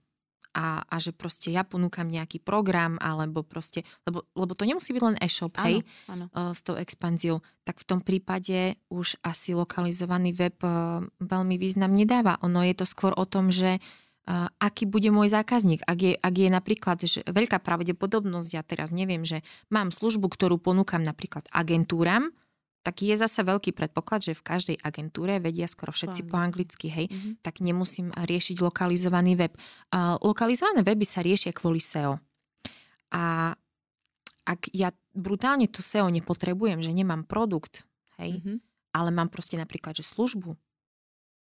a, 0.55 0.87
a 0.87 0.97
že 1.03 1.11
proste 1.11 1.51
ja 1.51 1.67
ponúkam 1.67 2.07
nejaký 2.07 2.39
program 2.39 2.97
alebo 3.03 3.43
proste, 3.43 3.83
lebo, 4.07 4.25
lebo 4.39 4.55
to 4.55 4.65
nemusí 4.65 4.95
byť 4.95 5.03
len 5.03 5.17
e-shop, 5.19 5.53
áno, 5.59 5.67
hej, 5.67 5.77
áno. 6.07 6.25
Uh, 6.31 6.55
s 6.55 6.63
tou 6.63 6.79
expanziou, 6.79 7.43
tak 7.67 7.83
v 7.83 7.85
tom 7.91 8.01
prípade 8.01 8.79
už 8.89 9.19
asi 9.27 9.53
lokalizovaný 9.53 10.31
web 10.33 10.57
uh, 10.63 11.03
veľmi 11.19 11.59
význam 11.59 11.91
nedáva. 11.91 12.39
Ono 12.47 12.63
je 12.63 12.75
to 12.79 12.87
skôr 12.87 13.11
o 13.19 13.27
tom, 13.27 13.51
že 13.51 13.83
uh, 13.83 14.49
aký 14.63 14.87
bude 14.87 15.11
môj 15.11 15.35
zákazník. 15.35 15.83
Ak 15.85 15.99
je, 15.99 16.15
ak 16.15 16.35
je 16.39 16.49
napríklad 16.49 16.97
že 17.03 17.21
veľká 17.27 17.59
pravdepodobnosť, 17.59 18.51
ja 18.55 18.63
teraz 18.63 18.95
neviem, 18.95 19.27
že 19.27 19.43
mám 19.69 19.91
službu, 19.91 20.31
ktorú 20.31 20.63
ponúkam 20.63 21.03
napríklad 21.03 21.45
agentúram, 21.51 22.31
tak 22.85 23.01
je 23.01 23.17
zase 23.17 23.41
veľký 23.41 23.73
predpoklad, 23.73 24.21
že 24.21 24.37
v 24.37 24.45
každej 24.45 24.77
agentúre 24.85 25.41
vedia 25.41 25.65
skoro 25.65 25.89
všetci 25.89 26.29
po, 26.29 26.37
anglicky, 26.37 26.93
hej, 26.93 27.09
mm-hmm. 27.09 27.41
tak 27.41 27.65
nemusím 27.65 28.13
riešiť 28.13 28.61
lokalizovaný 28.61 29.41
web. 29.41 29.57
Uh, 29.89 30.21
lokalizované 30.21 30.85
weby 30.85 31.09
sa 31.09 31.25
riešia 31.25 31.57
kvôli 31.57 31.81
SEO. 31.81 32.21
A 33.17 33.57
ak 34.45 34.69
ja 34.77 34.93
brutálne 35.17 35.65
to 35.73 35.81
SEO 35.81 36.13
nepotrebujem, 36.13 36.85
že 36.85 36.93
nemám 36.93 37.25
produkt, 37.25 37.89
hej, 38.21 38.37
mm-hmm. 38.37 38.57
ale 38.93 39.09
mám 39.17 39.33
proste 39.33 39.57
napríklad, 39.57 39.97
že 39.97 40.05
službu, 40.05 40.53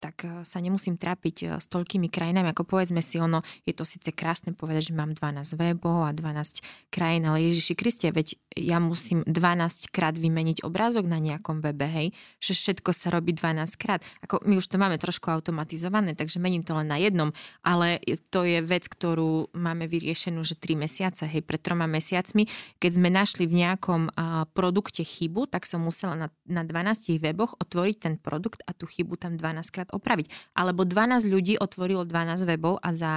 tak 0.06 0.22
eh, 0.22 0.46
sa 0.46 0.62
nemusím 0.62 0.94
trápiť 0.94 1.36
eh, 1.42 1.46
s 1.58 1.66
toľkými 1.66 2.06
krajinami, 2.06 2.54
ako 2.54 2.62
povedzme 2.62 3.02
si 3.02 3.18
ono, 3.18 3.42
je 3.66 3.74
to 3.74 3.82
síce 3.82 4.14
krásne 4.14 4.54
povedať, 4.54 4.94
že 4.94 4.94
mám 4.94 5.10
12 5.10 5.58
webov 5.58 6.06
a 6.06 6.14
12 6.14 6.62
krajín, 6.94 7.26
ale 7.26 7.42
Ježiši 7.50 7.74
Kristie, 7.74 8.14
veď 8.14 8.38
ja 8.54 8.78
musím 8.78 9.26
12 9.26 9.90
krát 9.90 10.14
vymeniť 10.14 10.62
obrázok 10.62 11.10
na 11.10 11.18
nejakom 11.18 11.58
webe, 11.58 11.90
hej, 11.90 12.08
že 12.38 12.54
všetko 12.54 12.94
sa 12.94 13.10
robí 13.10 13.34
12 13.34 13.76
krát. 13.76 14.00
Ako 14.22 14.46
my 14.46 14.56
už 14.56 14.70
to 14.70 14.78
máme 14.78 14.96
trošku 14.96 15.28
automatizované, 15.28 16.14
takže 16.14 16.38
mením 16.38 16.62
to 16.62 16.72
len 16.72 16.88
na 16.88 16.96
jednom, 16.96 17.34
ale 17.66 17.98
to 18.30 18.46
je 18.46 18.62
vec, 18.62 18.86
ktorú 18.86 19.50
máme 19.52 19.90
vyriešenú, 19.90 20.40
že 20.46 20.54
3 20.56 20.86
mesiace, 20.86 21.26
hej, 21.26 21.42
pred 21.42 21.60
troma 21.60 21.84
mesiacmi, 21.90 22.48
keď 22.78 22.90
sme 22.94 23.08
našli 23.10 23.44
v 23.44 23.66
nejakom 23.66 24.08
a, 24.14 24.48
produkte 24.54 25.02
chybu, 25.04 25.50
tak 25.50 25.68
som 25.68 25.82
musela 25.82 26.14
na, 26.16 26.28
na 26.48 26.62
12 26.64 27.18
weboch 27.20 27.58
otvoriť 27.58 27.96
ten 28.00 28.14
produkt 28.16 28.64
a 28.64 28.72
tú 28.72 28.88
chybu 28.88 29.18
tam 29.20 29.36
12 29.36 29.74
krát 29.74 29.88
opraviť. 29.96 30.56
Alebo 30.56 30.84
12 30.84 31.26
ľudí 31.26 31.56
otvorilo 31.58 32.04
12 32.04 32.44
webov 32.46 32.78
a 32.80 32.92
za 32.92 33.12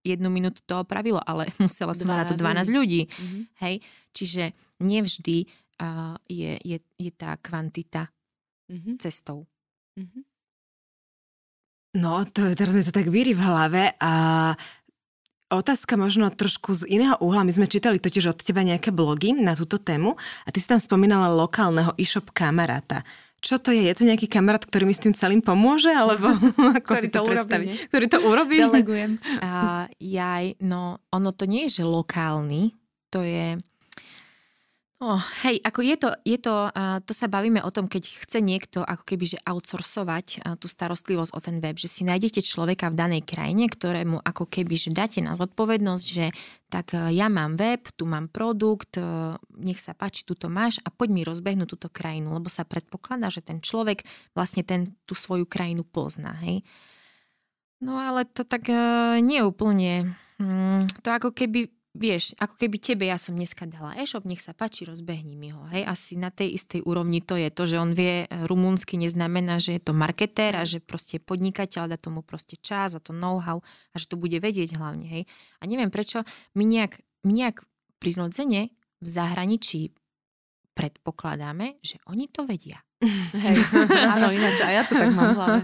jednu 0.00 0.32
minútu 0.32 0.64
to 0.64 0.80
opravilo, 0.80 1.20
ale 1.20 1.50
musela 1.62 1.92
som 1.92 2.08
na 2.08 2.24
to 2.24 2.34
12 2.38 2.72
ľudí. 2.72 3.06
Mm-hmm. 3.06 3.42
Hej? 3.66 3.74
Čiže 4.16 4.44
nevždy 4.80 5.36
uh, 5.82 6.16
je, 6.24 6.56
je, 6.64 6.78
je 6.78 7.10
tá 7.12 7.36
kvantita 7.36 8.08
mm-hmm. 8.70 8.94
cestou. 8.96 9.44
Mm-hmm. 10.00 10.22
No, 11.90 12.22
to, 12.22 12.54
teraz 12.54 12.70
mi 12.70 12.86
to 12.86 12.94
tak 12.94 13.10
víri 13.10 13.34
v 13.34 13.42
hlave 13.42 13.82
a 13.98 14.12
Otázka 15.50 15.98
možno 15.98 16.30
trošku 16.30 16.78
z 16.78 16.86
iného 16.86 17.18
uhla. 17.18 17.42
My 17.42 17.50
sme 17.50 17.66
čítali 17.66 17.98
totiž 17.98 18.30
od 18.30 18.38
teba 18.38 18.62
nejaké 18.62 18.94
blogy 18.94 19.34
na 19.34 19.58
túto 19.58 19.82
tému 19.82 20.14
a 20.46 20.48
ty 20.54 20.62
si 20.62 20.70
tam 20.70 20.78
spomínala 20.78 21.26
lokálneho 21.26 21.90
e-shop 21.98 22.30
kamaráta 22.30 23.02
čo 23.40 23.56
to 23.56 23.72
je? 23.72 23.88
Je 23.88 23.96
to 23.96 24.04
nejaký 24.04 24.28
kamarát, 24.28 24.60
ktorý 24.60 24.84
mi 24.84 24.94
s 24.94 25.00
tým 25.00 25.16
celým 25.16 25.40
pomôže? 25.40 25.88
Alebo 25.88 26.28
ako 26.78 26.92
si 27.00 27.08
to, 27.08 27.24
to 27.24 27.28
predstaví? 27.28 27.72
Ktorý 27.88 28.06
to 28.06 28.18
urobí? 28.20 28.56
Delegujem. 28.60 29.12
Uh, 29.40 29.88
jaj, 29.98 30.60
no 30.60 31.00
ono 31.10 31.30
to 31.32 31.48
nie 31.48 31.64
je, 31.66 31.80
že 31.80 31.84
lokálny, 31.88 32.76
to 33.08 33.24
je 33.24 33.56
Oh, 35.00 35.16
hej, 35.48 35.64
ako 35.64 35.80
je 35.80 35.96
to, 35.96 36.10
je 36.28 36.36
to, 36.36 36.68
uh, 36.68 37.00
to 37.00 37.16
sa 37.16 37.24
bavíme 37.24 37.64
o 37.64 37.72
tom, 37.72 37.88
keď 37.88 38.20
chce 38.20 38.44
niekto 38.44 38.84
ako 38.84 39.08
keby, 39.08 39.32
že 39.32 39.40
outsourcovať 39.48 40.44
uh, 40.44 40.60
tú 40.60 40.68
starostlivosť 40.68 41.32
o 41.32 41.40
ten 41.40 41.56
web, 41.56 41.80
že 41.80 41.88
si 41.88 42.04
nájdete 42.04 42.44
človeka 42.44 42.92
v 42.92 43.00
danej 43.00 43.22
krajine, 43.24 43.64
ktorému 43.72 44.20
ako 44.20 44.44
keby, 44.44 44.76
že 44.76 44.92
dáte 44.92 45.24
na 45.24 45.32
zodpovednosť, 45.32 46.04
že 46.04 46.36
tak 46.68 46.92
uh, 46.92 47.08
ja 47.08 47.32
mám 47.32 47.56
web, 47.56 47.80
tu 47.96 48.04
mám 48.04 48.28
produkt, 48.28 49.00
uh, 49.00 49.40
nech 49.56 49.80
sa 49.80 49.96
páči, 49.96 50.20
tu 50.28 50.36
to 50.36 50.52
máš 50.52 50.84
a 50.84 50.92
poď 50.92 51.08
mi 51.16 51.24
rozbehnúť 51.24 51.80
túto 51.80 51.88
krajinu, 51.88 52.36
lebo 52.36 52.52
sa 52.52 52.68
predpokladá, 52.68 53.32
že 53.32 53.40
ten 53.40 53.64
človek 53.64 54.04
vlastne 54.36 54.68
ten, 54.68 55.00
tú 55.08 55.16
svoju 55.16 55.48
krajinu 55.48 55.80
pozná, 55.80 56.36
hej. 56.44 56.60
No 57.80 57.96
ale 57.96 58.28
to 58.28 58.44
tak 58.44 58.68
uh, 58.68 59.16
nie 59.16 59.40
úplne, 59.40 60.12
um, 60.36 60.84
to 61.00 61.08
ako 61.08 61.32
keby 61.32 61.72
vieš, 61.94 62.38
ako 62.38 62.54
keby 62.54 62.76
tebe 62.78 63.04
ja 63.10 63.18
som 63.18 63.34
dneska 63.34 63.66
dala 63.66 63.98
e-shop, 63.98 64.22
nech 64.22 64.38
sa 64.38 64.54
páči, 64.54 64.86
rozbehni 64.86 65.34
mi 65.34 65.50
ho. 65.50 65.66
Hej, 65.74 65.86
asi 65.86 66.12
na 66.14 66.30
tej 66.30 66.54
istej 66.54 66.86
úrovni 66.86 67.18
to 67.18 67.34
je 67.34 67.50
to, 67.50 67.66
že 67.66 67.76
on 67.82 67.90
vie 67.90 68.24
e, 68.24 68.46
rumúnsky, 68.46 68.94
neznamená, 68.94 69.58
že 69.58 69.78
je 69.78 69.82
to 69.82 69.92
marketér 69.94 70.54
a 70.54 70.62
že 70.62 70.78
proste 70.78 71.18
podnikateľ, 71.18 71.90
dá 71.90 71.98
tomu 71.98 72.22
proste 72.22 72.54
čas 72.62 72.94
a 72.94 73.02
to 73.02 73.10
know-how 73.10 73.58
a 73.90 73.94
že 73.98 74.06
to 74.06 74.14
bude 74.14 74.38
vedieť 74.38 74.78
hlavne. 74.78 75.06
Hej. 75.06 75.22
A 75.58 75.66
neviem 75.66 75.90
prečo, 75.90 76.22
my 76.54 76.62
nejak, 76.62 77.02
my 77.26 77.32
nejak 77.34 77.66
prirodzene 77.98 78.70
v 79.02 79.08
zahraničí 79.08 79.90
predpokladáme, 80.78 81.82
že 81.82 81.98
oni 82.06 82.30
to 82.30 82.46
vedia. 82.46 82.78
Hej, 83.44 83.56
áno, 84.14 84.30
ináč, 84.30 84.62
a 84.62 84.70
ja 84.70 84.82
to 84.86 84.94
tak 84.94 85.10
mám 85.10 85.34
v 85.34 85.38
hlave. 85.38 85.60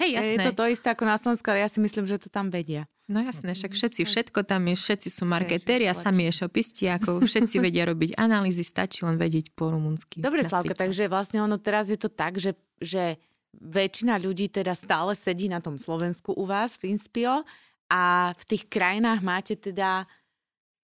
Hej, 0.00 0.10
jasné. 0.16 0.32
Je 0.40 0.48
to 0.48 0.52
to 0.56 0.64
isté 0.68 0.88
ako 0.92 1.04
na 1.04 1.16
Slovensku, 1.20 1.44
ale 1.52 1.60
ja 1.60 1.68
si 1.68 1.76
myslím, 1.80 2.08
že 2.08 2.16
to 2.16 2.28
tam 2.32 2.48
vedia. 2.48 2.88
No 3.04 3.20
jasné, 3.20 3.52
však 3.52 3.72
mhm, 3.72 3.78
všetci, 3.78 4.00
všetko 4.08 4.40
tam 4.48 4.64
je, 4.72 4.76
všetci 4.80 5.08
sú 5.12 5.28
marketéri 5.28 5.84
a 5.84 5.92
sami 5.92 6.24
je 6.32 6.40
šopisti, 6.40 6.88
ako 6.88 7.20
všetci 7.20 7.56
vedia 7.64 7.84
robiť 7.84 8.16
analýzy, 8.16 8.64
stačí 8.64 9.04
len 9.04 9.20
vedieť 9.20 9.52
po 9.52 9.68
rumunsky. 9.68 10.24
Dobre, 10.24 10.40
Slavka, 10.40 10.72
takže 10.72 11.12
vlastne 11.12 11.44
ono 11.44 11.60
teraz 11.60 11.92
je 11.92 12.00
to 12.00 12.08
tak, 12.08 12.40
že, 12.40 12.56
že 12.80 13.20
väčšina 13.60 14.16
ľudí 14.16 14.48
teda 14.48 14.72
stále 14.72 15.12
sedí 15.12 15.52
na 15.52 15.60
tom 15.60 15.76
Slovensku 15.76 16.32
u 16.32 16.48
vás 16.48 16.80
v 16.80 16.96
Inspio 16.96 17.44
a 17.92 18.32
v 18.32 18.44
tých 18.48 18.72
krajinách 18.72 19.20
máte 19.20 19.54
teda 19.60 20.08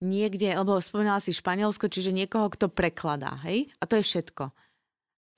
niekde, 0.04 0.52
lebo 0.52 0.76
spomínala 0.76 1.24
si 1.24 1.32
Španielsko, 1.32 1.88
čiže 1.88 2.12
niekoho, 2.12 2.52
kto 2.52 2.68
prekladá, 2.68 3.40
hej? 3.48 3.68
A 3.80 3.88
to 3.88 3.96
je 3.96 4.04
všetko. 4.04 4.44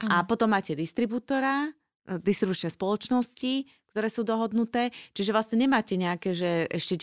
Ano. 0.03 0.09
A 0.11 0.27
potom 0.27 0.51
máte 0.51 0.75
distribútora, 0.75 1.71
distribučné 2.07 2.75
spoločnosti, 2.75 3.71
ktoré 3.92 4.09
sú 4.09 4.24
dohodnuté. 4.24 4.88
Čiže 5.12 5.37
vlastne 5.37 5.61
nemáte 5.61 6.00
nejaké, 6.00 6.33
že 6.33 6.64
ešte, 6.72 6.96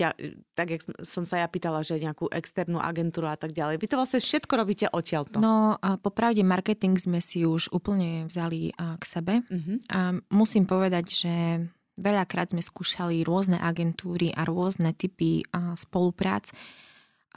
tak 0.57 0.67
jak 0.73 0.81
som 1.05 1.23
sa 1.23 1.45
ja 1.45 1.47
pýtala, 1.47 1.85
že 1.85 2.01
nejakú 2.01 2.33
externú 2.33 2.81
agentúru 2.81 3.29
a 3.29 3.37
tak 3.37 3.53
ďalej. 3.53 3.77
Vy 3.77 3.87
to 3.87 4.01
vlastne 4.01 4.19
všetko 4.19 4.53
robíte 4.57 4.85
odtiaľto. 4.89 5.37
No, 5.37 5.77
popravde 6.01 6.41
marketing 6.41 6.97
sme 6.97 7.21
si 7.21 7.45
už 7.45 7.69
úplne 7.69 8.25
vzali 8.25 8.73
k 8.73 9.03
sebe. 9.05 9.45
Uh-huh. 9.45 9.77
A 9.93 10.17
musím 10.33 10.65
povedať, 10.65 11.05
že 11.13 11.33
veľakrát 12.01 12.57
sme 12.57 12.65
skúšali 12.65 13.21
rôzne 13.21 13.61
agentúry 13.61 14.33
a 14.33 14.41
rôzne 14.41 14.97
typy 14.97 15.45
spoluprác, 15.77 16.49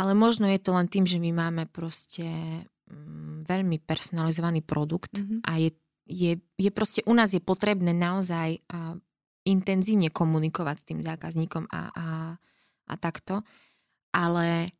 ale 0.01 0.17
možno 0.17 0.49
je 0.49 0.57
to 0.57 0.73
len 0.73 0.89
tým, 0.89 1.05
že 1.05 1.21
my 1.21 1.29
máme 1.37 1.69
proste 1.69 2.25
mm, 2.89 3.45
veľmi 3.45 3.85
personalizovaný 3.85 4.65
produkt 4.65 5.21
uh-huh. 5.21 5.45
a 5.45 5.61
je 5.61 5.71
je, 6.03 6.39
je 6.59 6.71
proste 6.75 7.01
u 7.07 7.15
nás 7.15 7.31
je 7.31 7.39
potrebné 7.39 7.95
naozaj 7.95 8.59
a, 8.69 8.99
intenzívne 9.43 10.09
komunikovať 10.13 10.77
s 10.79 10.87
tým 10.87 11.01
zákazníkom 11.03 11.67
a, 11.71 11.83
a, 11.93 12.07
a 12.89 12.95
takto. 12.99 13.43
Ale 14.13 14.71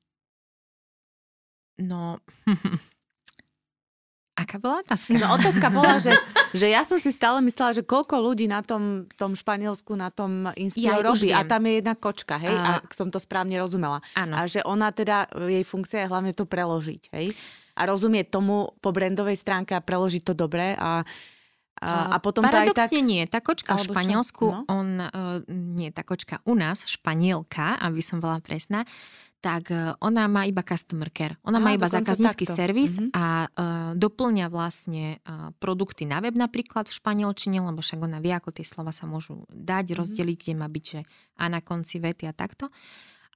No, 1.83 2.21
Aká 4.33 4.57
bola 4.57 4.81
otázka? 4.81 5.13
No 5.13 5.37
otázka 5.37 5.69
bola, 5.69 6.01
že, 6.01 6.17
že 6.57 6.73
ja 6.73 6.89
som 6.89 6.97
si 6.97 7.13
stále 7.13 7.45
myslela, 7.45 7.77
že 7.77 7.85
koľko 7.85 8.17
ľudí 8.17 8.49
na 8.49 8.65
tom, 8.65 9.05
tom 9.21 9.37
Španielsku, 9.37 9.93
na 9.93 10.09
tom 10.09 10.49
Inspiro 10.57 10.89
ja 10.89 11.05
robí 11.05 11.29
a 11.37 11.45
tam 11.45 11.69
je 11.69 11.73
jedna 11.79 11.93
kočka, 11.93 12.41
hej, 12.41 12.57
a... 12.57 12.81
ak 12.81 12.97
som 12.97 13.13
to 13.13 13.21
správne 13.21 13.61
rozumela. 13.61 14.01
Áno. 14.17 14.41
A 14.41 14.49
že 14.49 14.65
ona 14.65 14.89
teda, 14.89 15.29
jej 15.37 15.61
funkcia 15.69 16.09
je 16.09 16.11
hlavne 16.11 16.33
to 16.33 16.49
preložiť, 16.49 17.13
hej. 17.13 17.37
A 17.77 17.85
rozumie 17.85 18.25
tomu 18.25 18.73
po 18.81 18.89
brandovej 18.89 19.37
stránke 19.37 19.77
a 19.77 19.85
preložiť 19.85 20.25
to 20.25 20.33
dobre 20.33 20.81
a 20.81 21.05
a, 21.83 22.15
a 22.15 22.17
potom 22.23 22.47
Paradoxne 22.47 23.03
tak... 23.03 23.11
nie. 23.11 23.23
Tá 23.27 23.43
kočka 23.43 23.75
v 23.75 23.83
Španielsku, 23.91 24.47
no? 24.47 24.63
on, 24.71 25.03
uh, 25.03 25.43
nie, 25.51 25.91
tá 25.91 26.07
kočka 26.07 26.39
u 26.47 26.55
nás, 26.55 26.87
Španielka, 26.87 27.83
aby 27.83 27.99
som 27.99 28.23
bola 28.23 28.39
presná, 28.39 28.87
tak 29.43 29.75
e, 29.75 29.99
ona 29.99 30.31
má 30.31 30.47
iba 30.47 30.63
customer 30.63 31.11
care. 31.11 31.35
Ona 31.43 31.59
Aha, 31.59 31.67
má 31.67 31.71
iba 31.75 31.91
zákaznícky 31.91 32.47
takto. 32.47 32.55
servis 32.55 33.03
mm-hmm. 33.03 33.11
a 33.11 33.27
uh, 33.51 33.91
doplňa 33.99 34.47
vlastne 34.47 35.19
uh, 35.27 35.51
produkty 35.59 36.07
na 36.07 36.23
web 36.23 36.39
napríklad 36.39 36.87
v 36.87 36.95
španielčine, 36.95 37.59
lebo 37.59 37.83
však 37.83 37.99
ona 37.99 38.23
vie, 38.23 38.31
ako 38.31 38.55
tie 38.55 38.63
slova 38.63 38.95
sa 38.95 39.11
môžu 39.11 39.43
dať, 39.51 39.93
mm-hmm. 39.93 39.99
rozdeliť, 39.99 40.37
kde 40.39 40.55
má 40.55 40.71
byť, 40.71 40.85
že 40.87 41.01
a 41.43 41.45
na 41.51 41.59
konci 41.59 41.99
vety 41.99 42.31
a 42.31 42.33
takto. 42.33 42.71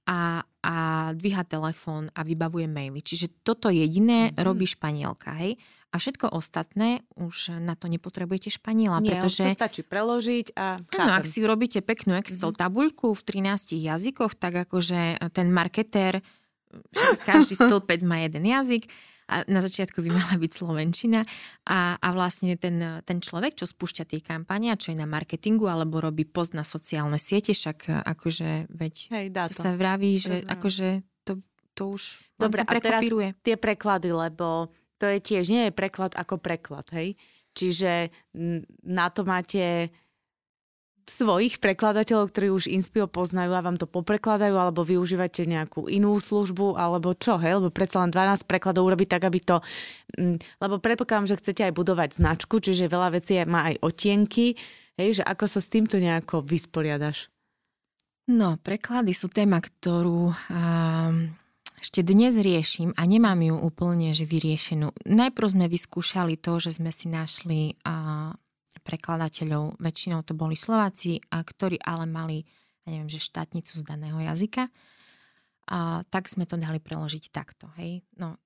A, 0.07 0.39
a 0.63 0.75
dvíha 1.11 1.43
telefón 1.43 2.07
a 2.15 2.23
vybavuje 2.23 2.63
maily. 2.71 3.03
Čiže 3.03 3.43
toto 3.43 3.67
jediné 3.67 4.31
mm-hmm. 4.31 4.39
robí 4.39 4.63
španielka, 4.63 5.35
hej? 5.35 5.59
A 5.91 5.99
všetko 5.99 6.35
ostatné 6.35 7.03
už 7.15 7.63
na 7.63 7.75
to 7.75 7.87
nepotrebujete 7.87 8.51
španiela, 8.51 8.99
Nie, 8.99 9.19
pretože... 9.19 9.47
to 9.47 9.55
stačí 9.55 9.81
preložiť 9.87 10.55
a... 10.55 10.79
Áno, 10.79 11.13
ak 11.15 11.23
si 11.23 11.43
urobíte 11.43 11.79
peknú 11.79 12.15
Excel 12.19 12.51
mm-hmm. 12.51 12.59
tabuľku 12.59 13.15
v 13.15 13.21
13 13.23 13.75
jazykoch, 13.75 14.35
tak 14.35 14.67
akože 14.67 15.31
ten 15.31 15.47
marketér, 15.51 16.23
každý 17.23 17.55
stĺpec 17.59 18.03
má 18.03 18.23
jeden 18.23 18.47
jazyk, 18.47 18.87
a 19.27 19.43
na 19.51 19.59
začiatku 19.59 19.99
by 19.99 20.09
mala 20.15 20.35
byť 20.39 20.51
Slovenčina 20.51 21.19
a, 21.67 21.99
a 21.99 22.07
vlastne 22.15 22.55
ten, 22.55 23.03
ten 23.03 23.19
človek, 23.19 23.59
čo 23.59 23.67
spúšťa 23.67 24.03
tie 24.07 24.23
kampane, 24.23 24.71
čo 24.79 24.95
je 24.95 24.97
na 24.97 25.07
marketingu 25.07 25.67
alebo 25.67 25.99
robí 25.99 26.23
post 26.23 26.55
na 26.55 26.63
sociálne 26.63 27.19
siete, 27.19 27.51
však 27.51 28.07
akože 28.07 28.71
veď 28.71 28.95
Hej, 29.11 29.25
dá 29.35 29.43
to, 29.45 29.55
to 29.55 29.63
sa 29.67 29.71
vraví, 29.75 30.15
že 30.15 30.47
akože 30.47 31.03
to, 31.27 31.43
to 31.75 31.83
už 31.99 32.23
Dobre, 32.39 32.63
sa 32.63 32.65
prekopíruje. 32.65 33.27
A 33.35 33.37
tie 33.43 33.55
preklady, 33.59 34.15
lebo 34.15 34.71
to 34.97 35.05
je 35.05 35.19
tiež, 35.19 35.45
nie 35.51 35.69
je 35.69 35.73
preklad 35.75 36.15
ako 36.15 36.39
preklad, 36.39 36.87
hej? 36.95 37.19
Čiže 37.57 38.13
na 38.85 39.09
to 39.09 39.25
máte 39.25 39.89
svojich 41.07 41.63
prekladateľov, 41.63 42.29
ktorí 42.29 42.47
už 42.51 42.67
Inspio 42.67 43.07
poznajú 43.07 43.55
a 43.55 43.63
vám 43.63 43.79
to 43.79 43.87
poprekladajú, 43.87 44.53
alebo 44.53 44.83
využívate 44.83 45.47
nejakú 45.47 45.87
inú 45.87 46.19
službu, 46.19 46.75
alebo 46.75 47.15
čo, 47.15 47.39
hej? 47.39 47.63
Lebo 47.63 47.71
predsa 47.71 48.03
len 48.03 48.11
12 48.11 48.43
prekladov 48.43 48.83
urobiť 48.91 49.07
tak, 49.07 49.23
aby 49.23 49.39
to... 49.39 49.63
Lebo 50.59 50.83
predpokladám, 50.83 51.31
že 51.31 51.39
chcete 51.39 51.71
aj 51.71 51.73
budovať 51.73 52.09
značku, 52.19 52.59
čiže 52.59 52.91
veľa 52.91 53.15
vecí 53.15 53.39
má 53.47 53.71
aj 53.71 53.79
otienky, 53.79 54.59
hej? 54.99 55.23
Že 55.23 55.23
ako 55.23 55.45
sa 55.47 55.59
s 55.63 55.71
týmto 55.71 55.95
nejako 55.95 56.43
vysporiadaš? 56.43 57.31
No, 58.27 58.59
preklady 58.59 59.15
sú 59.15 59.31
téma, 59.31 59.63
ktorú... 59.63 60.35
Um 60.51 61.47
ešte 61.77 62.01
dnes 62.01 62.33
riešim 62.41 62.97
a 62.97 63.05
nemám 63.05 63.37
ju 63.37 63.53
úplne 63.53 64.09
že 64.09 64.25
vyriešenú. 64.25 64.97
Najprv 65.05 65.45
sme 65.45 65.65
vyskúšali 65.69 66.33
to, 66.41 66.57
že 66.57 66.81
sme 66.81 66.89
si 66.89 67.05
našli 67.05 67.77
a, 67.85 68.33
prekladateľov, 68.87 69.75
väčšinou 69.83 70.23
to 70.23 70.31
boli 70.31 70.55
Slováci, 70.55 71.19
a 71.35 71.43
ktorí 71.43 71.75
ale 71.83 72.07
mali, 72.07 72.47
ja 72.87 72.95
neviem, 72.95 73.11
že 73.11 73.19
štátnicu 73.19 73.75
z 73.75 73.83
daného 73.83 74.15
jazyka. 74.23 74.71
A 75.67 76.07
tak 76.07 76.31
sme 76.31 76.47
to 76.47 76.55
dali 76.55 76.79
preložiť 76.79 77.27
takto. 77.27 77.67
Hej? 77.75 78.07
No, 78.15 78.39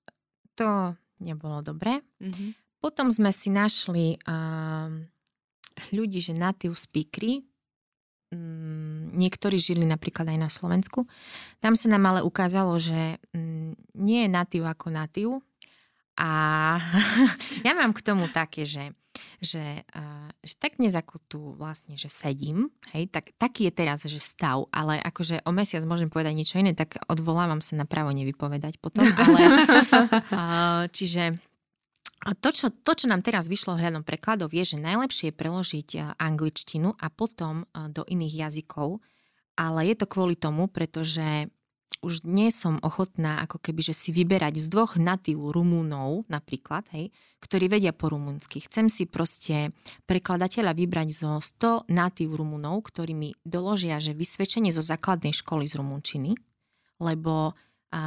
to 0.58 0.98
nebolo 1.22 1.62
dobré. 1.62 2.02
Mm-hmm. 2.18 2.82
Potom 2.82 3.14
sme 3.14 3.30
si 3.30 3.54
našli 3.54 4.18
a, 4.26 4.90
ľudí, 5.94 6.18
že 6.18 6.34
native 6.34 6.74
speakery, 6.74 7.46
Mm, 8.32 9.12
niektorí 9.12 9.60
žili 9.60 9.84
napríklad 9.84 10.24
aj 10.32 10.40
na 10.40 10.48
Slovensku. 10.48 11.04
Tam 11.60 11.76
sa 11.76 11.92
nám 11.92 12.16
ale 12.16 12.22
ukázalo, 12.24 12.80
že 12.80 13.20
mm, 13.36 14.00
nie 14.00 14.24
je 14.24 14.30
natív 14.32 14.64
ako 14.72 14.88
natív. 14.88 15.30
A 16.16 16.80
ja 17.68 17.76
mám 17.76 17.92
k 17.92 18.00
tomu 18.00 18.32
také, 18.32 18.64
že, 18.64 18.96
že, 19.42 19.82
že 20.46 20.56
tak 20.62 20.78
tu 21.26 21.58
vlastne, 21.58 21.98
že 21.98 22.14
sedím, 22.14 22.70
hej, 22.94 23.10
tak, 23.10 23.34
taký 23.42 23.68
je 23.68 23.74
teraz, 23.74 24.06
že 24.06 24.22
stav, 24.22 24.70
ale 24.70 25.02
akože 25.02 25.42
o 25.50 25.52
mesiac 25.52 25.82
môžem 25.82 26.14
povedať 26.14 26.38
niečo 26.38 26.62
iné, 26.62 26.78
tak 26.78 27.02
odvolávam 27.10 27.58
sa 27.58 27.74
na 27.74 27.90
právo 27.90 28.14
nevypovedať 28.14 28.78
potom, 28.78 29.02
ale 29.18 29.42
čiže 30.94 31.42
a 32.22 32.38
to 32.38 32.54
čo, 32.54 32.70
to, 32.70 32.94
čo 32.94 33.10
nám 33.10 33.26
teraz 33.26 33.50
vyšlo 33.50 33.82
hľadom 33.82 34.06
prekladov, 34.06 34.54
je, 34.54 34.62
že 34.62 34.78
najlepšie 34.78 35.34
je 35.34 35.40
preložiť 35.42 35.90
angličtinu 36.22 36.94
a 36.94 37.10
potom 37.10 37.66
do 37.74 38.06
iných 38.06 38.46
jazykov, 38.46 39.02
ale 39.58 39.90
je 39.90 39.96
to 39.98 40.06
kvôli 40.06 40.38
tomu, 40.38 40.70
pretože 40.70 41.50
už 42.00 42.24
nie 42.24 42.50
som 42.50 42.80
ochotná 42.82 43.44
ako 43.44 43.60
keby, 43.60 43.92
že 43.92 43.94
si 43.94 44.10
vyberať 44.16 44.58
z 44.58 44.68
dvoch 44.72 44.96
natív 44.96 45.52
Rumúnov 45.52 46.26
napríklad, 46.32 46.88
hej, 46.96 47.12
ktorí 47.44 47.68
vedia 47.68 47.92
po 47.92 48.10
rumunsky. 48.10 48.64
Chcem 48.64 48.88
si 48.88 49.06
proste 49.06 49.76
prekladateľa 50.08 50.72
vybrať 50.72 51.08
zo 51.12 51.32
100 51.38 51.92
natív 51.92 52.40
Rumúnov, 52.40 52.88
ktorí 52.90 53.14
mi 53.14 53.30
doložia, 53.44 54.02
že 54.02 54.18
vysvedčenie 54.18 54.72
zo 54.74 54.82
základnej 54.82 55.36
školy 55.36 55.70
z 55.70 55.78
rumunčiny, 55.78 56.32
lebo 57.04 57.54
a, 57.92 58.02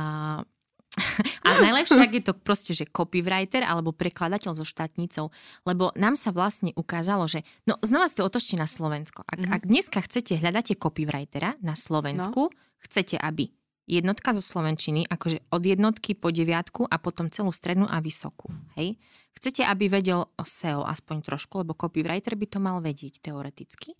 a 1.47 1.51
najlepšie, 1.61 2.01
ak 2.01 2.15
je 2.19 2.25
to 2.25 2.35
proste, 2.35 2.73
že 2.75 2.91
copywriter 2.91 3.63
alebo 3.63 3.95
prekladateľ 3.95 4.59
so 4.59 4.67
štátnicou, 4.67 5.31
lebo 5.69 5.95
nám 5.95 6.19
sa 6.19 6.35
vlastne 6.35 6.75
ukázalo, 6.75 7.31
že, 7.31 7.47
no 7.69 7.79
znova 7.85 8.11
si 8.11 8.19
to 8.19 8.27
otočte 8.27 8.59
na 8.59 8.67
Slovensko. 8.67 9.23
Ak, 9.23 9.39
mm-hmm. 9.39 9.55
ak 9.55 9.63
dneska 9.71 9.99
chcete, 10.03 10.39
hľadáte 10.41 10.75
copywritera 10.75 11.55
na 11.63 11.79
Slovensku, 11.79 12.51
no. 12.51 12.55
chcete, 12.83 13.19
aby 13.19 13.55
jednotka 13.85 14.33
zo 14.33 14.41
Slovenčiny, 14.41 15.07
akože 15.09 15.49
od 15.53 15.63
jednotky 15.63 16.17
po 16.17 16.33
deviatku 16.33 16.89
a 16.89 16.97
potom 16.97 17.29
celú 17.29 17.53
strednú 17.53 17.85
a 17.89 18.01
vysokú. 18.01 18.51
Hej? 18.81 18.97
Chcete, 19.35 19.67
aby 19.67 19.93
vedel 19.93 20.25
SEO 20.41 20.87
aspoň 20.87 21.27
trošku, 21.27 21.61
lebo 21.61 21.77
copywriter 21.77 22.39
by 22.39 22.47
to 22.49 22.59
mal 22.63 22.79
vedieť 22.81 23.21
teoreticky 23.21 23.93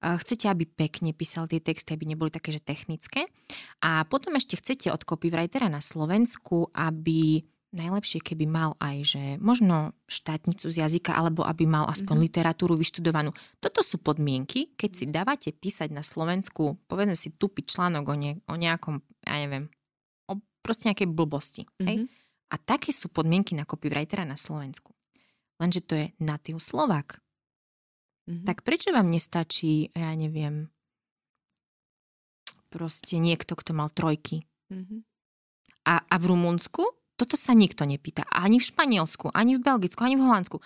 chcete, 0.00 0.48
aby 0.48 0.64
pekne 0.64 1.12
písal 1.12 1.44
tie 1.44 1.60
texty, 1.60 1.92
aby 1.92 2.08
neboli 2.08 2.32
také, 2.32 2.56
že 2.56 2.64
technické. 2.64 3.28
A 3.84 4.08
potom 4.08 4.32
ešte 4.32 4.56
chcete 4.56 4.88
od 4.88 5.04
copywritera 5.04 5.68
na 5.68 5.84
Slovensku, 5.84 6.72
aby 6.72 7.44
najlepšie, 7.70 8.18
keby 8.18 8.50
mal 8.50 8.74
aj, 8.82 8.96
že 9.14 9.22
možno 9.38 9.94
štátnicu 10.10 10.66
z 10.66 10.82
jazyka, 10.82 11.14
alebo 11.14 11.46
aby 11.46 11.70
mal 11.70 11.86
aspoň 11.86 12.18
mm-hmm. 12.18 12.26
literatúru 12.26 12.74
vyštudovanú. 12.74 13.30
Toto 13.62 13.86
sú 13.86 14.02
podmienky, 14.02 14.74
keď 14.74 14.90
si 14.90 15.04
dávate 15.06 15.54
písať 15.54 15.94
na 15.94 16.02
Slovensku, 16.02 16.78
povedzme 16.90 17.14
si 17.14 17.30
tupý 17.30 17.62
článok 17.62 18.04
o, 18.10 18.16
ne, 18.18 18.32
o 18.50 18.54
nejakom, 18.58 18.98
ja 19.22 19.36
neviem, 19.38 19.70
o 20.26 20.34
proste 20.62 20.90
nejakej 20.90 21.08
blbosti. 21.14 21.62
Mm-hmm. 21.66 21.86
Hej? 21.86 21.96
Mhm. 22.02 22.06
A 22.50 22.54
také 22.58 22.90
sú 22.90 23.06
podmienky 23.14 23.54
na 23.54 23.62
copywritera 23.62 24.26
na 24.26 24.34
Slovensku. 24.34 24.90
Lenže 25.62 25.86
to 25.86 25.94
je 25.94 26.10
natív 26.18 26.58
Slovák. 26.58 27.22
Mm-hmm. 28.26 28.46
Tak 28.50 28.66
prečo 28.66 28.90
vám 28.90 29.06
nestačí, 29.06 29.94
ja 29.94 30.10
neviem, 30.18 30.66
proste 32.66 33.22
niekto, 33.22 33.54
kto 33.54 33.70
mal 33.70 33.94
trojky? 33.94 34.42
Mm-hmm. 34.74 35.00
A, 35.86 35.94
a 36.02 36.14
v 36.18 36.24
Rumunsku 36.26 36.99
toto 37.20 37.36
sa 37.36 37.52
nikto 37.52 37.84
nepýta. 37.84 38.24
Ani 38.32 38.56
v 38.56 38.64
Španielsku, 38.64 39.28
ani 39.36 39.60
v 39.60 39.64
Belgicku, 39.68 40.00
ani 40.00 40.16
v 40.16 40.24
Holandsku. 40.24 40.56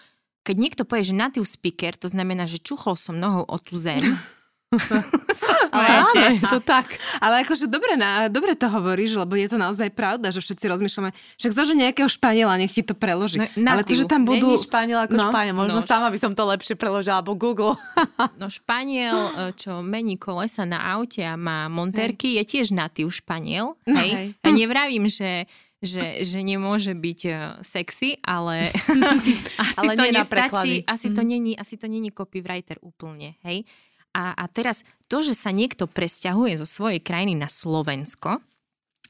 Keď 0.47 0.57
niekto 0.61 0.83
povie, 0.87 1.11
že 1.11 1.19
native 1.19 1.49
speaker, 1.49 1.99
to 1.99 2.07
znamená, 2.07 2.47
že 2.47 2.63
čuchol 2.63 2.95
som 2.95 3.19
nohou 3.19 3.43
o 3.43 3.57
tú 3.59 3.75
zem, 3.75 3.99
ale 5.75 5.87
áno, 6.03 6.23
je 6.35 6.43
to 6.47 6.59
tak. 6.63 6.87
Ale 7.23 7.47
akože 7.47 7.71
dobre, 7.71 7.95
na, 7.95 8.27
dobre 8.27 8.59
to 8.59 8.67
hovoríš, 8.67 9.15
lebo 9.19 9.39
je 9.39 9.49
to 9.51 9.59
naozaj 9.59 9.91
pravda, 9.95 10.35
že 10.35 10.43
všetci 10.43 10.65
rozmýšľame, 10.71 11.11
však 11.15 11.53
zože 11.55 11.75
nejakého 11.79 12.11
Španiela, 12.11 12.59
nech 12.59 12.75
ti 12.75 12.83
to 12.83 12.95
preloží. 12.95 13.39
No, 13.55 13.75
ale 13.75 13.87
to, 13.87 13.95
že 13.95 14.07
tam 14.07 14.27
budú... 14.27 14.55
Není 14.55 14.67
Španiel 14.67 14.99
ako 15.07 15.15
no, 15.15 15.25
Španiel, 15.31 15.55
možno 15.55 15.81
no, 15.81 15.87
sama 15.87 16.09
by 16.11 16.19
som 16.19 16.33
to 16.35 16.43
lepšie 16.47 16.75
preložila, 16.75 17.23
alebo 17.23 17.39
Google. 17.39 17.79
no 18.41 18.47
Španiel, 18.51 19.19
e, 19.31 19.33
čo 19.59 19.83
mení 19.83 20.19
kolesa 20.19 20.67
na 20.67 20.83
aute 20.99 21.23
a 21.23 21.39
má 21.39 21.71
monterky, 21.71 22.35
hej. 22.35 22.37
je 22.43 22.45
tiež 22.59 22.67
natív 22.75 23.15
Španiel. 23.15 23.79
Hej? 23.87 24.11
hej. 24.11 24.27
A 24.43 24.49
nevravím, 24.51 25.07
že 25.07 25.47
že, 25.85 26.24
že 26.24 26.41
nemôže 26.41 26.97
byť 26.97 27.20
uh, 27.28 27.37
sexy, 27.61 28.18
ale 28.24 28.72
asi 29.72 29.87
ale 29.87 29.93
to 29.95 30.05
nestačí, 30.11 30.72
asi, 30.89 31.09
mm. 31.11 31.14
to 31.14 31.22
mhm. 31.22 31.28
není, 31.28 31.53
asi 31.55 31.74
to 31.76 31.87
není 31.87 32.11
copywriter 32.11 32.80
úplne, 32.80 33.37
hej. 33.45 33.68
A, 34.14 34.30
a 34.30 34.45
teraz 34.47 34.87
to, 35.11 35.26
že 35.26 35.35
sa 35.35 35.51
niekto 35.51 35.91
presťahuje 35.91 36.55
zo 36.62 36.66
svojej 36.66 37.03
krajiny 37.03 37.35
na 37.35 37.51
Slovensko, 37.51 38.39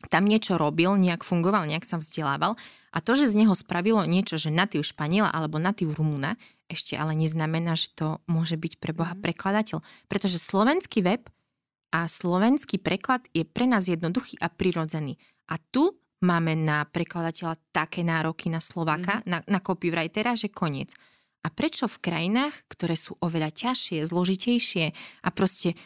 tam 0.08 0.24
niečo 0.28 0.56
robil, 0.60 0.96
nejak 0.96 1.24
fungoval, 1.24 1.68
nejak 1.68 1.84
sa 1.84 2.00
vzdelával 2.00 2.56
a 2.94 2.98
to, 3.00 3.16
že 3.16 3.32
z 3.32 3.44
neho 3.44 3.54
spravilo 3.56 4.04
niečo, 4.04 4.36
že 4.36 4.52
natív 4.52 4.84
Španiela 4.84 5.32
alebo 5.32 5.60
natív 5.60 5.96
Rumúna, 5.96 6.36
ešte 6.68 6.96
ale 6.96 7.12
neznamená, 7.16 7.76
že 7.76 7.92
to 7.92 8.20
môže 8.24 8.56
byť 8.56 8.80
pre 8.80 8.92
Boha 8.96 9.12
mhm. 9.16 9.22
prekladateľ. 9.24 9.78
Pretože 10.08 10.40
slovenský 10.40 11.04
web 11.04 11.28
a 11.94 12.10
slovenský 12.10 12.82
preklad 12.82 13.26
je 13.30 13.46
pre 13.46 13.68
nás 13.68 13.86
jednoduchý 13.86 14.40
a 14.42 14.50
prirodzený. 14.50 15.20
A 15.46 15.60
tu 15.60 15.94
máme 16.22 16.54
na 16.54 16.86
prekladateľa 16.86 17.58
také 17.74 18.06
nároky 18.06 18.52
na 18.52 18.62
Slováka, 18.62 19.20
mm-hmm. 19.20 19.30
na, 19.30 19.38
na 19.48 19.58
copywritera, 19.58 20.38
že 20.38 20.52
koniec. 20.52 20.94
A 21.44 21.52
prečo 21.52 21.84
v 21.84 22.00
krajinách, 22.00 22.56
ktoré 22.72 22.96
sú 22.96 23.20
oveľa 23.20 23.52
ťažšie, 23.52 24.00
zložitejšie 24.08 24.84
a 24.96 25.28
proste, 25.28 25.76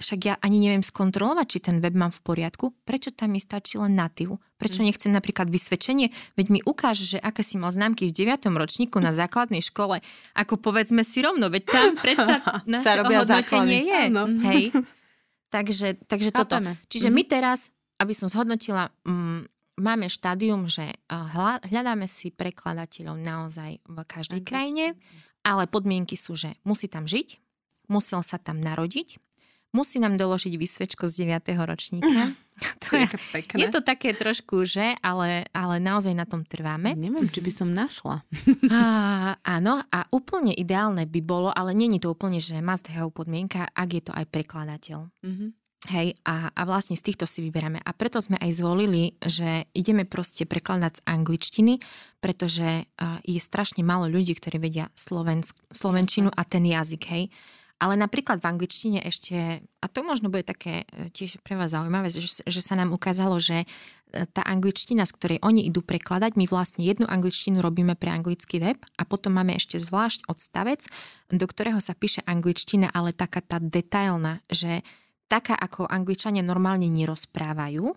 však 0.00 0.20
ja 0.24 0.34
ani 0.40 0.56
neviem 0.56 0.80
skontrolovať, 0.80 1.46
či 1.52 1.58
ten 1.68 1.84
web 1.84 1.92
mám 1.92 2.08
v 2.08 2.24
poriadku, 2.24 2.72
prečo 2.88 3.12
tam 3.12 3.36
mi 3.36 3.40
stačí 3.40 3.76
len 3.76 3.92
natív? 3.92 4.40
Prečo 4.56 4.80
mm. 4.80 4.88
nechcem 4.88 5.12
napríklad 5.12 5.52
vysvedčenie? 5.52 6.08
Veď 6.40 6.46
mi 6.48 6.60
ukáže, 6.64 7.04
že 7.04 7.18
aké 7.20 7.44
si 7.44 7.60
mal 7.60 7.68
známky 7.68 8.08
v 8.08 8.24
9. 8.24 8.48
ročníku 8.56 9.04
na 9.04 9.12
základnej 9.12 9.60
škole, 9.60 10.00
ako 10.32 10.56
povedzme 10.56 11.04
si 11.04 11.20
rovno, 11.20 11.52
veď 11.52 11.62
tam 11.68 11.92
predsa 12.00 12.40
naše 12.64 13.04
ohodnotenie 13.04 13.80
je. 13.84 14.02
Hej. 14.48 14.64
Takže, 15.52 16.00
takže 16.08 16.32
toto. 16.32 16.56
Čiže 16.88 17.12
mm. 17.12 17.14
my 17.20 17.22
teraz, 17.28 17.68
aby 18.00 18.16
som 18.16 18.32
zhodnotila, 18.32 18.88
mm, 19.04 19.51
máme 19.78 20.06
štádium, 20.08 20.68
že 20.68 20.92
hľadáme 21.68 22.04
si 22.08 22.32
prekladateľov 22.32 23.16
naozaj 23.20 23.80
v 23.84 23.98
každej 24.04 24.42
krajine, 24.44 24.98
ale 25.42 25.66
podmienky 25.66 26.14
sú, 26.14 26.36
že 26.36 26.54
musí 26.62 26.86
tam 26.86 27.08
žiť, 27.08 27.40
musel 27.90 28.20
sa 28.22 28.38
tam 28.38 28.60
narodiť, 28.60 29.18
musí 29.72 29.98
nám 29.98 30.20
doložiť 30.20 30.54
vysvečko 30.54 31.08
z 31.08 31.26
9. 31.28 31.52
ročníka. 31.58 32.32
To 32.62 32.94
je, 32.94 33.08
je 33.58 33.68
to 33.72 33.80
také 33.82 34.14
trošku, 34.14 34.62
že, 34.68 34.94
ale, 35.02 35.48
ale 35.50 35.82
naozaj 35.82 36.14
na 36.14 36.28
tom 36.28 36.46
trváme. 36.46 36.94
Neviem, 36.94 37.26
či 37.26 37.42
by 37.42 37.50
som 37.50 37.74
našla. 37.74 38.22
a, 38.70 38.80
áno, 39.40 39.82
a 39.82 39.98
úplne 40.14 40.54
ideálne 40.54 41.08
by 41.08 41.20
bolo, 41.24 41.50
ale 41.50 41.74
není 41.74 41.98
to 41.98 42.12
úplne, 42.12 42.38
že 42.38 42.62
must 42.62 42.86
have 42.92 43.10
podmienka, 43.10 43.66
ak 43.72 43.88
je 43.90 44.02
to 44.04 44.12
aj 44.14 44.28
prekladateľ. 44.30 45.10
Mm-hmm. 45.10 45.48
Hej, 45.90 46.14
a, 46.22 46.54
a 46.54 46.62
vlastne 46.62 46.94
z 46.94 47.10
týchto 47.10 47.26
si 47.26 47.42
vyberáme. 47.42 47.82
A 47.82 47.90
preto 47.90 48.22
sme 48.22 48.38
aj 48.38 48.54
zvolili, 48.54 49.18
že 49.18 49.66
ideme 49.74 50.06
proste 50.06 50.46
prekladať 50.46 51.02
z 51.02 51.04
angličtiny, 51.10 51.82
pretože 52.22 52.86
uh, 52.86 53.18
je 53.26 53.42
strašne 53.42 53.82
málo 53.82 54.06
ľudí, 54.06 54.38
ktorí 54.38 54.62
vedia 54.62 54.86
slovensk, 54.94 55.58
slovenčinu 55.74 56.30
a 56.30 56.46
ten 56.46 56.62
jazyk, 56.62 57.02
hej. 57.10 57.24
Ale 57.82 57.98
napríklad 57.98 58.38
v 58.38 58.46
angličtine 58.46 59.02
ešte, 59.02 59.58
a 59.82 59.86
to 59.90 60.06
možno 60.06 60.30
bude 60.30 60.46
také 60.46 60.86
e, 60.86 61.10
tiež 61.10 61.42
pre 61.42 61.58
vás 61.58 61.74
zaujímavé, 61.74 62.14
že, 62.14 62.22
že 62.46 62.62
sa 62.62 62.78
nám 62.78 62.94
ukázalo, 62.94 63.42
že 63.42 63.66
e, 63.66 64.22
tá 64.30 64.46
angličtina, 64.46 65.02
z 65.02 65.10
ktorej 65.18 65.38
oni 65.42 65.66
idú 65.66 65.82
prekladať, 65.82 66.38
my 66.38 66.46
vlastne 66.46 66.86
jednu 66.86 67.10
angličtinu 67.10 67.58
robíme 67.58 67.98
pre 67.98 68.14
anglický 68.14 68.62
web 68.62 68.78
a 68.78 69.02
potom 69.02 69.34
máme 69.34 69.58
ešte 69.58 69.82
zvlášť 69.82 70.30
odstavec, 70.30 70.86
do 71.34 71.42
ktorého 71.42 71.82
sa 71.82 71.98
píše 71.98 72.22
angličtina, 72.22 72.86
ale 72.94 73.10
taká 73.10 73.42
tá 73.42 73.58
detailná, 73.58 74.38
že 74.46 74.86
taká, 75.32 75.56
ako 75.56 75.88
angličania 75.88 76.44
normálne 76.44 76.92
nerozprávajú, 76.92 77.88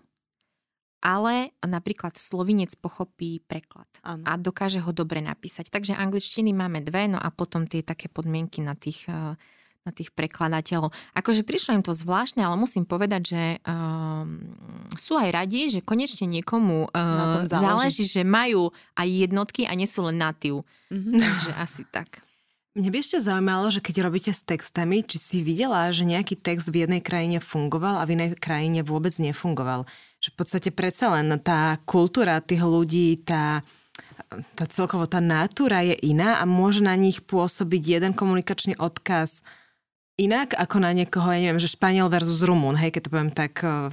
ale 1.04 1.52
napríklad 1.60 2.16
slovinec 2.16 2.72
pochopí 2.80 3.44
preklad 3.44 3.86
ano. 4.00 4.24
a 4.24 4.40
dokáže 4.40 4.80
ho 4.80 4.90
dobre 4.96 5.20
napísať. 5.20 5.68
Takže 5.68 5.92
angličtiny 5.92 6.56
máme 6.56 6.80
dve, 6.80 7.12
no 7.12 7.20
a 7.20 7.28
potom 7.28 7.68
tie 7.68 7.84
také 7.84 8.08
podmienky 8.08 8.64
na 8.64 8.72
tých, 8.72 9.04
eh, 9.12 9.36
na 9.86 9.92
tých 9.94 10.10
prekladateľov. 10.16 10.90
Akože 11.14 11.46
prišlo 11.46 11.78
im 11.78 11.84
to 11.84 11.94
zvláštne, 11.94 12.42
ale 12.42 12.58
musím 12.58 12.82
povedať, 12.82 13.22
že 13.22 13.42
um, 13.62 14.42
sú 14.98 15.14
aj 15.14 15.30
radi, 15.30 15.70
že 15.70 15.78
konečne 15.78 16.26
niekomu 16.26 16.90
uh, 16.90 17.46
záleží. 17.46 17.54
záleží, 17.54 18.04
že 18.10 18.22
majú 18.26 18.74
aj 18.98 19.06
jednotky 19.06 19.62
a 19.62 19.78
nie 19.78 19.86
sú 19.86 20.02
len 20.10 20.18
natív. 20.18 20.66
Mm-hmm. 20.90 21.22
Takže 21.22 21.50
asi 21.54 21.86
tak. 21.86 22.25
Mne 22.76 22.92
by 22.92 22.98
ešte 23.00 23.24
zaujímalo, 23.24 23.72
že 23.72 23.80
keď 23.80 24.04
robíte 24.04 24.36
s 24.36 24.44
textami, 24.44 25.00
či 25.00 25.16
si 25.16 25.38
videla, 25.40 25.88
že 25.96 26.04
nejaký 26.04 26.36
text 26.36 26.68
v 26.68 26.84
jednej 26.84 27.00
krajine 27.00 27.40
fungoval 27.40 27.96
a 27.96 28.04
v 28.04 28.20
inej 28.20 28.36
krajine 28.36 28.84
vôbec 28.84 29.16
nefungoval. 29.16 29.88
Že 30.20 30.28
v 30.28 30.36
podstate 30.36 30.68
predsa 30.76 31.08
len 31.16 31.32
tá 31.40 31.80
kultúra 31.88 32.36
tých 32.44 32.60
ľudí, 32.60 33.24
tá, 33.24 33.64
tá 34.52 34.64
celkovo 34.68 35.08
tá 35.08 35.24
natúra 35.24 35.80
je 35.88 35.96
iná 36.04 36.36
a 36.36 36.44
môže 36.44 36.84
na 36.84 36.92
nich 37.00 37.24
pôsobiť 37.24 37.96
jeden 37.96 38.12
komunikačný 38.12 38.76
odkaz 38.76 39.40
inak 40.20 40.52
ako 40.52 40.76
na 40.84 40.92
niekoho, 40.92 41.32
ja 41.32 41.40
neviem, 41.40 41.60
že 41.60 41.72
Španiel 41.72 42.12
versus 42.12 42.44
Rumún, 42.44 42.76
hej, 42.76 42.92
keď 42.92 43.08
to 43.08 43.12
poviem 43.12 43.32
tak 43.32 43.56
uh, 43.64 43.88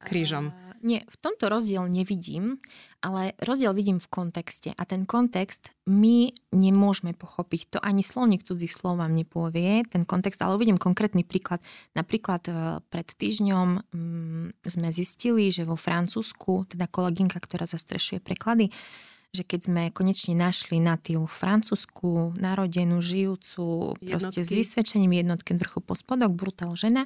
krížom. 0.00 0.48
Uh 0.48 0.67
nie, 0.82 1.02
v 1.04 1.16
tomto 1.18 1.50
rozdiel 1.50 1.86
nevidím, 1.86 2.58
ale 2.98 3.34
rozdiel 3.42 3.74
vidím 3.74 3.98
v 4.02 4.08
kontexte. 4.10 4.74
A 4.74 4.82
ten 4.84 5.06
kontext 5.06 5.70
my 5.86 6.30
nemôžeme 6.50 7.14
pochopiť. 7.14 7.76
To 7.76 7.78
ani 7.82 8.02
slovník 8.02 8.42
cudzích 8.42 8.70
slov 8.70 8.98
vám 8.98 9.14
nepovie, 9.14 9.86
ten 9.86 10.02
kontext, 10.02 10.42
ale 10.42 10.58
uvidím 10.58 10.80
konkrétny 10.80 11.22
príklad. 11.22 11.62
Napríklad 11.94 12.42
e, 12.48 12.52
pred 12.90 13.08
týždňom 13.08 13.68
mm, 13.90 14.46
sme 14.66 14.88
zistili, 14.90 15.50
že 15.54 15.66
vo 15.68 15.78
Francúzsku, 15.78 16.70
teda 16.70 16.90
kolegynka, 16.90 17.38
ktorá 17.38 17.66
zastrešuje 17.66 18.18
preklady, 18.18 18.74
že 19.28 19.44
keď 19.44 19.60
sme 19.68 19.82
konečne 19.92 20.32
našli 20.32 20.80
na 20.80 20.96
tú 20.96 21.28
francúzsku, 21.28 22.32
narodenú, 22.40 23.04
žijúcu, 23.04 23.92
jednotky. 24.00 24.08
proste 24.08 24.40
s 24.40 24.50
vysvedčením 24.56 25.20
jednotky 25.20 25.52
vrchu 25.52 25.84
po 25.84 25.92
spodok, 25.92 26.32
brutál 26.32 26.72
žena, 26.72 27.04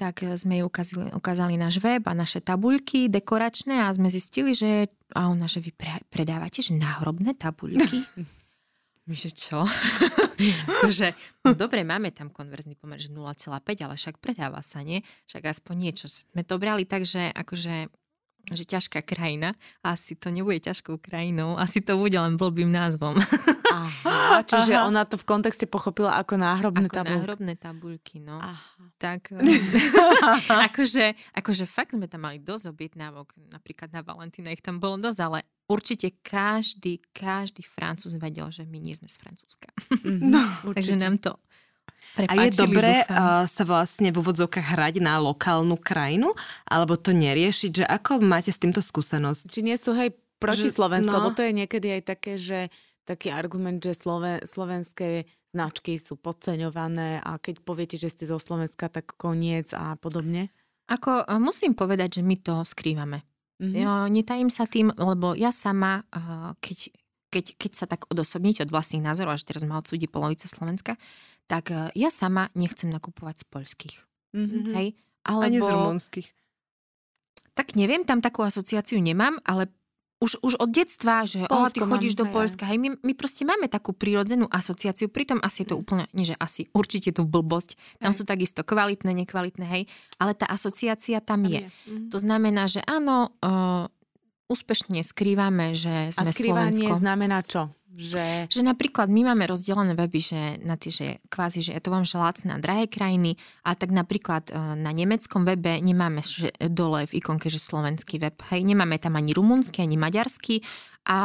tak 0.00 0.24
sme 0.24 0.56
jej 0.56 0.64
ukázali, 0.64 1.12
ukázali 1.12 1.60
náš 1.60 1.76
web 1.84 2.00
a 2.08 2.16
naše 2.16 2.40
tabuľky 2.40 3.12
dekoračné 3.12 3.84
a 3.84 3.92
sme 3.92 4.08
zistili, 4.08 4.56
že 4.56 4.88
a 5.12 5.28
ona, 5.28 5.44
že 5.44 5.60
vy 5.60 5.76
pre, 5.76 6.00
predávate 6.08 6.64
že 6.64 6.72
náhrobné 6.72 7.36
tabuľky. 7.36 8.00
My, 9.08 9.16
že 9.18 9.34
čo? 9.34 9.66
akože, 10.70 11.12
no 11.42 11.58
dobre, 11.58 11.82
máme 11.82 12.14
tam 12.14 12.30
konverzný 12.30 12.78
pomer, 12.78 12.96
že 12.96 13.10
0,5, 13.10 13.50
ale 13.82 13.94
však 13.98 14.22
predáva 14.22 14.62
sa, 14.62 14.86
nie? 14.86 15.02
Však 15.26 15.50
aspoň 15.50 15.74
niečo. 15.74 16.06
Sme 16.06 16.46
to 16.46 16.62
brali 16.62 16.86
tak, 16.86 17.02
že 17.02 17.28
akože 17.34 17.90
že 18.48 18.64
ťažká 18.64 19.04
krajina. 19.04 19.52
Asi 19.84 20.16
to 20.16 20.32
nebude 20.32 20.64
ťažkou 20.64 20.96
krajinou, 20.96 21.60
asi 21.60 21.84
to 21.84 22.00
bude 22.00 22.16
len 22.16 22.40
blbým 22.40 22.72
názvom. 22.72 23.20
Aha, 23.70 24.42
čiže 24.42 24.74
Aha. 24.74 24.86
ona 24.90 25.06
to 25.06 25.14
v 25.14 25.24
kontexte 25.24 25.64
pochopila 25.70 26.18
ako 26.18 26.34
náhrobné 26.36 26.90
ako 26.90 26.96
tabulky. 26.98 27.16
náhrobné 27.16 27.52
tabulky, 27.54 28.16
no. 28.18 28.36
Aha. 28.42 28.84
Tak, 29.00 29.32
akože, 30.68 31.16
akože 31.38 31.64
fakt 31.64 31.94
sme 31.96 32.10
tam 32.10 32.28
mali 32.28 32.42
dosť 32.42 32.74
objednávok, 32.74 33.32
napríklad 33.48 33.94
na 33.94 34.04
Valentína 34.04 34.52
ich 34.52 34.60
tam 34.60 34.82
bolo 34.82 35.00
dosť, 35.00 35.20
ale 35.24 35.38
určite 35.70 36.12
každý, 36.20 37.00
každý 37.14 37.62
Francúz 37.62 38.18
vedel, 38.18 38.50
že 38.50 38.66
my 38.66 38.76
nie 38.82 38.92
sme 38.92 39.06
z 39.06 39.16
Francúzska. 39.16 39.70
No, 40.20 40.42
Takže 40.74 40.98
nám 40.98 41.16
to 41.22 41.38
Prepáčili, 42.10 42.42
a 42.42 42.46
je 42.50 42.50
dobré 42.58 42.94
uh, 43.06 43.46
sa 43.46 43.62
vlastne 43.62 44.10
v 44.10 44.18
úvodzovkách 44.18 44.74
hrať 44.74 44.98
na 44.98 45.22
lokálnu 45.22 45.78
krajinu, 45.78 46.34
alebo 46.66 46.98
to 46.98 47.14
neriešiť, 47.14 47.70
že 47.70 47.84
ako 47.86 48.18
máte 48.18 48.50
s 48.50 48.58
týmto 48.58 48.82
skúsenosť? 48.82 49.46
Či 49.46 49.60
nie 49.62 49.78
sú 49.78 49.94
hej 49.94 50.10
proti 50.42 50.66
že, 50.66 50.74
Slovensku, 50.74 51.12
no. 51.12 51.22
lebo 51.22 51.30
to 51.38 51.46
je 51.46 51.52
niekedy 51.54 52.00
aj 52.00 52.02
také, 52.02 52.34
že 52.34 52.66
taký 53.04 53.32
argument, 53.32 53.80
že 53.80 53.96
Sloven, 53.96 54.42
slovenské 54.44 55.26
značky 55.50 55.98
sú 55.98 56.14
podceňované 56.14 57.18
a 57.20 57.36
keď 57.42 57.62
poviete, 57.66 57.96
že 57.98 58.10
ste 58.10 58.24
zo 58.30 58.38
Slovenska, 58.38 58.86
tak 58.86 59.18
koniec 59.18 59.74
a 59.74 59.98
podobne? 59.98 60.54
Ako 60.90 61.26
e, 61.26 61.38
musím 61.42 61.74
povedať, 61.74 62.20
že 62.20 62.22
my 62.22 62.36
to 62.38 62.62
skrývame. 62.62 63.26
Mm-hmm. 63.60 64.08
Netajím 64.08 64.48
sa 64.48 64.64
tým, 64.64 64.88
lebo 64.96 65.36
ja 65.36 65.52
sama, 65.52 66.00
keď, 66.64 66.96
keď, 67.28 67.44
keď 67.60 67.72
sa 67.76 67.84
tak 67.84 68.08
odosobníte 68.08 68.64
od 68.64 68.72
vlastných 68.72 69.04
názorov, 69.04 69.36
až 69.36 69.44
teraz 69.44 69.68
ma 69.68 69.76
odsúdi 69.76 70.08
polovica 70.08 70.48
Slovenska, 70.48 70.96
tak 71.44 71.68
e, 71.68 71.92
ja 71.98 72.08
sama 72.08 72.48
nechcem 72.56 72.88
nakupovať 72.88 73.42
z 73.42 73.44
poľských. 73.52 73.96
Mm-hmm. 74.32 74.72
Hej? 74.78 74.88
Alebo... 75.28 75.44
Ani 75.44 75.58
z 75.60 75.68
rumunských. 75.68 76.28
Tak 77.52 77.76
neviem, 77.76 78.06
tam 78.08 78.24
takú 78.24 78.40
asociáciu 78.40 78.96
nemám, 79.02 79.36
ale 79.44 79.68
už, 80.20 80.44
už 80.44 80.52
od 80.60 80.68
detstva, 80.68 81.24
že 81.24 81.48
oh, 81.48 81.66
ty 81.72 81.80
chodíš 81.80 82.12
mám, 82.14 82.20
do 82.20 82.24
Polska. 82.28 82.68
Hej, 82.68 82.76
my, 82.76 82.88
my 83.00 83.12
proste 83.16 83.48
máme 83.48 83.72
takú 83.72 83.96
prírodzenú 83.96 84.44
asociáciu, 84.52 85.08
pritom 85.08 85.40
asi 85.40 85.64
je 85.64 85.72
to 85.72 85.80
úplne, 85.80 86.04
nie 86.12 86.28
že 86.28 86.36
asi, 86.36 86.68
určite 86.76 87.16
to 87.16 87.24
blbosť. 87.24 87.80
Tam 88.04 88.12
hej. 88.12 88.20
sú 88.20 88.28
takisto 88.28 88.60
kvalitné, 88.60 89.16
nekvalitné, 89.24 89.64
hej, 89.64 89.82
ale 90.20 90.36
tá 90.36 90.44
asociácia 90.44 91.24
tam 91.24 91.48
je. 91.48 91.64
je. 91.64 91.68
Mhm. 91.88 92.12
To 92.12 92.18
znamená, 92.20 92.68
že 92.68 92.84
áno, 92.84 93.32
uh, 93.40 93.88
úspešne 94.52 95.00
skrývame, 95.00 95.72
že 95.72 96.12
sme 96.12 96.28
A 96.28 96.34
skrývanie 96.34 96.84
Slovensko. 96.84 97.00
znamená 97.00 97.38
čo? 97.46 97.62
Že... 97.90 98.46
že 98.46 98.62
napríklad 98.62 99.10
my 99.10 99.34
máme 99.34 99.50
rozdelené 99.50 99.98
weby, 99.98 100.20
že 100.22 100.40
na 100.62 100.78
tie, 100.78 100.94
že 100.94 101.06
kvázi, 101.26 101.58
že 101.58 101.74
je 101.74 101.82
to 101.82 101.90
vám 101.90 102.06
lacné 102.06 102.54
a 102.54 102.62
drahé 102.62 102.86
krajiny, 102.86 103.34
a 103.66 103.74
tak 103.74 103.90
napríklad 103.90 104.50
e, 104.50 104.54
na 104.78 104.94
nemeckom 104.94 105.42
webe 105.42 105.82
nemáme 105.82 106.22
že 106.22 106.54
dole 106.70 107.02
v 107.10 107.18
ikonke, 107.18 107.50
že 107.50 107.58
slovenský 107.58 108.22
web. 108.22 108.38
Hej, 108.54 108.62
nemáme 108.62 109.02
tam 109.02 109.18
ani 109.18 109.34
rumunský, 109.34 109.82
ani 109.82 109.98
maďarský 109.98 110.62
a 111.10 111.18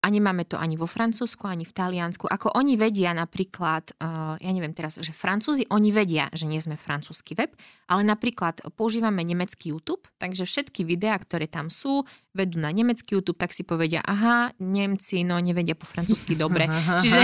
a 0.00 0.06
nemáme 0.08 0.48
to 0.48 0.56
ani 0.56 0.80
vo 0.80 0.88
Francúzsku, 0.88 1.44
ani 1.44 1.68
v 1.68 1.76
Taliansku. 1.76 2.24
Ako 2.24 2.56
oni 2.56 2.80
vedia 2.80 3.12
napríklad, 3.12 3.92
uh, 4.00 4.40
ja 4.40 4.50
neviem 4.50 4.72
teraz, 4.72 4.96
že 4.96 5.12
Francúzi, 5.12 5.68
oni 5.68 5.92
vedia, 5.92 6.32
že 6.32 6.48
nie 6.48 6.56
sme 6.56 6.80
francúzsky 6.80 7.36
web, 7.36 7.52
ale 7.90 8.06
napríklad 8.06 8.62
používame 8.78 9.26
nemecký 9.26 9.74
YouTube, 9.74 10.06
takže 10.22 10.46
všetky 10.46 10.86
videá, 10.86 11.18
ktoré 11.18 11.50
tam 11.50 11.66
sú, 11.74 12.06
vedú 12.30 12.62
na 12.62 12.70
nemecký 12.70 13.18
YouTube, 13.18 13.34
tak 13.34 13.50
si 13.50 13.66
povedia, 13.66 13.98
aha, 14.06 14.54
Nemci, 14.62 15.26
no 15.26 15.34
nevedia 15.42 15.74
po 15.74 15.90
francúzsky 15.90 16.38
dobre. 16.46 16.70
Čiže, 16.70 17.20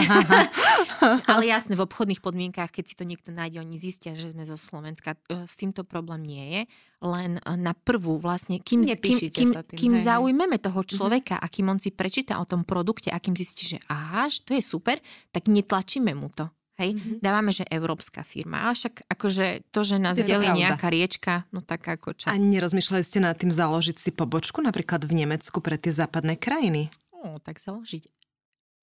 ale 1.30 1.46
jasne, 1.46 1.78
v 1.78 1.86
obchodných 1.86 2.18
podmienkách, 2.18 2.74
keď 2.74 2.84
si 2.84 2.98
to 2.98 3.06
niekto 3.06 3.30
nájde, 3.30 3.62
oni 3.62 3.78
zistia, 3.78 4.18
že 4.18 4.34
sme 4.34 4.42
zo 4.42 4.58
Slovenska. 4.58 5.14
E, 5.30 5.46
s 5.46 5.54
týmto 5.54 5.86
problém 5.86 6.26
nie 6.26 6.44
je. 6.50 6.60
Len 7.06 7.38
e, 7.38 7.42
na 7.54 7.70
prvú 7.70 8.18
vlastne, 8.18 8.58
kým, 8.58 8.82
kým, 8.82 9.30
kým, 9.30 9.50
kým 9.70 9.94
hej, 9.94 10.02
zaujmeme 10.02 10.58
toho 10.58 10.82
mhm. 10.82 10.90
človeka 10.90 11.38
a 11.38 11.46
kým 11.46 11.70
on 11.70 11.78
si 11.78 11.94
prečíta 11.94 12.42
o 12.42 12.48
tom 12.48 12.66
produkte 12.66 13.14
a 13.14 13.22
kým 13.22 13.38
zistí, 13.38 13.70
že 13.70 13.78
aha, 13.86 14.26
to 14.42 14.50
je 14.58 14.62
super, 14.66 14.98
tak 15.30 15.46
netlačíme 15.46 16.10
mu 16.10 16.26
to. 16.34 16.50
Hej, 16.76 16.92
mm-hmm. 16.92 17.24
dávame, 17.24 17.56
že 17.56 17.64
európska 17.72 18.20
firma. 18.20 18.68
Ale 18.68 18.76
však 18.76 19.08
akože 19.08 19.72
to, 19.72 19.80
že 19.80 19.96
nás 19.96 20.20
delí 20.20 20.44
nejaká 20.44 20.92
riečka, 20.92 21.48
no 21.48 21.64
tak 21.64 21.88
ako 21.88 22.12
čo. 22.12 22.28
A 22.28 22.36
nerozmýšľali 22.36 23.00
ste 23.00 23.24
nad 23.24 23.32
tým 23.32 23.48
založiť 23.48 23.96
si 23.96 24.10
pobočku 24.12 24.60
napríklad 24.60 25.08
v 25.08 25.24
Nemecku 25.24 25.64
pre 25.64 25.80
tie 25.80 25.88
západné 25.88 26.36
krajiny? 26.36 26.92
No, 27.16 27.40
tak 27.40 27.64
založiť 27.64 28.12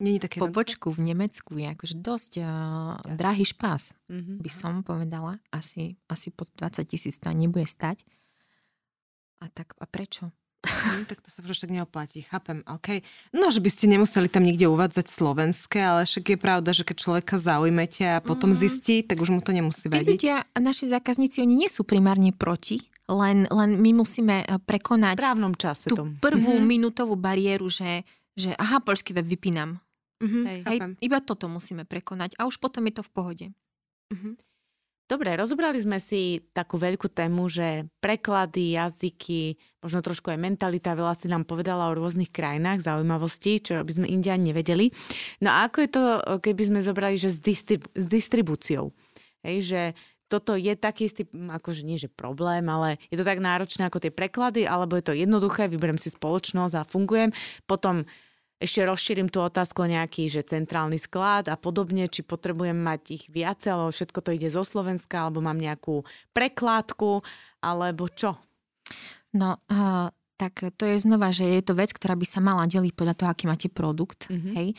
Není 0.03 0.19
také 0.19 0.41
pobočku 0.41 0.91
v 0.91 1.13
Nemecku 1.13 1.55
je 1.55 1.67
akože 1.69 1.95
dosť 2.01 2.31
uh, 2.41 2.43
ja. 2.43 3.15
drahý 3.15 3.47
špás, 3.47 3.95
mm-hmm. 4.11 4.37
by 4.41 4.51
som 4.51 4.83
povedala. 4.83 5.39
Asi, 5.53 5.95
asi 6.11 6.33
pod 6.33 6.51
20 6.59 6.83
tisíc 6.83 7.15
to 7.21 7.29
nebude 7.29 7.63
stať. 7.63 8.03
A 9.39 9.47
tak 9.47 9.77
a 9.77 9.85
prečo? 9.87 10.33
Hm, 10.63 11.03
tak 11.11 11.19
to 11.19 11.27
sa 11.27 11.43
tak 11.43 11.71
neoplatí, 11.75 12.23
chápem, 12.23 12.63
OK. 12.63 13.03
No, 13.35 13.51
že 13.51 13.59
by 13.59 13.67
ste 13.67 13.91
nemuseli 13.91 14.31
tam 14.31 14.47
niekde 14.47 14.71
uvádzať 14.71 15.11
slovenské, 15.11 15.83
ale 15.83 16.07
však 16.07 16.23
je 16.23 16.37
pravda, 16.39 16.71
že 16.71 16.87
keď 16.87 16.95
človeka 17.03 17.35
zaujmete 17.35 18.07
a 18.07 18.23
potom 18.23 18.55
mm. 18.55 18.57
zistí, 18.57 19.03
tak 19.03 19.19
už 19.19 19.35
mu 19.35 19.43
to 19.43 19.51
nemusí 19.51 19.91
vadiť. 19.91 20.07
ľudia, 20.07 20.47
naši 20.55 20.87
zákazníci, 20.87 21.43
oni 21.43 21.67
nie 21.67 21.69
sú 21.69 21.83
primárne 21.83 22.31
proti, 22.31 22.79
len, 23.11 23.43
len 23.51 23.69
my 23.75 23.91
musíme 23.91 24.47
eh, 24.47 24.55
prekonať 24.55 25.19
v 25.19 25.23
správnom 25.23 25.53
čase 25.59 25.91
tú 25.91 25.99
tom. 25.99 26.09
prvú 26.23 26.55
mm-hmm. 26.55 26.71
minútovú 26.71 27.19
bariéru, 27.19 27.67
že, 27.67 28.07
že 28.31 28.55
aha, 28.55 28.79
polský 28.79 29.11
web 29.11 29.27
vypínam. 29.27 29.83
Mm-hmm, 30.23 30.43
Hej, 30.47 30.59
hej, 30.63 30.79
iba 31.03 31.19
toto 31.19 31.51
musíme 31.51 31.83
prekonať 31.83 32.39
a 32.39 32.47
už 32.47 32.63
potom 32.63 32.87
je 32.87 32.93
to 32.95 33.03
v 33.03 33.11
pohode. 33.11 33.47
Mm-hmm. 34.15 34.33
Dobre, 35.13 35.37
rozobrali 35.37 35.77
sme 35.77 36.01
si 36.01 36.41
takú 36.57 36.81
veľkú 36.81 37.05
tému, 37.05 37.45
že 37.45 37.85
preklady, 38.01 38.73
jazyky, 38.73 39.61
možno 39.85 40.01
trošku 40.01 40.33
aj 40.33 40.41
mentalita, 40.41 40.97
veľa 40.97 41.13
si 41.13 41.29
nám 41.29 41.45
povedala 41.45 41.85
o 41.85 41.93
rôznych 41.93 42.33
krajinách, 42.33 42.81
zaujímavosti, 42.81 43.61
čo 43.61 43.85
by 43.85 43.93
sme 43.93 44.09
India 44.09 44.33
nevedeli. 44.33 44.89
No 45.37 45.53
a 45.53 45.69
ako 45.69 45.77
je 45.85 45.89
to, 45.93 46.03
keby 46.41 46.63
sme 46.65 46.79
zobrali, 46.81 47.21
že 47.21 47.29
s, 47.29 47.37
distrib- 47.37 47.85
s 47.93 48.09
distribúciou? 48.09 48.89
Hej, 49.45 49.57
že 49.69 49.81
toto 50.25 50.57
je 50.57 50.73
taký 50.73 51.05
istý, 51.05 51.29
akože 51.29 51.85
nie 51.85 52.01
že 52.01 52.09
problém, 52.09 52.65
ale 52.65 52.97
je 53.13 53.21
to 53.21 53.27
tak 53.27 53.37
náročné 53.37 53.85
ako 53.85 54.01
tie 54.01 54.09
preklady, 54.09 54.65
alebo 54.65 54.97
je 54.97 55.05
to 55.05 55.13
jednoduché, 55.13 55.69
vyberiem 55.69 56.01
si 56.01 56.09
spoločnosť 56.09 56.73
a 56.73 56.89
fungujem. 56.89 57.29
Potom 57.69 58.09
ešte 58.63 58.87
rozšírim 58.87 59.27
tú 59.27 59.43
otázku 59.43 59.83
o 59.83 59.91
nejaký, 59.91 60.31
že 60.31 60.47
centrálny 60.47 60.95
sklad 60.95 61.51
a 61.51 61.59
podobne, 61.59 62.07
či 62.07 62.23
potrebujem 62.23 62.79
mať 62.79 63.01
ich 63.11 63.23
viac, 63.27 63.59
alebo 63.67 63.91
všetko 63.91 64.19
to 64.23 64.29
ide 64.31 64.47
zo 64.47 64.63
Slovenska, 64.63 65.27
alebo 65.27 65.43
mám 65.43 65.59
nejakú 65.59 66.07
prekládku, 66.31 67.19
alebo 67.59 68.07
čo? 68.07 68.39
No, 69.35 69.59
uh, 69.67 70.07
tak 70.39 70.63
to 70.79 70.83
je 70.87 70.97
znova, 70.97 71.35
že 71.35 71.43
je 71.43 71.61
to 71.61 71.75
vec, 71.75 71.91
ktorá 71.91 72.15
by 72.15 72.25
sa 72.25 72.39
mala 72.39 72.63
deliť 72.63 72.93
podľa 72.95 73.15
toho, 73.19 73.29
aký 73.29 73.45
máte 73.45 73.67
produkt. 73.67 74.31
Mm-hmm. 74.31 74.53
Hej? 74.55 74.69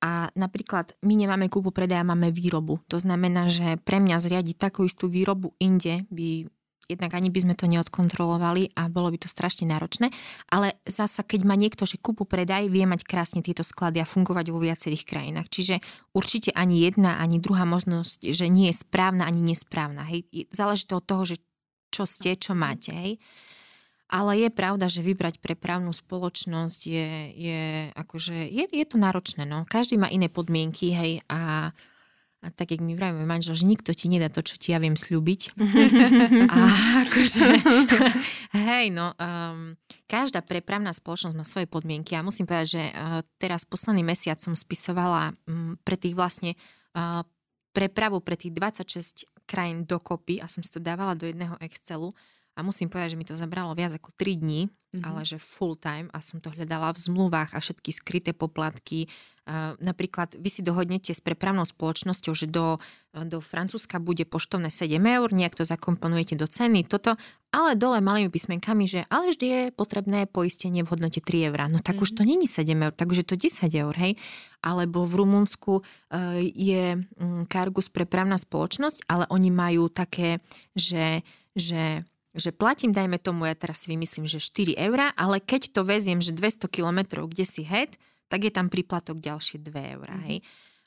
A 0.00 0.32
napríklad 0.32 0.96
my 1.04 1.12
nemáme 1.12 1.52
kúpu 1.52 1.72
predaja, 1.76 2.00
máme 2.00 2.32
výrobu. 2.32 2.80
To 2.88 2.96
znamená, 2.96 3.52
že 3.52 3.76
pre 3.84 4.00
mňa 4.00 4.16
zriadiť 4.16 4.56
takú 4.56 4.88
istú 4.88 5.12
výrobu 5.12 5.52
inde 5.60 6.08
by 6.08 6.48
jednak 6.90 7.14
ani 7.14 7.30
by 7.30 7.40
sme 7.46 7.54
to 7.54 7.70
neodkontrolovali 7.70 8.74
a 8.74 8.90
bolo 8.90 9.14
by 9.14 9.22
to 9.22 9.28
strašne 9.30 9.70
náročné. 9.70 10.10
Ale 10.50 10.76
zasa, 10.82 11.22
keď 11.22 11.46
má 11.46 11.54
niekto, 11.54 11.86
že 11.86 12.02
kúpu 12.02 12.26
predaj, 12.26 12.66
vie 12.66 12.82
mať 12.84 13.06
krásne 13.06 13.40
tieto 13.40 13.62
sklady 13.62 14.02
a 14.02 14.08
fungovať 14.08 14.50
vo 14.50 14.58
viacerých 14.58 15.06
krajinách. 15.06 15.46
Čiže 15.46 15.78
určite 16.10 16.50
ani 16.52 16.82
jedna, 16.82 17.22
ani 17.22 17.38
druhá 17.38 17.62
možnosť, 17.62 18.26
že 18.34 18.50
nie 18.50 18.74
je 18.74 18.80
správna, 18.82 19.24
ani 19.30 19.54
nesprávna. 19.54 20.02
Hej. 20.10 20.26
Záleží 20.50 20.90
to 20.90 20.98
od 20.98 21.06
toho, 21.06 21.22
že 21.22 21.36
čo 21.94 22.04
ste, 22.06 22.34
čo 22.34 22.58
máte. 22.58 22.90
Hej. 22.90 23.22
Ale 24.10 24.42
je 24.42 24.50
pravda, 24.50 24.90
že 24.90 25.06
vybrať 25.06 25.38
prepravnú 25.38 25.94
spoločnosť 25.94 26.80
je, 26.82 27.08
je, 27.30 27.62
akože, 27.94 28.50
je, 28.50 28.64
je 28.66 28.86
to 28.86 28.98
náročné. 28.98 29.46
No. 29.46 29.62
Každý 29.70 30.02
má 30.02 30.10
iné 30.10 30.26
podmienky 30.26 30.90
hej, 30.90 31.22
a 31.30 31.70
a 32.40 32.48
tak, 32.48 32.72
jak 32.72 32.80
mi 32.80 32.96
vravíme 32.96 33.28
manžel, 33.28 33.52
že 33.52 33.68
nikto 33.68 33.92
ti 33.92 34.08
nedá 34.08 34.32
to, 34.32 34.40
čo 34.40 34.56
ti 34.56 34.72
ja 34.72 34.80
viem 34.80 34.96
slúbiť. 34.96 35.52
a 36.56 36.58
akože, 37.04 37.44
hej, 38.72 38.86
no, 38.88 39.12
um, 39.12 39.76
každá 40.08 40.40
prepravná 40.40 40.96
spoločnosť 40.96 41.36
má 41.36 41.44
svoje 41.44 41.68
podmienky 41.68 42.16
a 42.16 42.24
musím 42.24 42.48
povedať, 42.48 42.68
že 42.80 42.84
uh, 42.88 43.20
teraz 43.36 43.68
posledný 43.68 44.00
mesiac 44.00 44.40
som 44.40 44.56
spisovala 44.56 45.36
um, 45.44 45.76
pre 45.84 46.00
tých 46.00 46.16
vlastne 46.16 46.56
uh, 46.96 47.20
prepravu 47.76 48.24
pre 48.24 48.40
tých 48.40 48.56
26 48.56 49.44
krajín 49.44 49.84
dokopy 49.84 50.40
a 50.40 50.48
som 50.48 50.64
si 50.64 50.72
to 50.72 50.80
dávala 50.80 51.12
do 51.12 51.28
jedného 51.28 51.60
Excelu 51.60 52.08
a 52.60 52.66
musím 52.66 52.92
povedať, 52.92 53.16
že 53.16 53.20
mi 53.20 53.24
to 53.24 53.40
zabralo 53.40 53.72
viac 53.72 53.96
ako 53.96 54.12
3 54.20 54.36
dní, 54.36 54.68
mm-hmm. 54.68 55.00
ale 55.00 55.24
že 55.24 55.40
full 55.40 55.80
time 55.80 56.12
a 56.12 56.20
som 56.20 56.44
to 56.44 56.52
hľadala 56.52 56.92
v 56.92 57.00
zmluvách 57.08 57.56
a 57.56 57.58
všetky 57.64 57.88
skryté 57.88 58.36
poplatky, 58.36 59.08
napríklad 59.80 60.38
vy 60.38 60.50
si 60.50 60.62
dohodnete 60.62 61.10
s 61.10 61.18
prepravnou 61.18 61.66
spoločnosťou, 61.66 62.32
že 62.36 62.46
do, 62.46 62.78
do 63.14 63.42
Francúzska 63.42 63.98
bude 63.98 64.22
poštovné 64.22 64.70
7 64.70 65.00
eur, 65.00 65.28
nejak 65.32 65.58
to 65.58 65.64
zakomponujete 65.66 66.38
do 66.38 66.46
ceny, 66.46 66.86
toto, 66.86 67.18
ale 67.50 67.74
dole 67.74 67.98
malými 67.98 68.30
písmenkami, 68.30 68.86
že 68.86 69.00
ale 69.10 69.34
vždy 69.34 69.46
je 69.46 69.62
potrebné 69.74 70.30
poistenie 70.30 70.86
v 70.86 70.90
hodnote 70.94 71.18
3 71.18 71.50
eur. 71.50 71.58
No 71.66 71.82
tak 71.82 71.98
mm. 71.98 72.02
už 72.06 72.10
to 72.14 72.22
není 72.22 72.46
7 72.46 72.70
eur, 72.78 72.94
tak 72.94 73.10
už 73.10 73.26
je 73.26 73.26
to 73.26 73.36
10 73.36 73.74
eur, 73.74 73.94
hej. 73.98 74.14
Alebo 74.62 75.02
v 75.02 75.18
Rumunsku 75.18 75.82
uh, 75.82 75.82
je 76.38 77.00
um, 77.18 77.42
Cargus 77.50 77.90
prepravná 77.90 78.38
spoločnosť, 78.38 79.10
ale 79.10 79.24
oni 79.34 79.50
majú 79.50 79.90
také, 79.90 80.38
že, 80.78 81.26
že 81.58 82.06
že 82.34 82.54
platím, 82.54 82.94
dajme 82.94 83.18
tomu, 83.18 83.50
ja 83.50 83.58
teraz 83.58 83.84
si 83.84 83.90
vymyslím, 83.90 84.30
že 84.30 84.38
4 84.38 84.78
eurá, 84.78 85.10
ale 85.18 85.42
keď 85.42 85.74
to 85.74 85.82
veziem, 85.82 86.22
že 86.22 86.30
200 86.30 86.70
km, 86.70 87.26
kde 87.26 87.42
si 87.42 87.66
head, 87.66 87.98
tak 88.30 88.46
je 88.46 88.52
tam 88.54 88.70
príplatok 88.70 89.18
ďalšie 89.18 89.58
2 89.58 89.94
eurá. 89.98 90.14
Mm-hmm. 90.14 90.28
Hej. 90.30 90.38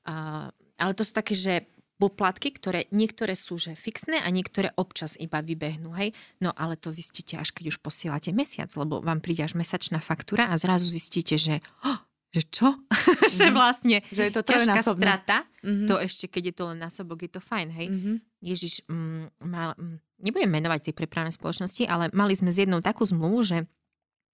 Uh, 0.07 0.47
ale 0.79 0.91
to 0.95 1.03
sú 1.03 1.11
také, 1.11 1.35
že 1.35 1.67
poplatky, 1.99 2.51
ktoré 2.51 2.89
niektoré 2.91 3.31
sú 3.37 3.55
že 3.55 3.77
fixné 3.79 4.19
a 4.19 4.27
niektoré 4.27 4.75
občas 4.75 5.15
iba 5.19 5.39
vybehnú. 5.39 5.95
Hej. 5.95 6.11
No 6.43 6.51
ale 6.51 6.75
to 6.75 6.91
zistíte 6.91 7.39
až 7.39 7.55
keď 7.55 7.75
už 7.75 7.77
posielate 7.79 8.35
mesiac, 8.35 8.67
lebo 8.75 8.99
vám 8.99 9.23
príde 9.23 9.45
až 9.45 9.55
mesačná 9.55 10.03
faktúra 10.03 10.51
a 10.51 10.59
zrazu 10.59 10.87
zistíte, 10.89 11.39
že 11.39 11.63
oh, 11.87 11.99
že 12.33 12.41
čo? 12.49 12.67
Mm-hmm. 12.73 13.29
že 13.39 13.47
vlastne 13.53 13.97
že 14.09 14.21
je 14.27 14.33
to 14.33 14.41
ťažká 14.41 14.81
strata. 14.81 15.47
Mm-hmm. 15.63 15.87
To 15.87 15.95
ešte, 16.01 16.25
keď 16.27 16.43
je 16.49 16.55
to 16.57 16.63
len 16.73 16.79
násobok, 16.81 17.23
je 17.23 17.31
to 17.31 17.41
fajn, 17.43 17.69
hej. 17.71 17.87
Mm-hmm. 17.87 18.15
Ježiš, 18.43 18.73
mm, 18.89 19.47
mal, 19.47 19.71
mm, 19.77 19.97
nebudem 20.23 20.49
menovať 20.49 20.89
tie 20.89 20.93
prepravné 20.95 21.29
spoločnosti, 21.35 21.83
ale 21.85 22.09
mali 22.15 22.33
sme 22.33 22.49
z 22.49 22.65
jednou 22.65 22.79
takú 22.79 23.03
zmluvu, 23.03 23.43
že, 23.43 23.57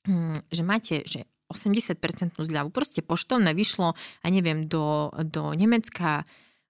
mm, 0.06 0.54
že 0.54 0.62
máte, 0.62 0.96
že 1.04 1.26
80% 1.50 2.38
zľavu. 2.38 2.70
Proste 2.70 3.02
poštovné 3.02 3.58
vyšlo, 3.58 3.98
a 3.98 4.28
neviem, 4.30 4.70
do, 4.70 5.10
do 5.26 5.52
Nemecka 5.58 6.22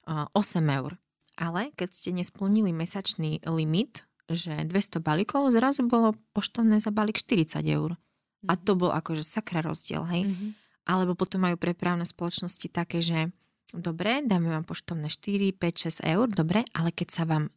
8 0.08 0.32
eur. 0.80 0.96
Ale 1.36 1.72
keď 1.76 1.90
ste 1.92 2.12
nesplnili 2.16 2.72
mesačný 2.72 3.44
limit, 3.44 4.08
že 4.32 4.64
200 4.64 5.04
balíkov, 5.04 5.52
zrazu 5.52 5.88
bolo 5.88 6.16
poštovné 6.32 6.80
za 6.80 6.96
balík 6.96 7.20
40 7.20 7.60
eur. 7.66 8.00
A 8.48 8.56
to 8.56 8.80
bol 8.80 8.96
akože 8.96 9.26
sakra 9.26 9.60
rozdiel, 9.60 10.08
hej. 10.08 10.24
Mm-hmm. 10.32 10.50
Alebo 10.88 11.14
potom 11.14 11.44
majú 11.44 11.60
prepravné 11.60 12.08
spoločnosti 12.08 12.72
také, 12.72 13.04
že 13.04 13.30
dobre, 13.76 14.24
dáme 14.24 14.50
vám 14.50 14.66
poštovné 14.66 15.12
4, 15.12 15.54
5, 15.60 16.08
6 16.08 16.08
eur, 16.08 16.26
dobre, 16.32 16.64
ale 16.72 16.96
keď 16.96 17.08
sa 17.12 17.24
vám 17.28 17.52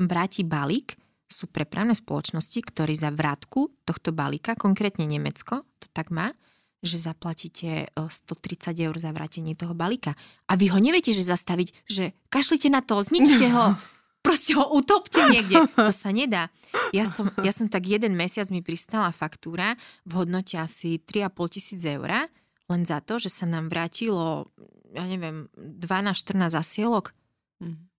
vráti 0.00 0.42
balík, 0.42 0.96
sú 1.32 1.48
prepravné 1.48 1.96
spoločnosti, 1.96 2.60
ktorí 2.60 2.92
za 2.92 3.08
vrátku 3.08 3.72
tohto 3.88 4.12
balíka, 4.12 4.52
konkrétne 4.54 5.08
Nemecko, 5.08 5.64
to 5.80 5.88
tak 5.90 6.12
má, 6.12 6.36
že 6.82 6.98
zaplatíte 6.98 7.94
130 7.94 8.74
e, 8.74 8.90
eur 8.90 8.96
za 8.98 9.14
vrátenie 9.14 9.54
toho 9.54 9.72
balíka. 9.72 10.18
A 10.50 10.58
vy 10.58 10.68
ho 10.74 10.78
neviete, 10.82 11.14
že 11.14 11.22
zastaviť, 11.22 11.86
že 11.86 12.12
kašlite 12.26 12.68
na 12.68 12.82
to, 12.82 12.98
zničte 12.98 13.46
ho, 13.54 13.78
proste 14.26 14.58
ho 14.58 14.66
utopte 14.74 15.22
niekde. 15.30 15.62
To 15.78 15.94
sa 15.94 16.10
nedá. 16.10 16.50
Ja 16.90 17.06
som, 17.06 17.30
ja 17.40 17.54
som 17.54 17.70
tak 17.70 17.86
jeden 17.86 18.18
mesiac 18.18 18.50
mi 18.50 18.60
pristala 18.66 19.14
faktúra 19.14 19.78
v 20.02 20.26
hodnote 20.26 20.58
asi 20.58 20.98
3,5 20.98 21.54
tisíc 21.54 21.82
eur, 21.86 22.26
len 22.66 22.82
za 22.82 22.98
to, 22.98 23.22
že 23.22 23.30
sa 23.30 23.46
nám 23.46 23.70
vrátilo, 23.70 24.50
ja 24.90 25.06
neviem, 25.06 25.46
12-14 25.54 26.50
zasielok. 26.50 27.14
Mhm. 27.62 27.91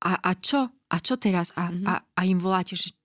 A, 0.00 0.20
a 0.20 0.30
čo? 0.36 0.68
A 0.90 0.96
čo 0.98 1.20
teraz? 1.20 1.52
A, 1.54 1.68
mm-hmm. 1.68 1.86
a, 1.86 1.94
a 2.02 2.20
im 2.24 2.40
voláte, 2.40 2.74
že 2.74 2.96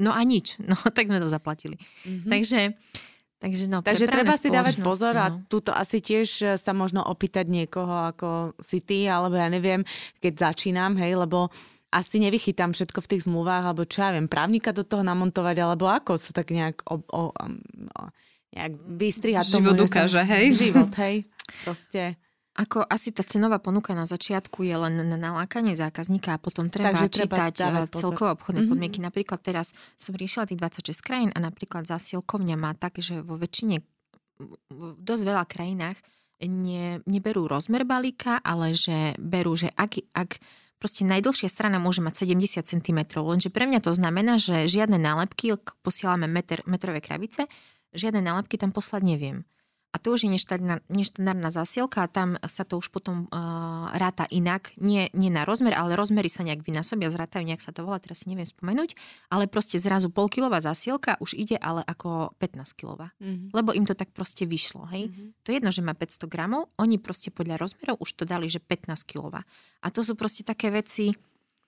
no 0.00 0.10
a 0.14 0.20
nič. 0.24 0.58
No 0.68 0.74
tak 0.74 1.08
sme 1.08 1.20
to 1.20 1.28
zaplatili. 1.28 1.76
Mm-hmm. 1.78 2.30
Takže 2.30 2.60
Takže, 3.38 3.70
no, 3.70 3.86
Takže 3.86 4.10
treba 4.10 4.34
si 4.34 4.50
dávať 4.50 4.82
pozor 4.82 5.14
no. 5.14 5.22
a 5.22 5.26
túto 5.46 5.70
asi 5.70 6.02
tiež 6.02 6.28
e, 6.42 6.46
sa 6.58 6.74
možno 6.74 7.06
opýtať 7.06 7.46
niekoho, 7.46 8.10
ako 8.10 8.58
si 8.58 8.82
ty, 8.82 9.06
alebo 9.06 9.38
ja 9.38 9.46
neviem, 9.46 9.86
keď 10.18 10.50
začínam, 10.50 10.98
hej, 10.98 11.14
lebo 11.14 11.46
asi 11.94 12.18
nevychytám 12.18 12.74
všetko 12.74 12.98
v 12.98 13.10
tých 13.14 13.30
zmluvách, 13.30 13.70
alebo 13.70 13.86
čo 13.86 14.02
ja 14.02 14.10
viem, 14.10 14.26
právnika 14.26 14.74
do 14.74 14.82
toho 14.82 15.06
namontovať, 15.06 15.54
alebo 15.54 15.86
ako 15.86 16.18
sa 16.18 16.34
tak 16.34 16.50
nejak, 16.50 16.82
o, 16.90 16.98
o, 16.98 17.30
o, 17.30 18.02
nejak 18.58 18.72
vystriha 18.98 19.46
tomu. 19.46 19.70
Život 19.70 19.86
ukáže, 19.86 20.22
hej? 20.26 20.44
Život, 20.58 20.92
hej. 20.98 21.22
Proste. 21.62 22.18
Ako 22.58 22.82
asi 22.82 23.14
tá 23.14 23.22
cenová 23.22 23.62
ponuka 23.62 23.94
na 23.94 24.02
začiatku 24.02 24.66
je 24.66 24.74
len 24.74 24.98
na 25.06 25.14
nalákanie 25.14 25.78
zákazníka 25.78 26.34
a 26.34 26.42
potom 26.42 26.66
treba 26.66 26.90
Takže 26.90 27.06
čítať 27.06 27.54
treba 27.54 27.86
eh, 27.86 27.94
celkové 27.94 28.34
obchodné 28.34 28.66
mm-hmm. 28.66 28.70
podmienky. 28.74 28.98
Napríklad 28.98 29.38
teraz 29.38 29.70
som 29.94 30.10
riešila 30.18 30.50
tých 30.50 30.58
26 30.58 31.06
krajín 31.06 31.30
a 31.30 31.38
napríklad 31.38 31.86
zásielkovňa 31.86 32.58
má 32.58 32.74
tak, 32.74 32.98
že 32.98 33.22
vo 33.22 33.38
väčšine, 33.38 33.78
v 34.74 34.82
dosť 34.98 35.22
veľa 35.22 35.44
krajinách 35.46 36.02
ne, 36.46 36.98
neberú 37.06 37.46
rozmer 37.46 37.86
balíka, 37.86 38.42
ale 38.42 38.74
že 38.74 39.14
berú, 39.22 39.54
že 39.54 39.70
ak, 39.78 40.02
ak 40.10 40.42
proste 40.82 41.02
najdlhšia 41.06 41.50
strana 41.50 41.82
môže 41.82 42.02
mať 42.02 42.26
70 42.26 42.62
cm, 42.62 42.98
lenže 43.22 43.50
pre 43.50 43.66
mňa 43.66 43.82
to 43.82 43.94
znamená, 43.94 44.38
že 44.38 44.70
žiadne 44.70 44.98
nálepky, 44.98 45.54
posielame 45.82 46.30
meter, 46.30 46.62
metrové 46.66 47.02
krabice, 47.02 47.46
žiadne 47.94 48.22
nálepky 48.22 48.58
tam 48.58 48.70
poslať 48.70 49.02
neviem. 49.02 49.46
A 49.88 49.96
to 49.96 50.12
už 50.12 50.28
je 50.28 50.30
neštandardná 50.92 51.48
zasielka 51.48 52.04
a 52.04 52.12
tam 52.12 52.36
sa 52.44 52.68
to 52.68 52.76
už 52.76 52.92
potom 52.92 53.24
uh, 53.32 53.88
ráta 53.96 54.28
inak. 54.28 54.76
Nie, 54.76 55.08
nie 55.16 55.32
na 55.32 55.48
rozmer, 55.48 55.72
ale 55.72 55.96
rozmery 55.96 56.28
sa 56.28 56.44
nejak 56.44 56.60
vynásobia, 56.60 57.08
zrátajú, 57.08 57.48
nejak 57.48 57.64
sa 57.64 57.72
to 57.72 57.88
volá, 57.88 57.96
teraz 57.96 58.20
si 58.20 58.28
neviem 58.28 58.44
spomenúť. 58.44 58.92
Ale 59.32 59.48
proste 59.48 59.80
zrazu 59.80 60.12
polkilová 60.12 60.60
zasielka 60.60 61.16
už 61.24 61.40
ide 61.40 61.56
ale 61.56 61.80
ako 61.88 62.36
15 62.36 62.76
kilová. 62.76 63.16
Mm-hmm. 63.16 63.56
Lebo 63.56 63.72
im 63.72 63.88
to 63.88 63.96
tak 63.96 64.12
proste 64.12 64.44
vyšlo. 64.44 64.84
Hej? 64.92 65.08
Mm-hmm. 65.08 65.28
To 65.40 65.46
je 65.48 65.56
jedno, 65.56 65.72
že 65.72 65.80
má 65.80 65.96
500 65.96 66.28
gramov, 66.28 66.68
oni 66.76 67.00
proste 67.00 67.32
podľa 67.32 67.56
rozmerov 67.56 67.96
už 68.04 68.12
to 68.12 68.24
dali, 68.28 68.44
že 68.44 68.60
15 68.60 68.92
kilová. 69.08 69.40
A 69.80 69.88
to 69.88 70.04
sú 70.04 70.12
proste 70.20 70.44
také 70.44 70.68
veci, 70.68 71.16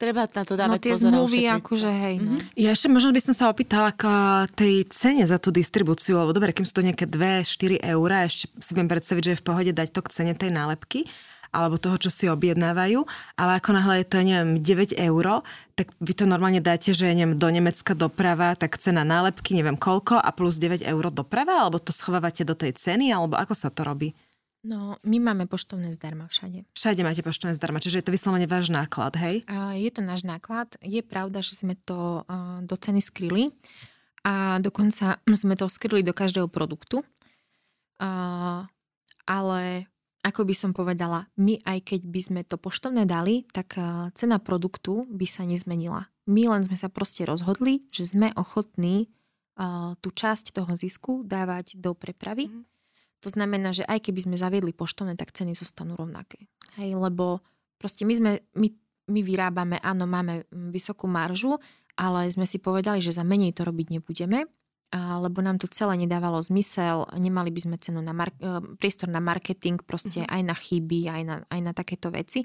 Treba 0.00 0.24
na 0.24 0.44
to 0.48 0.56
dávať 0.56 0.78
no, 0.80 0.84
tie 0.88 0.94
pozor 0.96 1.12
zmluvy, 1.12 1.40
akože 1.60 1.90
hej. 1.92 2.16
No. 2.24 2.32
Mm-hmm. 2.32 2.56
Ja 2.56 2.72
ešte 2.72 2.88
možno 2.88 3.12
by 3.12 3.20
som 3.20 3.34
sa 3.36 3.52
opýtala 3.52 3.92
k 3.92 4.08
tej 4.56 4.88
cene 4.88 5.28
za 5.28 5.36
tú 5.36 5.52
distribúciu, 5.52 6.16
lebo 6.16 6.32
dobre, 6.32 6.56
kým 6.56 6.64
sú 6.64 6.72
to 6.72 6.86
nejaké 6.88 7.04
2-4 7.04 7.84
eurá, 7.84 8.24
ešte 8.24 8.48
si 8.64 8.72
viem 8.72 8.88
predstaviť, 8.88 9.20
že 9.20 9.32
je 9.36 9.40
v 9.40 9.44
pohode 9.44 9.72
dať 9.76 9.92
to 9.92 10.00
k 10.00 10.08
cene 10.08 10.32
tej 10.32 10.56
nálepky 10.56 11.04
alebo 11.50 11.82
toho, 11.82 11.98
čo 11.98 12.10
si 12.14 12.30
objednávajú, 12.30 13.02
ale 13.34 13.58
ako 13.58 13.70
náhle 13.74 13.94
je 14.00 14.06
to, 14.06 14.22
neviem, 14.22 14.62
9 14.62 14.94
eur, 14.94 15.42
tak 15.74 15.90
vy 15.98 16.12
to 16.14 16.22
normálne 16.22 16.62
dáte, 16.62 16.94
že 16.94 17.10
neviem, 17.10 17.34
do 17.34 17.50
Nemecka 17.50 17.98
doprava, 17.98 18.54
tak 18.54 18.78
cena 18.78 19.02
nálepky, 19.02 19.58
neviem 19.58 19.74
koľko 19.74 20.22
a 20.22 20.30
plus 20.30 20.62
9 20.62 20.86
eur 20.86 21.04
doprava, 21.10 21.66
alebo 21.66 21.82
to 21.82 21.90
schovávate 21.90 22.46
do 22.46 22.54
tej 22.54 22.78
ceny, 22.78 23.10
alebo 23.10 23.34
ako 23.34 23.58
sa 23.58 23.68
to 23.68 23.82
robí? 23.82 24.14
No, 24.60 25.00
my 25.00 25.16
máme 25.16 25.48
poštovné 25.48 25.88
zdarma 25.96 26.28
všade. 26.28 26.68
Všade 26.76 27.00
máte 27.00 27.24
poštovné 27.24 27.56
zdarma, 27.56 27.80
čiže 27.80 28.04
je 28.04 28.06
to 28.06 28.12
vyslovene 28.12 28.44
váš 28.44 28.68
náklad, 28.68 29.16
hej? 29.16 29.40
Uh, 29.48 29.72
je 29.72 29.88
to 29.88 30.04
náš 30.04 30.20
náklad. 30.20 30.76
Je 30.84 31.00
pravda, 31.00 31.40
že 31.40 31.56
sme 31.56 31.72
to 31.80 32.28
uh, 32.28 32.60
do 32.60 32.76
ceny 32.76 33.00
skryli 33.00 33.48
a 34.20 34.60
dokonca 34.60 35.16
sme 35.42 35.56
to 35.56 35.64
skryli 35.64 36.04
do 36.04 36.12
každého 36.12 36.52
produktu. 36.52 37.00
Uh, 37.96 38.68
ale 39.24 39.88
ako 40.20 40.44
by 40.44 40.52
som 40.52 40.76
povedala, 40.76 41.24
my 41.40 41.56
aj 41.64 41.96
keď 41.96 42.00
by 42.04 42.20
sme 42.20 42.40
to 42.44 42.60
poštovné 42.60 43.08
dali, 43.08 43.48
tak 43.56 43.80
uh, 43.80 44.12
cena 44.12 44.36
produktu 44.36 45.08
by 45.08 45.24
sa 45.24 45.48
nezmenila. 45.48 46.04
My 46.28 46.52
len 46.52 46.60
sme 46.68 46.76
sa 46.76 46.92
proste 46.92 47.24
rozhodli, 47.24 47.88
že 47.88 48.12
sme 48.12 48.28
ochotní 48.36 49.08
uh, 49.56 49.96
tú 50.04 50.12
časť 50.12 50.52
toho 50.52 50.76
zisku 50.76 51.24
dávať 51.24 51.80
do 51.80 51.96
prepravy. 51.96 52.52
Mm 52.52 52.69
to 53.20 53.28
znamená, 53.28 53.70
že 53.76 53.84
aj 53.84 54.08
keby 54.08 54.20
sme 54.24 54.36
zaviedli 54.40 54.72
poštovné, 54.72 55.14
tak 55.14 55.36
ceny 55.36 55.52
zostanú 55.52 55.96
rovnaké. 55.96 56.48
Hej, 56.80 56.96
lebo 56.96 57.44
proste 57.76 58.08
my 58.08 58.14
sme, 58.16 58.32
my, 58.56 58.68
my 59.12 59.20
vyrábame, 59.20 59.76
áno, 59.80 60.08
máme 60.08 60.48
vysokú 60.50 61.04
maržu, 61.04 61.60
ale 62.00 62.32
sme 62.32 62.48
si 62.48 62.56
povedali, 62.56 63.04
že 63.04 63.12
za 63.12 63.24
menej 63.24 63.52
to 63.52 63.68
robiť 63.68 64.00
nebudeme, 64.00 64.48
lebo 64.96 65.38
nám 65.38 65.62
to 65.62 65.70
celé 65.70 65.94
nedávalo 66.02 66.42
zmysel, 66.42 67.06
nemali 67.14 67.54
by 67.54 67.60
sme 67.62 67.76
cenu 67.78 68.02
na 68.02 68.10
mar- 68.10 68.34
e, 68.42 68.58
priestor 68.74 69.06
na 69.06 69.22
marketing, 69.22 69.78
proste 69.86 70.26
uh-huh. 70.26 70.34
aj 70.34 70.42
na 70.42 70.56
chyby, 70.56 71.00
aj 71.06 71.22
na, 71.22 71.36
aj 71.46 71.60
na 71.62 71.72
takéto 71.76 72.10
veci. 72.10 72.42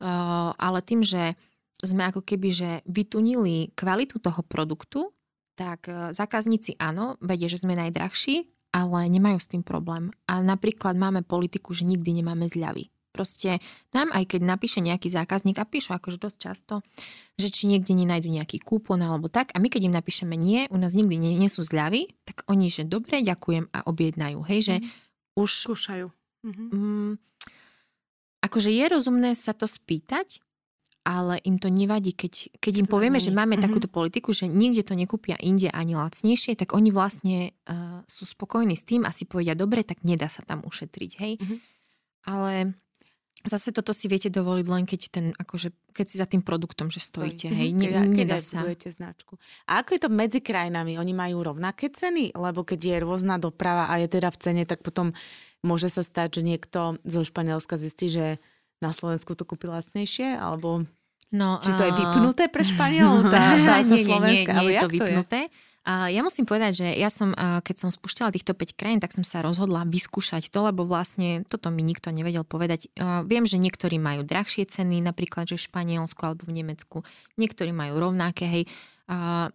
Uh, 0.00 0.54
ale 0.56 0.80
tým, 0.80 1.04
že 1.04 1.36
sme 1.82 2.08
ako 2.08 2.24
keby 2.24 2.48
že 2.54 2.70
vytunili 2.88 3.74
kvalitu 3.74 4.16
toho 4.22 4.40
produktu, 4.44 5.12
tak 5.56 5.92
e, 5.92 6.12
zákazníci 6.16 6.80
áno, 6.80 7.20
vedia, 7.20 7.48
že 7.48 7.60
sme 7.60 7.76
najdrahší, 7.76 8.48
ale 8.70 9.10
nemajú 9.10 9.38
s 9.38 9.50
tým 9.50 9.62
problém. 9.66 10.14
A 10.30 10.38
napríklad 10.42 10.94
máme 10.94 11.26
politiku, 11.26 11.74
že 11.74 11.86
nikdy 11.86 12.22
nemáme 12.22 12.46
zľavy. 12.46 12.90
Proste 13.10 13.58
nám, 13.90 14.14
aj 14.14 14.34
keď 14.34 14.40
napíše 14.46 14.78
nejaký 14.78 15.10
zákazník, 15.10 15.58
a 15.58 15.66
píšu 15.66 15.98
akože 15.98 16.22
dosť 16.22 16.38
často, 16.38 16.74
že 17.34 17.50
či 17.50 17.66
niekde 17.66 17.90
nenajdu 17.98 18.30
nejaký 18.30 18.62
kúpon 18.62 19.02
alebo 19.02 19.26
tak, 19.26 19.50
a 19.50 19.58
my 19.58 19.66
keď 19.66 19.90
im 19.90 19.94
napíšeme 19.98 20.38
nie, 20.38 20.70
u 20.70 20.78
nás 20.78 20.94
nikdy 20.94 21.18
nie, 21.18 21.34
nie 21.34 21.50
sú 21.50 21.66
zľavy, 21.66 22.06
tak 22.22 22.46
oni, 22.46 22.70
že 22.70 22.86
dobre, 22.86 23.18
ďakujem 23.26 23.66
a 23.74 23.82
objednajú. 23.90 24.46
Hej, 24.46 24.60
že 24.62 24.74
mm. 24.78 24.86
už... 25.42 25.50
Skúšajú. 25.66 26.06
Mm-hmm. 26.46 26.68
Mm, 26.70 27.12
akože 28.46 28.70
je 28.70 28.84
rozumné 28.86 29.30
sa 29.34 29.58
to 29.58 29.66
spýtať, 29.66 30.38
ale 31.00 31.40
im 31.48 31.56
to 31.56 31.72
nevadí, 31.72 32.12
keď, 32.12 32.60
keď 32.60 32.84
im 32.84 32.88
povieme, 32.88 33.16
že 33.16 33.32
máme 33.32 33.56
mm-hmm. 33.56 33.64
takúto 33.64 33.88
politiku, 33.88 34.36
že 34.36 34.52
nikde 34.52 34.84
to 34.84 34.92
nekúpia 34.92 35.40
inde 35.40 35.72
ani 35.72 35.96
lacnejšie, 35.96 36.60
tak 36.60 36.76
oni 36.76 36.92
vlastne 36.92 37.56
uh, 37.68 38.04
sú 38.04 38.28
spokojní 38.28 38.76
s 38.76 38.84
tým 38.84 39.08
a 39.08 39.10
si 39.10 39.24
povedia, 39.24 39.56
dobre, 39.56 39.80
tak 39.80 40.04
nedá 40.04 40.28
sa 40.28 40.44
tam 40.44 40.60
ušetriť, 40.60 41.10
hej. 41.24 41.32
Mm-hmm. 41.40 41.58
Ale 42.28 42.76
zase 43.40 43.72
toto 43.72 43.96
si 43.96 44.12
viete 44.12 44.28
dovoliť 44.28 44.66
len 44.68 44.84
keď 44.84 45.00
ten, 45.08 45.26
akože, 45.32 45.72
keď 45.96 46.06
si 46.06 46.16
za 46.20 46.28
tým 46.28 46.44
produktom, 46.44 46.92
že 46.92 47.00
stojíte, 47.00 47.48
Stojí. 47.48 47.56
hej, 47.56 47.68
ne, 47.72 47.88
keď, 47.88 47.92
nedá 48.12 48.36
sa. 48.36 48.60
značku. 48.68 49.40
A 49.64 49.80
ako 49.80 49.96
je 49.96 50.00
to 50.04 50.10
medzi 50.12 50.40
krajinami? 50.44 51.00
Oni 51.00 51.16
majú 51.16 51.40
rovnaké 51.40 51.88
ceny? 51.88 52.36
Lebo 52.36 52.60
keď 52.60 52.80
je 52.84 52.96
rôzna 53.00 53.40
doprava 53.40 53.88
a 53.88 53.96
je 53.96 54.08
teda 54.12 54.28
v 54.28 54.40
cene, 54.40 54.62
tak 54.68 54.84
potom 54.84 55.16
môže 55.64 55.88
sa 55.88 56.04
stať, 56.04 56.40
že 56.40 56.42
niekto 56.44 57.00
zo 57.04 57.20
Španielska 57.24 57.80
zistí, 57.80 58.12
že 58.12 58.36
na 58.80 58.90
Slovensku 58.96 59.36
to 59.36 59.44
kúpi 59.44 59.68
lacnejšie? 59.68 60.36
Alebo 60.36 60.84
no, 61.30 61.60
či 61.60 61.70
to 61.76 61.82
je 61.86 61.92
vypnuté 61.94 62.48
pre 62.48 62.64
Španielov? 62.66 63.28
Tá, 63.28 63.56
tá, 63.68 63.76
nie, 63.84 64.02
nie, 64.02 64.18
nie, 64.18 64.40
nie 64.44 64.66
je 64.72 64.80
to 64.80 64.88
vypnuté. 64.88 65.40
Je? 65.46 65.68
A 65.80 66.12
ja 66.12 66.20
musím 66.20 66.44
povedať, 66.44 66.84
že 66.84 66.88
ja 66.92 67.08
som, 67.08 67.32
keď 67.34 67.76
som 67.80 67.88
spúšťala 67.88 68.36
týchto 68.36 68.52
5 68.52 68.76
krajín, 68.76 69.00
tak 69.00 69.16
som 69.16 69.24
sa 69.24 69.40
rozhodla 69.40 69.88
vyskúšať 69.88 70.52
to, 70.52 70.60
lebo 70.60 70.84
vlastne 70.84 71.40
toto 71.48 71.72
mi 71.72 71.80
nikto 71.80 72.12
nevedel 72.12 72.44
povedať. 72.44 72.92
Viem, 73.24 73.48
že 73.48 73.56
niektorí 73.56 73.96
majú 73.96 74.20
drahšie 74.20 74.68
ceny, 74.68 75.00
napríklad, 75.00 75.48
že 75.48 75.56
v 75.56 75.66
Španielsku 75.72 76.20
alebo 76.20 76.44
v 76.44 76.60
Nemecku. 76.60 77.00
Niektorí 77.40 77.72
majú 77.72 77.96
rovnaké, 77.96 78.44
hej. 78.44 78.64
A 79.10 79.50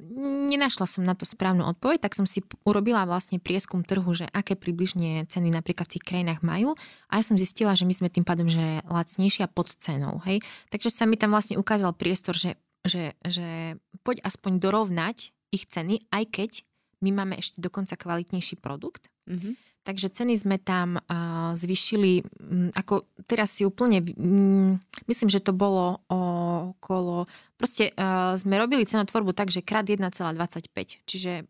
nenašla 0.52 0.84
som 0.84 1.08
na 1.08 1.16
to 1.16 1.24
správnu 1.24 1.64
odpoveď, 1.64 2.04
tak 2.04 2.12
som 2.12 2.28
si 2.28 2.44
urobila 2.68 3.08
vlastne 3.08 3.40
prieskum 3.40 3.88
trhu, 3.88 4.12
že 4.12 4.28
aké 4.36 4.60
približne 4.60 5.24
ceny 5.32 5.48
napríklad 5.48 5.88
v 5.88 5.96
tých 5.96 6.08
krajinách 6.12 6.44
majú 6.44 6.76
a 7.08 7.14
ja 7.16 7.24
som 7.24 7.40
zistila, 7.40 7.72
že 7.72 7.88
my 7.88 7.96
sme 7.96 8.12
tým 8.12 8.28
pádom, 8.28 8.52
že 8.52 8.84
lacnejšia 8.84 9.48
pod 9.48 9.72
cenou. 9.80 10.20
Hej? 10.28 10.44
Takže 10.68 10.92
sa 10.92 11.08
mi 11.08 11.16
tam 11.16 11.32
vlastne 11.32 11.56
ukázal 11.56 11.96
priestor, 11.96 12.36
že, 12.36 12.60
že, 12.84 13.16
že 13.24 13.80
poď 14.04 14.28
aspoň 14.28 14.60
dorovnať 14.60 15.32
ich 15.56 15.64
ceny, 15.72 16.04
aj 16.12 16.24
keď 16.36 16.52
my 17.00 17.16
máme 17.16 17.40
ešte 17.40 17.64
dokonca 17.64 17.96
kvalitnejší 17.96 18.60
produkt. 18.60 19.08
Mm-hmm. 19.32 19.54
Takže 19.86 20.10
ceny 20.10 20.34
sme 20.34 20.58
tam 20.58 20.98
uh, 20.98 21.54
zvyšili, 21.54 22.26
um, 22.42 22.74
ako 22.74 23.06
teraz 23.30 23.54
si 23.54 23.70
úplne, 23.70 24.02
um, 24.18 24.82
myslím, 25.06 25.30
že 25.30 25.46
to 25.46 25.54
bolo 25.54 26.02
okolo, 26.10 27.30
proste 27.54 27.94
uh, 27.94 28.34
sme 28.34 28.58
robili 28.58 28.82
cenotvorbu 28.82 29.38
tak, 29.38 29.54
že 29.54 29.62
krát 29.62 29.86
1,25, 29.86 31.06
čiže 31.06 31.46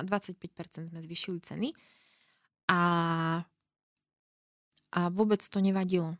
25% 0.00 0.88
sme 0.88 1.00
zvyšili 1.04 1.38
ceny 1.44 1.68
a, 2.72 2.80
a 4.96 5.00
vôbec 5.12 5.44
to 5.44 5.60
nevadilo. 5.60 6.16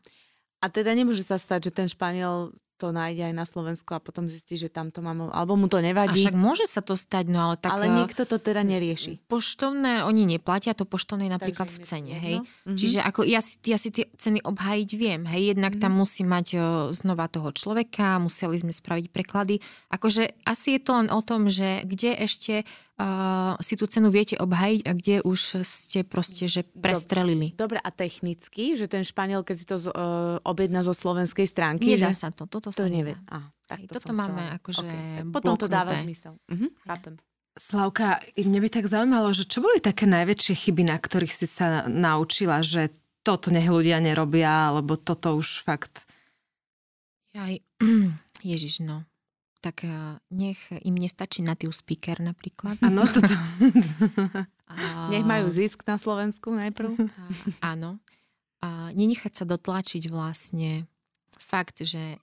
A 0.61 0.69
teda 0.69 0.93
nemôže 0.93 1.25
sa 1.25 1.41
stať, 1.41 1.69
že 1.69 1.71
ten 1.73 1.89
Španiel 1.89 2.53
to 2.75 2.91
nájde 2.91 3.31
aj 3.31 3.33
na 3.35 3.47
Slovensku 3.47 3.95
a 3.95 4.03
potom 4.03 4.27
zistí, 4.27 4.59
že 4.59 4.67
tam 4.67 4.91
to 4.91 4.99
mám, 4.99 5.31
alebo 5.31 5.55
mu 5.55 5.71
to 5.71 5.79
nevadí. 5.79 6.19
A 6.19 6.27
však 6.27 6.35
môže 6.35 6.67
sa 6.67 6.83
to 6.83 6.99
stať, 6.99 7.31
no 7.31 7.39
ale 7.39 7.55
tak... 7.55 7.71
Ale 7.71 7.87
niekto 7.87 8.27
to 8.27 8.35
teda 8.35 8.67
nerieši. 8.67 9.23
Poštovné, 9.31 10.03
oni 10.03 10.27
neplatia 10.27 10.75
to 10.75 10.83
poštovné 10.83 11.31
napríklad 11.31 11.71
Takže 11.71 11.79
v 11.79 11.87
cene, 11.87 12.13
hej. 12.19 12.37
Mm-hmm. 12.43 12.75
Čiže 12.75 12.99
ako 12.99 13.23
ja 13.23 13.39
si, 13.39 13.55
ja 13.63 13.79
si 13.79 13.89
tie 13.95 14.05
ceny 14.11 14.43
obhájiť 14.43 14.89
viem, 14.99 15.23
hej. 15.23 15.55
Jednak 15.55 15.79
mm-hmm. 15.79 15.83
tam 15.87 15.93
musí 15.95 16.27
mať 16.27 16.47
o, 16.55 16.59
znova 16.91 17.31
toho 17.31 17.55
človeka, 17.55 18.19
museli 18.19 18.59
sme 18.59 18.75
spraviť 18.75 19.05
preklady. 19.07 19.63
Akože 19.87 20.35
asi 20.43 20.75
je 20.75 20.81
to 20.83 20.91
len 20.99 21.07
o 21.07 21.23
tom, 21.23 21.47
že 21.47 21.81
kde 21.87 22.11
ešte 22.19 22.67
uh, 22.99 23.55
si 23.59 23.75
tú 23.75 23.85
cenu 23.87 24.07
viete 24.11 24.39
obhajiť 24.39 24.81
a 24.87 24.91
kde 24.95 25.15
už 25.23 25.63
ste 25.63 26.03
proste, 26.07 26.47
že 26.47 26.63
prestrelili. 26.63 27.51
Dobre, 27.55 27.79
a 27.79 27.89
technicky, 27.91 28.79
že 28.79 28.87
ten 28.87 29.03
Španiel, 29.03 29.43
keď 29.43 29.55
si 29.55 29.65
to 29.67 29.75
uh, 29.79 30.39
objedná 30.47 30.83
zo 30.83 30.95
slovenskej 30.95 31.47
stránky? 31.47 31.95
Nedá 31.95 32.11
že... 32.15 32.25
sa 32.25 32.29
to, 32.31 32.47
toto 32.47 32.71
sa 32.71 32.87
to 32.87 32.91
nevie. 32.91 33.15
Ah, 33.27 33.51
tak 33.67 33.83
to 33.87 33.99
toto 33.99 34.15
máme 34.15 34.43
chcela. 34.43 34.57
akože 34.59 34.87
okay. 34.87 35.31
Potom 35.31 35.55
to 35.59 35.67
dáva 35.67 35.91
zmysel. 35.99 36.39
Mhm, 36.47 36.67
chápem. 36.87 37.15
Slavka, 37.55 38.19
mne 38.35 38.59
by 38.59 38.67
tak 38.67 38.83
zaujímalo, 38.83 39.31
že 39.31 39.47
čo 39.47 39.63
boli 39.63 39.79
také 39.79 40.03
najväčšie 40.11 40.53
chyby, 40.67 40.91
na 40.91 40.99
ktorých 40.99 41.31
si 41.31 41.47
sa 41.47 41.87
naučila, 41.87 42.59
že 42.59 42.91
toto 43.23 43.47
nech 43.47 43.71
ľudia 43.71 44.03
nerobia, 44.03 44.69
alebo 44.69 44.99
toto 44.99 45.39
už 45.39 45.63
fakt... 45.63 46.03
Aj, 47.31 47.55
Ježiš, 48.51 48.83
no. 48.83 49.07
Tak 49.65 49.81
uh, 49.81 50.21
nech 50.29 50.61
im 50.85 50.93
nestačí 50.93 51.41
native 51.41 51.73
speaker 51.73 52.21
napríklad. 52.21 52.77
Áno, 52.85 53.01
toto. 53.09 53.33
A... 54.69 55.09
Nech 55.09 55.25
majú 55.25 55.49
zisk 55.49 55.81
na 55.89 55.97
Slovensku 55.97 56.53
najprv. 56.53 56.93
A, 56.93 57.73
áno. 57.73 57.97
A 58.61 58.93
nenechať 58.93 59.41
sa 59.41 59.45
dotlačiť 59.49 60.05
vlastne 60.13 60.85
fakt, 61.33 61.81
že 61.81 62.21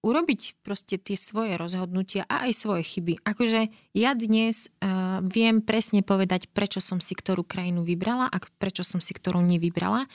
urobiť 0.00 0.64
proste 0.64 0.96
tie 0.96 1.18
svoje 1.18 1.60
rozhodnutia 1.60 2.24
a 2.24 2.48
aj 2.48 2.52
svoje 2.56 2.86
chyby. 2.86 3.20
Akože 3.20 3.68
ja 3.92 4.16
dnes 4.16 4.72
uh, 4.80 5.20
viem 5.28 5.60
presne 5.60 6.00
povedať, 6.00 6.48
prečo 6.48 6.80
som 6.80 7.04
si 7.04 7.12
ktorú 7.12 7.44
krajinu 7.44 7.84
vybrala 7.84 8.32
a 8.32 8.36
prečo 8.56 8.80
som 8.80 9.04
si 9.04 9.12
ktorú 9.12 9.44
nevybrala. 9.44 10.08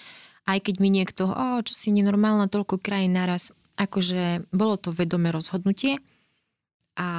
Aj 0.50 0.60
keď 0.60 0.76
mi 0.82 0.90
niekto, 0.90 1.30
oh, 1.30 1.62
čo 1.62 1.74
si 1.78 1.94
nenormálna, 1.94 2.50
toľko 2.50 2.82
krajín 2.82 3.14
naraz, 3.14 3.54
akože 3.78 4.50
bolo 4.50 4.76
to 4.82 4.90
vedomé 4.90 5.30
rozhodnutie 5.30 6.02
a, 6.98 7.10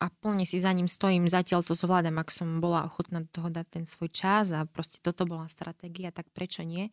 a 0.00 0.06
plne 0.20 0.44
si 0.44 0.60
za 0.60 0.72
ním 0.72 0.88
stojím, 0.88 1.28
zatiaľ 1.28 1.64
to 1.64 1.72
zvládam, 1.72 2.20
ak 2.20 2.32
som 2.32 2.60
bola 2.60 2.84
ochotná 2.84 3.24
do 3.24 3.30
toho 3.30 3.48
dať 3.48 3.80
ten 3.80 3.84
svoj 3.84 4.12
čas 4.12 4.52
a 4.52 4.64
proste 4.64 5.00
toto 5.00 5.28
bola 5.28 5.48
stratégia, 5.48 6.12
tak 6.12 6.28
prečo 6.32 6.64
nie? 6.64 6.88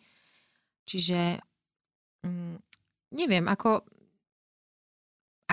Čiže 0.84 1.40
mm, 2.28 2.56
neviem, 3.16 3.46
ako 3.48 3.84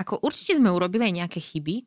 ako 0.01 0.23
určite 0.25 0.57
sme 0.57 0.73
urobili 0.73 1.05
aj 1.05 1.17
nejaké 1.23 1.39
chyby 1.43 1.85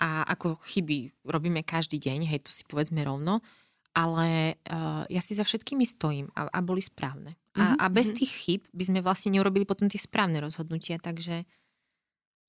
a 0.00 0.24
ako 0.32 0.56
chyby 0.64 1.12
robíme 1.28 1.60
každý 1.60 2.00
deň, 2.00 2.24
hej, 2.24 2.40
to 2.46 2.50
si 2.50 2.64
povedzme 2.64 3.04
rovno, 3.04 3.44
ale 3.92 4.56
uh, 4.70 5.04
ja 5.10 5.20
si 5.20 5.36
za 5.36 5.44
všetkými 5.44 5.84
stojím 5.84 6.32
a, 6.32 6.48
a 6.48 6.58
boli 6.64 6.80
správne. 6.80 7.36
A, 7.58 7.74
mm-hmm. 7.74 7.78
a 7.82 7.84
bez 7.90 8.06
mhm. 8.08 8.16
tých 8.16 8.32
chyb 8.32 8.60
by 8.70 8.84
sme 8.86 9.00
vlastne 9.04 9.34
neurobili 9.34 9.66
potom 9.68 9.90
tie 9.90 10.00
správne 10.00 10.40
rozhodnutia, 10.40 10.96
takže... 10.96 11.44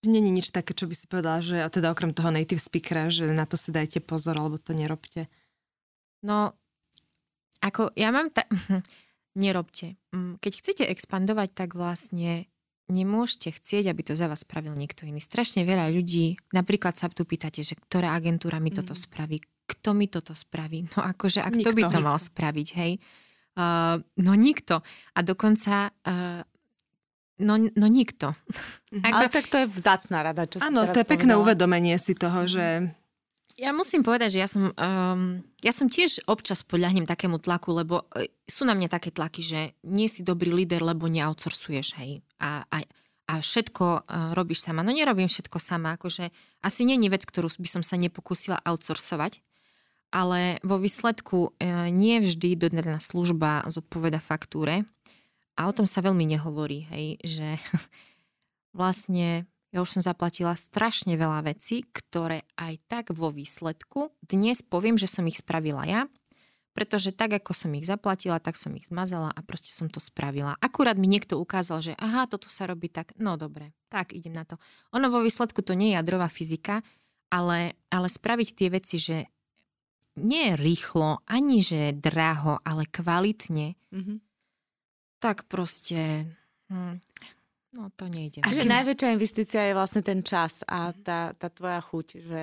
Není 0.02 0.34
nič 0.34 0.50
také, 0.50 0.74
čo 0.74 0.90
by 0.90 0.96
si 0.98 1.06
povedala, 1.06 1.46
že 1.46 1.62
teda 1.70 1.94
okrem 1.94 2.10
toho 2.10 2.34
native 2.34 2.58
speakera, 2.58 3.14
že 3.14 3.30
na 3.30 3.46
to 3.46 3.54
si 3.54 3.70
dajte 3.70 4.02
pozor, 4.02 4.34
alebo 4.34 4.58
to 4.58 4.74
nerobte. 4.74 5.30
No, 6.26 6.58
ako 7.62 7.94
ja 7.94 8.10
mám 8.10 8.34
ta... 8.34 8.50
nerobte. 9.38 9.96
Mm, 10.12 10.42
keď 10.42 10.52
chcete 10.58 10.84
expandovať, 10.90 11.54
tak 11.54 11.78
vlastne 11.78 12.50
nemôžete 12.92 13.56
chcieť, 13.56 13.88
aby 13.88 14.02
to 14.04 14.14
za 14.18 14.28
vás 14.28 14.44
spravil 14.44 14.76
niekto 14.76 15.08
iný. 15.08 15.24
Strašne 15.24 15.64
veľa 15.64 15.94
ľudí, 15.96 16.36
napríklad 16.52 17.00
sa 17.00 17.08
tu 17.08 17.24
pýtate, 17.24 17.64
že 17.64 17.80
ktorá 17.80 18.12
agentúra 18.18 18.60
mi 18.60 18.74
toto 18.76 18.92
mm. 18.92 19.00
spraví, 19.00 19.38
kto 19.70 19.96
mi 19.96 20.12
toto 20.12 20.36
spraví. 20.36 20.92
No 20.98 21.06
akože, 21.08 21.40
a 21.40 21.50
kto 21.54 21.72
nikto. 21.72 21.78
by 21.78 21.84
to 21.88 22.00
mal 22.04 22.18
spraviť, 22.20 22.68
hej? 22.76 23.00
Uh, 23.52 24.00
no 24.20 24.34
nikto. 24.36 24.84
A 25.16 25.20
dokonca 25.24 25.92
uh, 25.92 26.44
No, 27.40 27.56
no 27.58 27.88
nikto. 27.88 28.34
Mhm. 28.92 29.04
Ako... 29.06 29.16
Ale 29.16 29.28
tak 29.32 29.46
to 29.48 29.58
je 29.64 29.68
vzácná 29.72 30.20
rada, 30.26 30.44
čo 30.50 30.60
Áno, 30.60 30.84
to 30.90 31.00
je 31.00 31.08
pekné 31.08 31.38
uvedomenie 31.40 31.96
si 32.02 32.18
toho, 32.18 32.44
že 32.50 32.92
ja 33.60 33.76
musím 33.76 34.02
povedať, 34.02 34.40
že 34.40 34.40
ja 34.40 34.50
som, 34.50 34.74
um, 34.74 35.44
ja 35.60 35.70
som 35.76 35.92
tiež 35.92 36.26
občas 36.26 36.64
podľahnem 36.64 37.04
takému 37.04 37.38
tlaku, 37.38 37.76
lebo 37.76 37.96
uh, 38.02 38.26
sú 38.48 38.64
na 38.64 38.74
mňa 38.74 38.90
také 38.90 39.12
tlaky, 39.12 39.42
že 39.44 39.60
nie 39.84 40.08
si 40.08 40.24
dobrý 40.24 40.50
líder, 40.50 40.82
lebo 40.82 41.12
neoutsourcuješ, 41.12 42.00
hej. 42.00 42.26
A, 42.40 42.64
a, 42.66 42.78
a 43.28 43.34
všetko 43.38 43.86
uh, 43.86 44.32
robíš 44.34 44.64
sama. 44.64 44.82
No 44.82 44.96
nerobím 44.96 45.28
všetko 45.28 45.60
sama, 45.60 46.00
akože 46.00 46.32
asi 46.64 46.82
není 46.88 47.12
vec, 47.12 47.28
ktorú 47.28 47.52
by 47.60 47.70
som 47.70 47.84
sa 47.84 48.00
nepokúsila 48.00 48.58
outsourcovať, 48.64 49.44
ale 50.10 50.58
vo 50.64 50.80
výsledku 50.80 51.52
uh, 51.52 51.88
nie 51.92 52.24
vždy 52.24 52.56
dodaná 52.56 52.98
služba 52.98 53.68
zodpoveda 53.68 54.24
faktúre 54.24 54.88
a 55.56 55.68
o 55.68 55.76
tom 55.76 55.88
sa 55.88 56.04
veľmi 56.04 56.24
nehovorí, 56.28 56.88
hej, 56.92 57.20
že 57.24 57.48
vlastne 58.78 59.46
ja 59.72 59.80
už 59.80 60.00
som 60.00 60.04
zaplatila 60.04 60.52
strašne 60.60 61.16
veľa 61.16 61.48
vecí, 61.48 61.88
ktoré 61.88 62.44
aj 62.60 62.74
tak 62.92 63.06
vo 63.16 63.32
výsledku 63.32 64.12
dnes 64.20 64.60
poviem, 64.60 65.00
že 65.00 65.08
som 65.08 65.24
ich 65.28 65.40
spravila 65.40 65.88
ja, 65.88 66.02
pretože 66.72 67.12
tak, 67.12 67.36
ako 67.36 67.52
som 67.52 67.72
ich 67.76 67.88
zaplatila, 67.88 68.40
tak 68.40 68.56
som 68.56 68.72
ich 68.76 68.88
zmazala 68.88 69.32
a 69.32 69.40
proste 69.44 69.72
som 69.72 69.92
to 69.92 70.00
spravila. 70.00 70.56
Akurát 70.64 70.96
mi 70.96 71.08
niekto 71.08 71.40
ukázal, 71.40 71.84
že 71.84 71.94
aha, 72.00 72.28
toto 72.28 72.48
sa 72.48 72.68
robí 72.68 72.88
tak, 72.88 73.12
no 73.20 73.36
dobre, 73.36 73.76
tak 73.92 74.16
idem 74.16 74.36
na 74.36 74.48
to. 74.48 74.56
Ono 74.96 75.08
vo 75.12 75.24
výsledku 75.24 75.64
to 75.64 75.76
nie 75.76 75.96
je 75.96 76.00
jadrová 76.00 76.32
fyzika, 76.32 76.84
ale, 77.32 77.80
ale 77.92 78.08
spraviť 78.08 78.50
tie 78.56 78.68
veci, 78.72 79.00
že 79.00 79.18
nie 80.20 80.52
rýchlo, 80.56 81.24
ani 81.28 81.64
že 81.64 81.96
draho, 81.96 82.60
ale 82.68 82.84
kvalitne, 82.88 83.80
mm-hmm. 83.92 84.18
Tak 85.22 85.46
proste... 85.46 86.26
Hm, 86.74 86.98
No 87.72 87.88
to 87.96 88.12
nejde. 88.12 88.44
A 88.44 88.52
že 88.52 88.68
najväčšia 88.68 89.16
investícia 89.16 89.62
je 89.72 89.78
vlastne 89.80 90.04
ten 90.04 90.20
čas 90.28 90.60
a 90.68 90.92
tá, 90.92 91.32
tá 91.40 91.48
tvoja 91.48 91.80
chuť, 91.80 92.08
že 92.20 92.42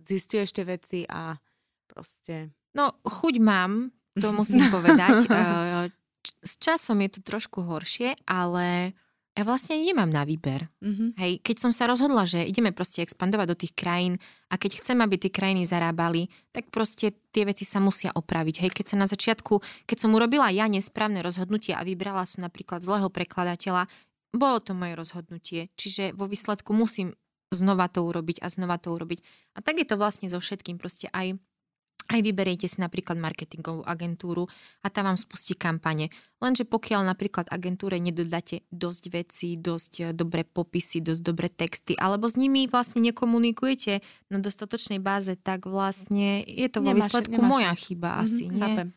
zistuješ 0.00 0.56
tie 0.56 0.64
veci 0.64 1.00
a 1.04 1.36
proste... 1.84 2.56
No 2.72 2.96
chuť 3.04 3.44
mám, 3.44 3.92
to 4.16 4.32
musím 4.32 4.64
povedať. 4.76 5.28
Eh, 5.28 5.92
s 6.24 6.56
časom 6.56 7.04
je 7.04 7.10
to 7.12 7.20
trošku 7.20 7.60
horšie, 7.60 8.16
ale 8.24 8.96
ja 9.38 9.46
vlastne 9.46 9.78
nemám 9.78 10.10
na 10.10 10.26
výber. 10.26 10.66
Mm-hmm. 10.82 11.14
Hej, 11.14 11.32
keď 11.46 11.56
som 11.62 11.70
sa 11.70 11.86
rozhodla, 11.86 12.26
že 12.26 12.42
ideme 12.42 12.74
proste 12.74 13.06
expandovať 13.06 13.46
do 13.46 13.54
tých 13.54 13.70
krajín 13.70 14.18
a 14.50 14.58
keď 14.58 14.82
chcem, 14.82 14.98
aby 14.98 15.14
tie 15.14 15.30
krajiny 15.30 15.62
zarábali, 15.62 16.26
tak 16.50 16.74
proste 16.74 17.14
tie 17.30 17.46
veci 17.46 17.62
sa 17.62 17.78
musia 17.78 18.10
opraviť. 18.10 18.66
Hej, 18.66 18.70
keď 18.74 18.86
sa 18.90 18.96
na 18.98 19.06
začiatku, 19.06 19.62
keď 19.86 19.94
som 20.02 20.10
urobila 20.10 20.50
ja 20.50 20.66
nesprávne 20.66 21.22
rozhodnutie 21.22 21.70
a 21.70 21.86
vybrala 21.86 22.26
som 22.26 22.42
napríklad 22.42 22.82
zlého 22.82 23.06
prekladateľa, 23.14 23.86
bolo 24.34 24.58
to 24.58 24.74
moje 24.74 24.98
rozhodnutie, 24.98 25.60
čiže 25.78 26.18
vo 26.18 26.26
výsledku 26.26 26.74
musím 26.74 27.14
znova 27.54 27.86
to 27.88 28.04
urobiť 28.04 28.42
a 28.42 28.50
znova 28.50 28.76
to 28.76 28.90
urobiť. 28.92 29.22
A 29.54 29.62
tak 29.62 29.80
je 29.80 29.86
to 29.86 29.96
vlastne 29.96 30.26
so 30.28 30.42
všetkým, 30.42 30.82
proste 30.82 31.08
aj 31.14 31.38
aj 32.08 32.20
vyberiete 32.24 32.64
si 32.64 32.80
napríklad 32.80 33.20
marketingovú 33.20 33.84
agentúru 33.84 34.48
a 34.80 34.88
tá 34.88 35.04
vám 35.04 35.20
spustí 35.20 35.52
kampane. 35.52 36.08
Lenže 36.40 36.64
pokiaľ 36.64 37.04
napríklad 37.04 37.52
agentúre 37.52 38.00
nedodáte 38.00 38.64
dosť 38.72 39.04
vecí, 39.12 39.48
dosť 39.60 39.92
eh, 40.00 40.06
dobré 40.16 40.42
popisy, 40.48 41.04
dosť 41.04 41.22
dobré 41.22 41.48
texty, 41.52 41.92
alebo 42.00 42.24
s 42.26 42.40
nimi 42.40 42.64
vlastne 42.66 43.04
nekomunikujete 43.04 44.00
na 44.32 44.38
dostatočnej 44.40 44.98
báze, 45.04 45.36
tak 45.36 45.68
vlastne 45.68 46.40
je 46.48 46.68
to 46.72 46.80
vo 46.80 46.96
nemáš, 46.96 47.12
výsledku 47.12 47.40
nemáš. 47.40 47.50
moja 47.52 47.72
chyba 47.76 48.10
mm-hmm, 48.10 48.24
asi. 48.24 48.44
Nie? 48.48 48.60
Chápem. 48.64 48.88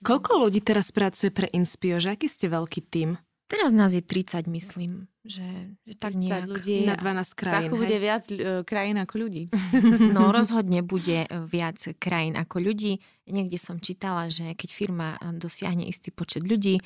Koľko 0.00 0.30
ľudí 0.48 0.60
teraz 0.64 0.88
pracuje 0.94 1.28
pre 1.28 1.52
Inspio? 1.52 2.00
Že 2.00 2.16
aký 2.16 2.26
ste 2.30 2.48
veľký 2.48 2.80
tým? 2.88 3.20
Teraz 3.50 3.74
nás 3.74 3.90
je 3.90 3.98
30, 3.98 4.46
myslím, 4.46 5.10
že, 5.26 5.74
že 5.82 5.94
tak 5.98 6.14
nejak. 6.14 6.46
ľudí 6.46 6.86
na 6.86 6.94
12 6.94 7.34
krajín. 7.34 7.70
bude 7.74 7.96
viac 7.98 8.22
uh, 8.30 8.62
krajín 8.62 8.96
ako 9.02 9.14
ľudí. 9.26 9.50
No 10.14 10.30
rozhodne 10.30 10.86
bude 10.86 11.26
viac 11.50 11.82
krajín 11.98 12.38
ako 12.38 12.62
ľudí. 12.62 13.02
Niekde 13.26 13.58
som 13.58 13.82
čítala, 13.82 14.30
že 14.30 14.54
keď 14.54 14.70
firma 14.70 15.08
dosiahne 15.34 15.82
istý 15.90 16.14
počet 16.14 16.46
ľudí, 16.46 16.78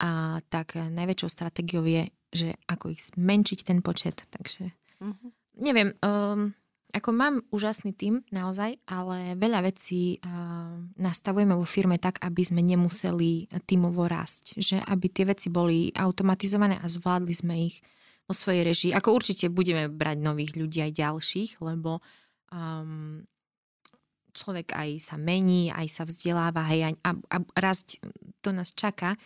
a 0.00 0.40
tak 0.48 0.80
najväčšou 0.80 1.28
stratégiou 1.28 1.84
je, 1.84 2.08
že 2.32 2.48
ako 2.66 2.96
ich 2.96 3.04
zmenšiť 3.12 3.58
ten 3.68 3.84
počet. 3.84 4.24
Takže 4.32 4.72
uh-huh. 5.04 5.28
neviem, 5.60 5.92
um, 6.00 6.56
ako 6.90 7.10
mám 7.14 7.34
úžasný 7.54 7.94
tým 7.94 8.22
naozaj, 8.34 8.78
ale 8.90 9.38
veľa 9.38 9.62
vecí 9.66 10.18
uh, 10.18 10.74
nastavujeme 10.98 11.54
vo 11.54 11.66
firme 11.66 11.96
tak, 11.96 12.18
aby 12.22 12.42
sme 12.42 12.60
nemuseli 12.62 13.46
tímovo 13.64 14.06
rásť. 14.10 14.58
Že 14.58 14.76
aby 14.84 15.06
tie 15.10 15.24
veci 15.26 15.48
boli 15.50 15.94
automatizované 15.94 16.78
a 16.82 16.86
zvládli 16.90 17.34
sme 17.34 17.54
ich 17.70 17.82
vo 18.26 18.34
svojej 18.34 18.62
režii. 18.62 18.90
Ako 18.94 19.10
určite 19.10 19.50
budeme 19.50 19.90
brať 19.90 20.18
nových 20.22 20.54
ľudí 20.54 20.78
aj 20.86 20.98
ďalších, 20.98 21.50
lebo 21.62 21.98
um, 22.54 23.26
človek 24.30 24.74
aj 24.74 24.88
sa 25.02 25.16
mení, 25.18 25.74
aj 25.74 25.86
sa 25.90 26.02
vzdeláva 26.06 26.62
hej, 26.70 26.94
a, 27.02 27.10
a 27.10 27.36
rásť 27.58 27.98
to 28.38 28.54
nás 28.54 28.70
čaká 28.70 29.18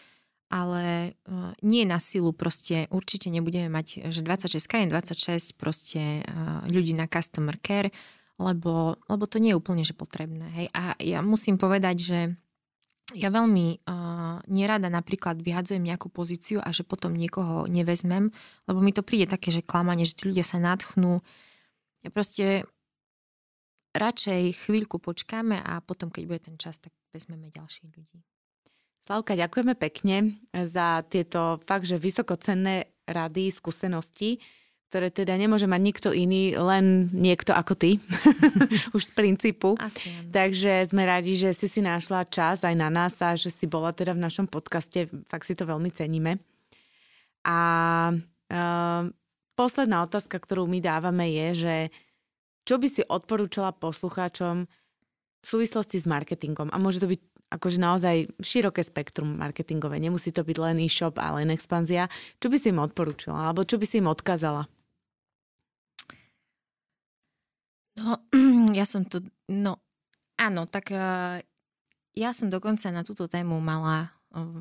ale 0.52 1.16
uh, 1.26 1.52
nie 1.64 1.88
na 1.88 1.96
silu 1.98 2.32
proste 2.36 2.86
určite 2.92 3.32
nebudeme 3.32 3.68
mať, 3.72 4.08
že 4.12 4.20
26 4.22 4.70
krajín, 4.70 4.88
26 4.92 5.56
proste 5.56 6.22
uh, 6.22 6.64
ľudí 6.68 6.92
na 6.92 7.08
customer 7.08 7.56
care, 7.58 7.90
lebo, 8.38 8.98
lebo 9.06 9.24
to 9.26 9.38
nie 9.38 9.54
je 9.54 9.58
úplne 9.58 9.82
že 9.86 9.94
potrebné. 9.94 10.46
Hej. 10.52 10.66
A 10.74 10.98
ja 11.00 11.22
musím 11.22 11.56
povedať, 11.56 11.96
že 11.98 12.18
ja 13.14 13.28
veľmi 13.30 13.84
uh, 13.84 14.40
nerada 14.50 14.88
napríklad 14.90 15.38
vyhadzujem 15.38 15.84
nejakú 15.84 16.08
pozíciu 16.08 16.58
a 16.64 16.72
že 16.72 16.82
potom 16.82 17.14
niekoho 17.14 17.68
nevezmem, 17.68 18.32
lebo 18.66 18.78
mi 18.80 18.90
to 18.90 19.04
príde 19.06 19.30
také, 19.30 19.52
že 19.52 19.62
klamanie, 19.62 20.08
že 20.08 20.18
tí 20.18 20.32
ľudia 20.32 20.42
sa 20.42 20.58
nadchnú. 20.58 21.22
Ja 22.02 22.10
proste 22.10 22.66
radšej 23.94 24.66
chvíľku 24.66 24.98
počkáme 24.98 25.62
a 25.62 25.78
potom, 25.84 26.10
keď 26.10 26.22
bude 26.26 26.40
ten 26.42 26.56
čas, 26.58 26.82
tak 26.82 26.90
vezmeme 27.14 27.54
ďalších 27.54 27.92
ľudí. 27.94 28.33
Slavka, 29.04 29.36
ďakujeme 29.36 29.76
pekne 29.76 30.40
za 30.48 31.04
tieto 31.04 31.60
fakt, 31.68 31.84
že 31.84 32.00
vysokocenné 32.00 32.88
rady, 33.04 33.52
skúsenosti, 33.52 34.40
ktoré 34.88 35.12
teda 35.12 35.36
nemôže 35.36 35.68
mať 35.68 35.80
nikto 35.84 36.08
iný, 36.08 36.56
len 36.56 37.12
niekto 37.12 37.52
ako 37.52 37.76
ty. 37.76 38.00
Už 38.96 39.10
z 39.10 39.12
princípu. 39.12 39.76
Asi, 39.76 40.08
Takže 40.32 40.88
sme 40.88 41.04
radi, 41.04 41.36
že 41.36 41.52
si 41.52 41.68
si 41.68 41.84
našla 41.84 42.24
čas 42.32 42.64
aj 42.64 42.72
na 42.72 42.88
nás 42.88 43.20
a 43.20 43.36
že 43.36 43.52
si 43.52 43.68
bola 43.68 43.92
teda 43.92 44.16
v 44.16 44.24
našom 44.24 44.48
podcaste. 44.48 45.12
Fakt 45.28 45.44
si 45.44 45.52
to 45.52 45.68
veľmi 45.68 45.92
ceníme. 45.92 46.40
A 47.44 47.58
uh, 48.08 49.02
posledná 49.52 50.00
otázka, 50.08 50.40
ktorú 50.40 50.64
my 50.64 50.80
dávame 50.80 51.28
je, 51.28 51.48
že 51.60 51.76
čo 52.64 52.80
by 52.80 52.88
si 52.88 53.04
odporúčala 53.04 53.76
poslucháčom 53.76 54.64
v 54.64 55.46
súvislosti 55.46 56.00
s 56.00 56.08
marketingom? 56.08 56.72
A 56.72 56.80
môže 56.80 57.04
to 57.04 57.10
byť 57.12 57.33
akože 57.52 57.78
naozaj 57.78 58.30
široké 58.40 58.82
spektrum 58.82 59.38
marketingové. 59.38 60.00
Nemusí 60.00 60.34
to 60.34 60.42
byť 60.42 60.56
len 60.58 60.82
e-shop 60.82 61.20
a 61.20 61.36
len 61.38 61.52
expanzia. 61.54 62.10
Čo 62.42 62.50
by 62.50 62.56
si 62.58 62.70
im 62.72 62.82
odporúčala? 62.82 63.50
Alebo 63.50 63.62
čo 63.62 63.78
by 63.78 63.86
si 63.86 64.02
im 64.02 64.10
odkázala? 64.10 64.66
No, 67.94 68.18
ja 68.78 68.84
som 68.88 69.06
to... 69.06 69.22
No, 69.46 69.78
áno, 70.34 70.66
tak 70.66 70.90
uh, 70.90 71.38
ja 72.14 72.30
som 72.34 72.50
dokonca 72.50 72.90
na 72.90 73.06
túto 73.06 73.30
tému 73.30 73.58
mala 73.62 74.10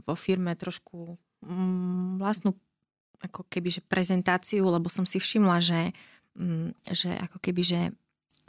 vo 0.05 0.13
firme 0.13 0.53
trošku 0.53 1.17
um, 1.41 2.21
vlastnú 2.21 2.53
ako 3.23 3.47
keby, 3.47 3.79
že 3.79 3.81
prezentáciu, 3.81 4.67
lebo 4.67 4.91
som 4.91 5.07
si 5.07 5.17
všimla, 5.17 5.57
že, 5.63 5.81
um, 6.37 6.69
že 6.85 7.09
ako 7.09 7.41
keby, 7.41 7.61
že 7.63 7.79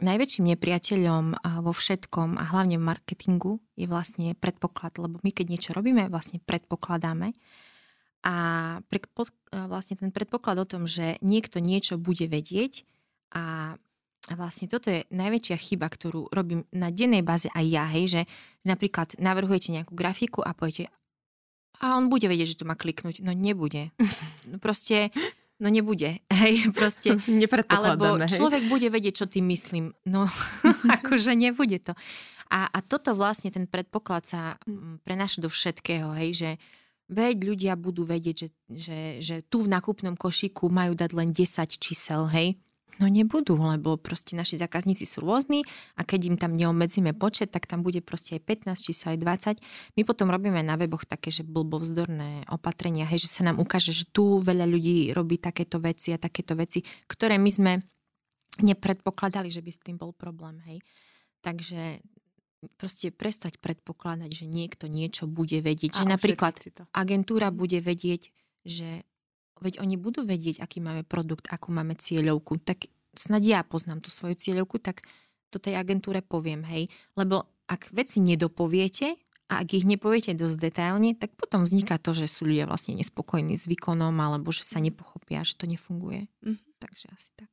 najväčším 0.01 0.55
nepriateľom 0.55 1.25
vo 1.63 1.71
všetkom 1.71 2.35
a 2.35 2.43
hlavne 2.51 2.79
v 2.79 2.87
marketingu 2.87 3.51
je 3.79 3.87
vlastne 3.87 4.35
predpoklad, 4.35 4.99
lebo 4.99 5.19
my 5.23 5.31
keď 5.31 5.45
niečo 5.51 5.71
robíme, 5.71 6.11
vlastne 6.11 6.43
predpokladáme. 6.43 7.31
A 8.25 8.35
predpok- 8.89 9.37
vlastne 9.53 9.95
ten 9.95 10.09
predpoklad 10.09 10.57
o 10.57 10.65
tom, 10.65 10.89
že 10.89 11.21
niekto 11.21 11.61
niečo 11.61 12.01
bude 12.01 12.27
vedieť 12.27 12.83
a 13.35 13.75
a 14.25 14.33
vlastne 14.33 14.65
toto 14.65 14.89
je 14.89 15.05
najväčšia 15.13 15.53
chyba, 15.53 15.85
ktorú 15.85 16.33
robím 16.33 16.65
na 16.73 16.89
dennej 16.89 17.21
báze 17.21 17.45
aj 17.53 17.65
ja, 17.69 17.85
hej, 17.85 18.05
že 18.09 18.21
napríklad 18.65 19.21
navrhujete 19.21 19.69
nejakú 19.69 19.93
grafiku 19.93 20.41
a 20.41 20.57
poviete, 20.57 20.89
a 21.83 21.99
on 21.99 22.07
bude 22.07 22.27
vedieť, 22.27 22.55
že 22.55 22.59
to 22.63 22.69
má 22.69 22.75
kliknúť. 22.77 23.23
No 23.23 23.35
nebude. 23.35 23.91
No 24.45 24.61
proste 24.61 25.09
No 25.55 25.71
nebude, 25.71 26.19
hej, 26.43 26.71
proste. 26.75 27.15
Alebo 27.71 28.19
hej. 28.19 28.27
človek 28.27 28.67
bude 28.67 28.91
vedieť, 28.91 29.23
čo 29.23 29.25
tým 29.29 29.47
myslím. 29.51 29.95
No, 30.07 30.27
akože 30.99 31.31
nebude 31.35 31.79
to. 31.79 31.93
A, 32.51 32.69
a 32.69 32.79
toto 32.85 33.17
vlastne, 33.17 33.49
ten 33.49 33.65
predpoklad 33.65 34.23
sa 34.27 34.41
mm, 34.67 35.01
prenáša 35.01 35.41
do 35.41 35.49
všetkého, 35.49 36.13
hej, 36.13 36.29
že 36.37 36.49
veď 37.09 37.35
ľudia 37.41 37.73
budú 37.73 38.05
vedieť, 38.05 38.35
že, 38.37 38.49
že, 38.69 38.99
že 39.21 39.35
tu 39.45 39.65
v 39.65 39.71
nakupnom 39.71 40.13
košíku 40.13 40.69
majú 40.69 40.93
dať 40.93 41.11
len 41.17 41.33
10 41.33 41.41
čísel, 41.81 42.29
hej. 42.29 42.57
No 42.95 43.11
nebudú, 43.11 43.59
lebo 43.59 43.99
proste 43.99 44.39
naši 44.39 44.55
zákazníci 44.55 45.03
sú 45.03 45.19
rôzni 45.19 45.67
a 45.99 46.07
keď 46.07 46.19
im 46.31 46.37
tam 46.39 46.55
neobmedzíme 46.55 47.11
počet, 47.11 47.51
tak 47.51 47.67
tam 47.67 47.83
bude 47.83 47.99
proste 47.99 48.39
aj 48.39 48.71
15 48.71 48.87
čísel, 48.87 49.07
aj 49.15 49.59
20. 49.59 49.99
My 49.99 50.01
potom 50.07 50.31
robíme 50.31 50.63
na 50.63 50.79
weboch 50.79 51.03
také, 51.03 51.27
že 51.27 51.43
blbovzdorné 51.43 52.47
opatrenia, 52.47 53.03
hej, 53.03 53.27
že 53.27 53.29
sa 53.35 53.43
nám 53.43 53.59
ukáže, 53.59 53.91
že 53.91 54.07
tu 54.07 54.39
veľa 54.39 54.63
ľudí 54.63 55.11
robí 55.11 55.35
takéto 55.35 55.83
veci 55.83 56.15
a 56.15 56.21
takéto 56.21 56.55
veci, 56.55 56.87
ktoré 57.11 57.35
my 57.35 57.51
sme 57.51 57.71
nepredpokladali, 58.63 59.51
že 59.51 59.59
by 59.59 59.71
s 59.75 59.83
tým 59.83 59.99
bol 59.99 60.15
problém, 60.15 60.63
hej. 60.63 60.79
Takže 61.43 61.99
proste 62.79 63.11
prestať 63.11 63.59
predpokladať, 63.59 64.31
že 64.31 64.45
niekto 64.47 64.87
niečo 64.87 65.27
bude 65.27 65.59
vedieť. 65.59 65.99
A 65.99 66.01
že 66.01 66.07
napríklad 66.07 66.55
agentúra 66.95 67.51
bude 67.51 67.83
vedieť, 67.83 68.31
že 68.63 69.03
veď 69.61 69.79
oni 69.79 69.95
budú 69.95 70.27
vedieť, 70.27 70.59
aký 70.63 70.83
máme 70.83 71.07
produkt, 71.07 71.47
akú 71.51 71.71
máme 71.71 71.95
cieľovku, 71.95 72.59
tak 72.63 72.89
snad 73.15 73.43
ja 73.43 73.63
poznám 73.63 74.03
tú 74.03 74.11
svoju 74.11 74.35
cieľovku, 74.35 74.79
tak 74.83 75.03
to 75.49 75.57
tej 75.57 75.79
agentúre 75.79 76.19
poviem, 76.19 76.67
hej. 76.67 76.91
Lebo 77.15 77.47
ak 77.65 77.95
veci 77.95 78.19
nedopoviete 78.19 79.15
a 79.47 79.61
ak 79.61 79.77
ich 79.77 79.85
nepoviete 79.87 80.35
dosť 80.35 80.57
detailne, 80.57 81.15
tak 81.15 81.33
potom 81.37 81.63
vzniká 81.63 82.01
to, 82.01 82.11
že 82.11 82.27
sú 82.27 82.49
ľudia 82.49 82.67
vlastne 82.67 82.97
nespokojní 82.97 83.55
s 83.55 83.69
výkonom 83.69 84.13
alebo 84.17 84.51
že 84.51 84.65
sa 84.65 84.83
nepochopia, 84.83 85.45
že 85.45 85.55
to 85.55 85.69
nefunguje. 85.69 86.27
Mm-hmm. 86.43 86.69
Takže 86.81 87.05
asi 87.13 87.29
tak. 87.37 87.49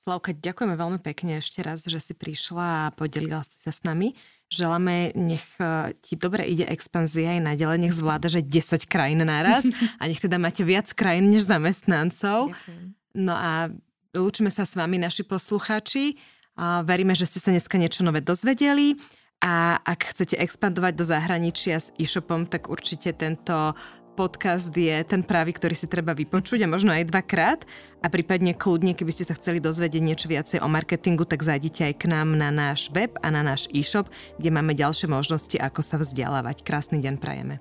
Slavka, 0.00 0.32
ďakujeme 0.32 0.80
veľmi 0.80 1.00
pekne 1.04 1.44
ešte 1.44 1.60
raz, 1.60 1.84
že 1.84 2.00
si 2.00 2.16
prišla 2.16 2.88
a 2.88 2.92
podelila 2.96 3.44
si 3.44 3.60
sa 3.60 3.68
s 3.68 3.84
nami. 3.84 4.16
Želáme, 4.50 5.14
nech 5.14 5.46
e, 5.62 5.94
ti 6.02 6.18
dobre 6.18 6.42
ide 6.42 6.66
expanzia 6.66 7.38
aj 7.38 7.54
naďalej, 7.54 7.78
nech 7.86 7.94
zvláda, 7.94 8.26
že 8.26 8.42
10 8.42 8.90
krajín 8.90 9.22
naraz 9.22 9.62
a 9.96 10.02
nech 10.10 10.18
teda 10.18 10.42
máte 10.42 10.66
viac 10.66 10.90
krajín 10.90 11.30
než 11.30 11.46
zamestnancov. 11.46 12.50
Ďakujem. 12.50 12.84
No 13.14 13.34
a 13.34 13.70
lúčime 14.10 14.50
sa 14.50 14.66
s 14.66 14.74
vami, 14.74 14.98
naši 14.98 15.22
poslucháči. 15.22 16.18
Veríme, 16.60 17.14
že 17.14 17.30
ste 17.30 17.38
sa 17.38 17.54
dneska 17.54 17.78
niečo 17.78 18.02
nové 18.02 18.22
dozvedeli. 18.22 18.98
A 19.40 19.80
ak 19.80 20.12
chcete 20.12 20.36
expandovať 20.36 20.92
do 21.00 21.04
zahraničia 21.06 21.80
s 21.80 21.96
e-shopom, 21.96 22.44
tak 22.44 22.68
určite 22.68 23.16
tento 23.16 23.72
podcast 24.16 24.74
je 24.74 24.96
ten 25.06 25.22
pravý, 25.22 25.54
ktorý 25.54 25.74
si 25.76 25.86
treba 25.86 26.16
vypočuť 26.16 26.64
a 26.64 26.70
možno 26.70 26.90
aj 26.90 27.08
dvakrát. 27.10 27.60
A 28.00 28.08
prípadne 28.08 28.56
kľudne, 28.56 28.96
keby 28.96 29.12
ste 29.12 29.28
sa 29.28 29.36
chceli 29.36 29.60
dozvedieť 29.60 30.02
niečo 30.02 30.26
viacej 30.26 30.58
o 30.64 30.68
marketingu, 30.72 31.28
tak 31.28 31.44
zajdite 31.44 31.92
aj 31.92 31.94
k 32.00 32.04
nám 32.08 32.34
na 32.34 32.48
náš 32.48 32.88
web 32.90 33.12
a 33.20 33.28
na 33.28 33.44
náš 33.44 33.68
e-shop, 33.70 34.08
kde 34.40 34.50
máme 34.50 34.72
ďalšie 34.72 35.06
možnosti, 35.06 35.56
ako 35.60 35.80
sa 35.84 36.00
vzdelávať. 36.00 36.64
Krásny 36.64 36.98
deň 36.98 37.14
prajeme. 37.20 37.60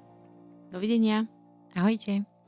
Dovidenia. 0.72 1.28
Ahojte. 1.76 2.39